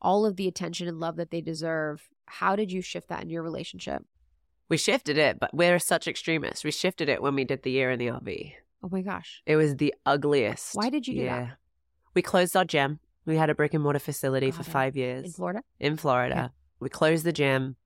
[0.00, 2.08] all of the attention and love that they deserve.
[2.26, 4.02] How did you shift that in your relationship?
[4.68, 6.64] We shifted it, but we're such extremists.
[6.64, 8.54] We shifted it when we did the year in the RV.
[8.82, 9.42] Oh my gosh.
[9.46, 10.74] It was the ugliest.
[10.74, 11.56] Why did you do that?
[12.14, 12.98] We closed our gym.
[13.26, 14.66] We had a brick and mortar facility for it.
[14.66, 15.62] five years In Florida?
[15.80, 16.52] in Florida.
[16.80, 17.76] We closed the gym,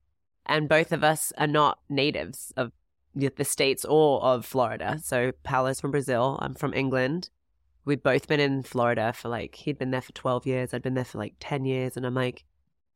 [0.47, 2.73] and both of us are not natives of
[3.15, 5.01] the the states or of Florida.
[5.03, 6.39] So Paolo's from Brazil.
[6.43, 7.31] I'm from England.
[7.85, 10.75] We'd both been in Florida for like he'd been there for 12 years.
[10.75, 12.45] I'd been there for like 10 years, and I'm like,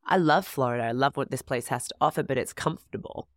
[0.07, 0.85] I love Florida.
[0.85, 3.29] I love what this place has to offer, but it's comfortable.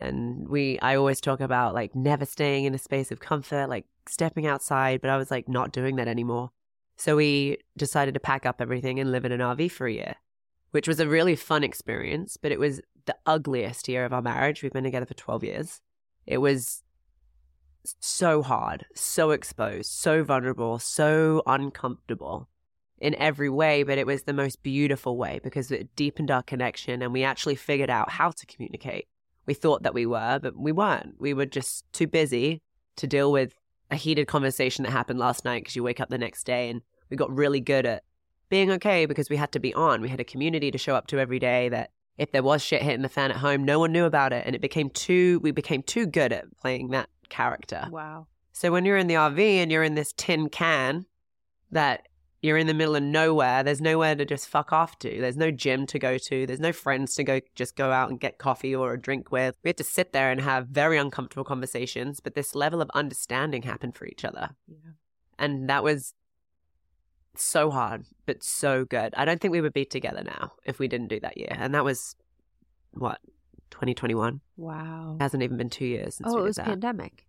[0.00, 3.84] And we, I always talk about like never staying in a space of comfort, like
[4.08, 6.50] stepping outside, but I was like not doing that anymore.
[6.98, 10.16] So we decided to pack up everything and live in an RV for a year,
[10.72, 14.62] which was a really fun experience, but it was the ugliest year of our marriage.
[14.62, 15.80] We've been together for 12 years.
[16.26, 16.82] It was
[18.00, 22.48] so hard, so exposed, so vulnerable, so uncomfortable
[22.98, 27.00] in every way, but it was the most beautiful way because it deepened our connection
[27.00, 29.06] and we actually figured out how to communicate.
[29.46, 31.14] We thought that we were, but we weren't.
[31.18, 32.60] We were just too busy
[32.96, 33.54] to deal with
[33.90, 36.82] a heated conversation that happened last night because you wake up the next day and
[37.10, 38.04] we got really good at
[38.48, 40.00] being okay because we had to be on.
[40.00, 42.82] We had a community to show up to every day that if there was shit
[42.82, 44.44] hitting the fan at home, no one knew about it.
[44.46, 47.86] And it became too, we became too good at playing that character.
[47.90, 48.26] Wow.
[48.52, 51.06] So when you're in the RV and you're in this tin can
[51.70, 52.07] that
[52.42, 55.20] you're in the middle of nowhere, there's nowhere to just fuck off to.
[55.20, 56.46] There's no gym to go to.
[56.46, 59.56] There's no friends to go just go out and get coffee or a drink with.
[59.64, 63.62] We had to sit there and have very uncomfortable conversations, but this level of understanding
[63.62, 64.50] happened for each other.
[64.68, 64.92] Yeah.
[65.38, 66.14] And that was
[67.36, 69.14] so hard, but so good.
[69.16, 71.56] I don't think we would be together now if we didn't do that year.
[71.58, 72.14] And that was
[72.92, 73.18] what,
[73.70, 74.40] 2021?
[74.56, 75.16] Wow.
[75.18, 76.66] It hasn't even been two years since Oh, it was that.
[76.66, 77.26] pandemic.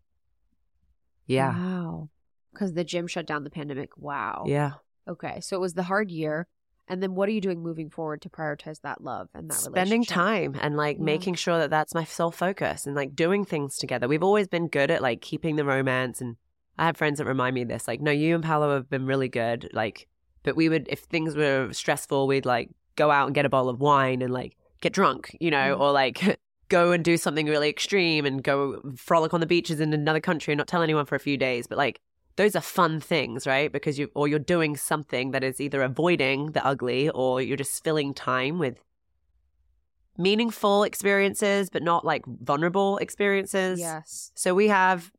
[1.25, 1.49] yeah.
[1.57, 2.09] Wow.
[2.53, 3.91] Because the gym shut down the pandemic.
[3.97, 4.45] Wow.
[4.47, 4.73] Yeah.
[5.09, 5.39] Okay.
[5.41, 6.47] So it was the hard year.
[6.87, 10.03] And then what are you doing moving forward to prioritize that love and that spending
[10.03, 11.03] time and like Yeah.
[11.03, 14.07] making sure that that's my sole focus and like doing things together.
[14.07, 16.37] We've always been good at like keeping the romance and
[16.79, 19.05] I have friends that remind me of this like no you and Paolo have been
[19.05, 20.07] really good like
[20.43, 23.69] but we would if things were stressful we'd like go out and get a bottle
[23.69, 25.79] of wine and like get drunk, you know, Mm.
[25.79, 29.93] or like go and do something really extreme and go frolic on the beaches in
[29.93, 31.99] another country and not tell anyone for a few days, but like
[32.35, 33.71] those are fun things, right?
[33.71, 37.83] Because you or you're doing something that is either avoiding the ugly or you're just
[37.83, 38.83] filling time with
[40.17, 43.79] meaningful experiences, but not like vulnerable experiences.
[43.79, 44.31] Yes.
[44.35, 45.11] So we have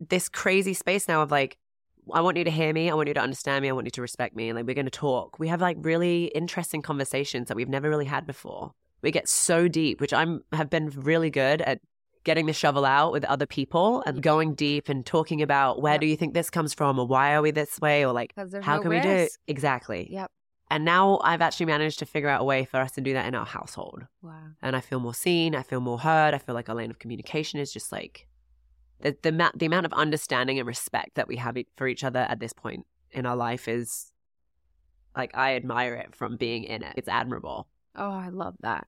[0.00, 1.58] this crazy space now of like,
[2.12, 2.90] I want you to hear me.
[2.90, 3.68] I want you to understand me.
[3.68, 4.48] I want you to respect me.
[4.48, 5.38] And like, we're going to talk.
[5.38, 8.72] We have like really interesting conversations that we've never really had before.
[9.02, 11.80] We get so deep, which I'm have been really good at
[12.24, 16.00] getting the shovel out with other people and going deep and talking about where Yep.
[16.00, 18.32] do you think this comes from or why are we this way or like
[18.62, 20.30] how no can we do it exactly Yep.
[20.70, 23.26] and now i've actually managed to figure out a way for us to do that
[23.26, 24.48] in our household Wow.
[24.62, 25.54] and I feel more seen.
[25.54, 26.34] I feel more heard.
[26.34, 28.26] I feel like our lane of communication is just like
[29.00, 32.04] the the, ma- the amount of understanding and respect that we have e- for each
[32.04, 34.12] other at this point in our life is
[35.16, 36.92] like I admire it from being in it.
[36.96, 37.66] It's admirable.
[37.96, 38.86] Oh, I love that.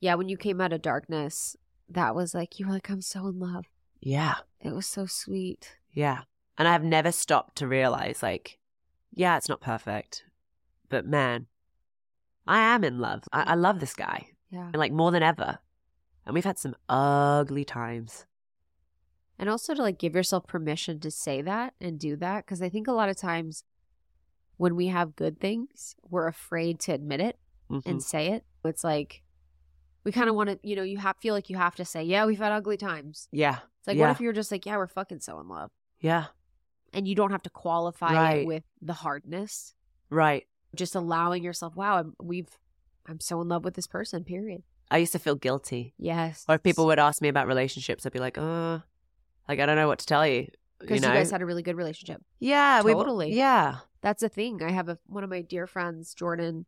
[0.00, 1.56] Yeah, when you came out of darkness,
[1.88, 3.64] that was like you were like, I'm so in love.
[4.00, 5.76] Yeah, It was so sweet.
[5.92, 6.22] yeah.
[6.56, 8.58] And I've never stopped to realize like,
[9.14, 10.24] yeah, it's not perfect,
[10.88, 11.46] but man,
[12.46, 13.22] I am in love.
[13.32, 14.64] I, I love this guy, Yeah.
[14.66, 15.58] and like more than ever.
[16.26, 18.26] And we've had some ugly times.
[19.38, 22.44] And also to like give yourself permission to say that and do that.
[22.46, 23.62] Cause I think a lot of times
[24.56, 27.38] when we have good things, we're afraid to admit it
[27.70, 27.82] Mhm.
[27.86, 28.44] and say it.
[28.64, 29.22] It's like
[30.08, 32.02] we kind of want to, you know, you have feel like you have to say,
[32.02, 33.28] yeah, we've had ugly times.
[33.30, 34.06] yeah, It's like, Yeah.
[34.06, 35.70] what if you're just like, yeah, we're fucking so in love,
[36.00, 36.28] yeah,
[36.94, 38.38] and you don't have to qualify Right.
[38.38, 39.74] it with the hardness.
[40.08, 40.44] right.
[40.74, 42.48] Just allowing yourself, wow, I'm, we've,
[43.06, 44.24] I'm so in love with this person.
[44.24, 44.62] Period.
[44.90, 45.92] I used to feel guilty.
[45.98, 46.44] Yes.
[46.48, 48.78] Or if people would ask me about relationships, I'd be like, uh,
[49.48, 50.48] like I don't know what to tell you.
[50.78, 52.22] because you you, guys had a really good relationship.
[52.38, 53.34] yeah, we Totally.
[53.34, 54.62] yeah, That's a thing.
[54.62, 56.64] I have a one of my dear friends, Jordan,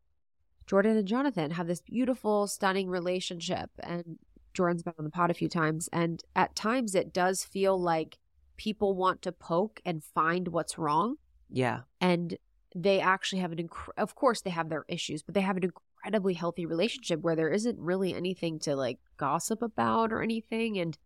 [0.71, 4.21] Jordan and Jonathan have this beautiful, stunning relationship, and
[4.55, 8.19] Jordan's been on the pod a few times, and at times it does feel like
[8.57, 11.17] people want to poke and find what's wrong,
[11.49, 12.39] yeah, and
[12.73, 15.65] they actually have an inc- of course they have their issues, but they have an
[15.65, 20.97] incredibly healthy relationship where there isn't really anything to like gossip about or anything, and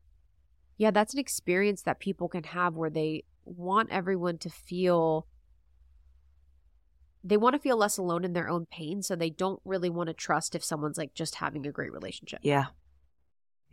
[0.76, 5.26] yeah, that's an experience that people can have where they want everyone to feel
[7.26, 10.08] they want to feel less alone in their own pain so they don't really want
[10.08, 12.66] to trust if someone's like just having a great relationship yeah,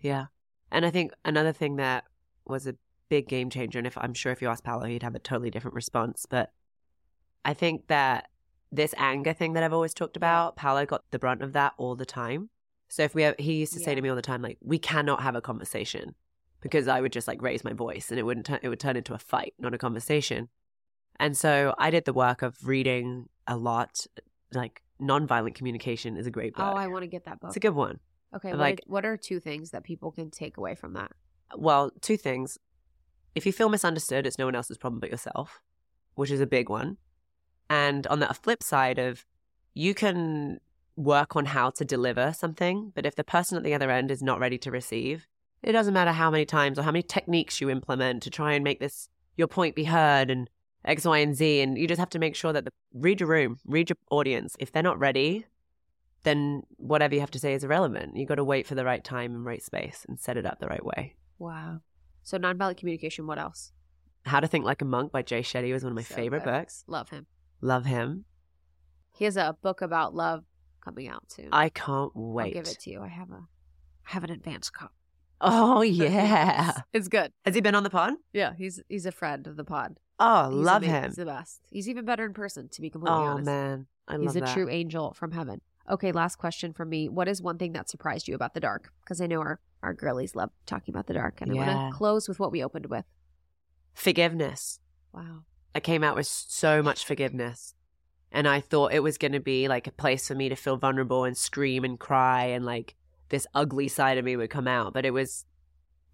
[0.01, 0.25] yeah.
[0.71, 2.05] And I think another thing that
[2.45, 2.75] was a
[3.09, 5.51] big game changer, and if I'm sure if you asked Paolo, he'd have a totally
[5.51, 6.25] different response.
[6.27, 6.51] But
[7.45, 8.29] I think that
[8.71, 11.95] this anger thing that I've always talked about, Paolo got the brunt of that all
[11.95, 12.49] the time.
[12.87, 14.79] So if we, have, he used to say to me all the time, like, we
[14.79, 16.15] cannot have a conversation
[16.61, 18.95] because I would just like raise my voice and it wouldn't turn, it would turn
[18.95, 20.49] into a fight, not a conversation.
[21.19, 24.05] And so I did the work of reading a lot.
[24.53, 26.73] Like nonviolent communication is a great oh, book.
[26.73, 27.49] Oh, I want to get that book.
[27.49, 27.99] it's a good one.
[28.35, 31.11] okay, like- what, like, what are two things that people can take away from that?
[31.55, 32.57] Well, two things.
[33.35, 35.61] If you feel misunderstood, it's no one else's problem but yourself,
[36.15, 36.97] which is a big one.
[37.69, 39.25] And on the flip side of
[39.73, 40.59] you can
[40.97, 44.21] work on how to deliver something, but if the person at the other end is
[44.21, 45.27] not ready to receive,
[45.63, 48.63] it doesn't matter how many times or how many techniques you implement to try and
[48.63, 50.49] make this your point be heard and
[50.85, 51.61] X, Y, and Z.
[51.61, 54.55] And you just have to make sure that the read your room, read your audience.
[54.59, 55.45] If they're not ready,
[56.23, 58.15] then whatever you have to say is irrelevant.
[58.15, 60.59] You got to wait for the right time and right space and set it up
[60.59, 61.15] the right way.
[61.39, 61.81] Wow.
[62.23, 63.25] So nonviolent communication.
[63.27, 63.71] What else?
[64.25, 66.43] How to Think Like a Monk by Jay Shetty was one of my So favorite
[66.43, 66.51] good.
[66.51, 66.83] books.
[66.87, 67.25] Love him.
[67.61, 68.25] Love him.
[69.17, 70.43] He has a book about love
[70.83, 71.49] coming out soon.
[71.51, 72.55] I can't wait.
[72.55, 73.01] I'll give it to you.
[73.01, 73.47] I have a,
[74.07, 74.93] I have an advanced copy.
[75.41, 76.71] Oh yeah.
[76.93, 77.31] it's good.
[77.45, 78.13] Has he been on the pod?
[78.31, 79.97] Yeah, he's he's a friend of the pod.
[80.23, 81.03] Oh, He's love ama- him.
[81.05, 81.61] He's the best.
[81.71, 83.49] He's even better in person, to be completely Oh honest.
[83.49, 84.53] Oh man, I He's love a that.
[84.53, 85.61] true angel from heaven.
[85.89, 87.09] Okay, last question from me.
[87.09, 88.91] What is one thing that surprised you about the dark?
[89.03, 91.41] Because I know our, our girlies love talking about the dark.
[91.41, 91.65] And I Yeah.
[91.75, 93.03] want to close with what we opened with.
[93.93, 94.79] Forgiveness.
[95.13, 95.43] Wow.
[95.73, 97.75] I came out with so much forgiveness.
[98.31, 100.77] And I thought it was going to be like a place for me to feel
[100.77, 102.95] vulnerable and scream and cry and like
[103.29, 104.93] this ugly side of me would come out.
[104.93, 105.45] But it was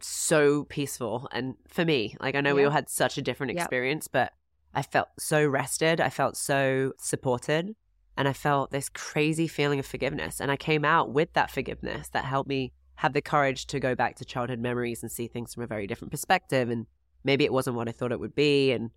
[0.01, 1.27] so peaceful.
[1.31, 3.61] And for me, like I know we all had such a different Yep.
[3.61, 4.33] experience, but
[4.73, 5.99] I felt so rested.
[6.01, 7.75] I felt so supported.
[8.15, 10.41] And I felt this crazy feeling of forgiveness.
[10.41, 13.93] And I came out with that forgiveness that helped me have the courage to go
[13.93, 16.69] back to childhood memories and see things from a very different perspective.
[16.69, 16.87] And
[17.23, 18.71] maybe it wasn't what I thought it would be.
[18.71, 18.89] And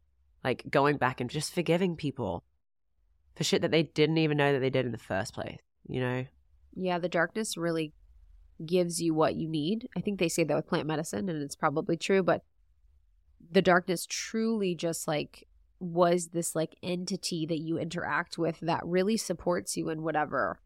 [0.43, 2.45] like going back and just forgiving people
[3.37, 6.01] for shit that they didn't even know that they did in the first place, you
[6.01, 6.25] know?
[6.75, 7.93] Yeah, the darkness really
[8.65, 9.89] gives you what you need.
[9.97, 12.43] I think they say that with plant medicine, and it's probably true, but
[13.51, 15.47] the darkness truly just like
[15.79, 20.61] was this like entity that you interact with that really supports you in whatever.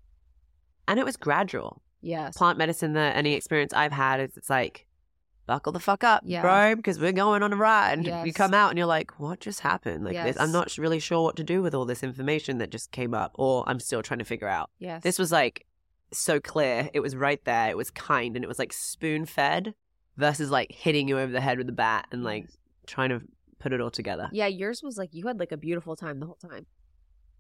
[0.89, 1.83] And it was gradual.
[2.01, 2.37] Yes.
[2.37, 4.87] Plant medicine, the any experience I've had is it's like,
[5.47, 6.43] buckle the fuck up, Yeah.
[6.43, 7.99] bro, because we're going on a ride.
[7.99, 10.05] And you come out and you're like, what just happened?
[10.05, 12.91] Like, this, I'm not really sure what to do with all this information that just
[12.91, 14.71] came up, or I'm still trying to figure out.
[14.79, 15.03] Yes.
[15.03, 15.65] This was like
[16.19, 16.89] so clear.
[16.95, 17.69] It was right there.
[17.71, 19.75] It was kind, and it was like spoon fed
[20.17, 22.47] versus like hitting you over the head with a bat and like
[22.87, 23.21] trying to
[23.59, 24.29] put it all together.
[24.33, 26.67] Yeah, yours was like you had like a beautiful time the whole time.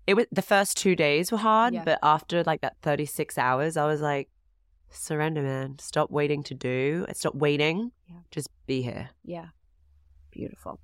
[0.07, 1.85] It was the first two days were hard, Yeah.
[1.85, 4.29] but after like that 36 hours, I was like,
[4.91, 5.79] surrender, man.
[5.79, 7.07] Stop waiting to do.
[7.09, 7.17] It.
[7.17, 7.91] Stop waiting.
[8.07, 8.17] Yeah.
[8.31, 9.11] Just be here.
[9.25, 9.47] Yeah.
[10.31, 10.79] Beautiful.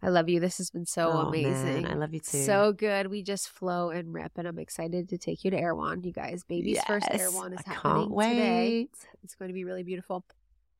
[0.00, 0.38] I love you.
[0.38, 1.82] This has been so Oh, amazing.
[1.82, 2.44] man, I love you too.
[2.44, 3.08] So good.
[3.08, 6.02] We just flow and rip, and I'm excited to take you to Erewhon.
[6.04, 8.28] You guys, baby's first Yes, Erewhon is I happening can't wait.
[8.34, 8.88] today.
[9.24, 10.16] It's going to be really beautiful.
[10.16, 10.24] All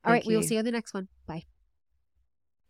[0.05, 1.09] Thank right, we will see you on the next one.
[1.27, 1.43] Bye.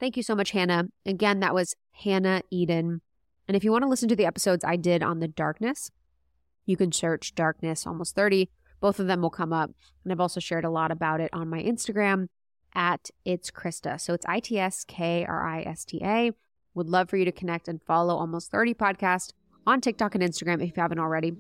[0.00, 0.84] Thank you so much, Hannah.
[1.04, 3.02] Again, that was Hannah Eden.
[3.46, 5.90] And if you want to listen to the episodes I did on the darkness,
[6.66, 8.48] you can search Darkness Almost 30.
[8.80, 9.70] Both of them will come up.
[10.04, 12.28] And I've also shared a lot about it on my Instagram
[12.74, 14.00] at It's Krista.
[14.00, 16.32] So it's I T S K R I S T A.
[16.74, 19.32] Would love for you to connect and follow Almost 30 podcast
[19.66, 21.32] on TikTok and Instagram if you haven't already.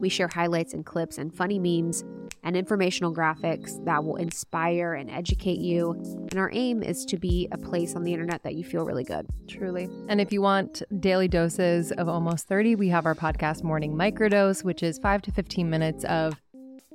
[0.00, 2.04] We share highlights and clips and funny memes
[2.42, 5.92] and informational graphics that will inspire and educate you.
[6.30, 9.04] And our aim is to be a place on the internet that you feel really
[9.04, 9.26] good.
[9.46, 9.88] Truly.
[10.08, 14.64] And if you want daily doses of almost 30, we have our podcast Morning Microdose,
[14.64, 16.40] which is five to 15 minutes of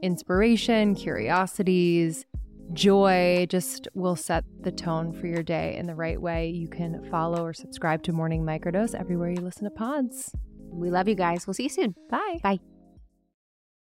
[0.04, 2.26] inspiration, curiosities,
[2.73, 3.45] joy.
[3.49, 6.49] Just will set the tone for your day in the right way.
[6.49, 10.34] You can follow or subscribe to Morning Microdose everywhere you listen to pods.
[10.69, 11.48] We love you guys.
[11.48, 11.95] We'll see you soon.
[12.10, 12.39] Bye.
[12.44, 12.60] Bye.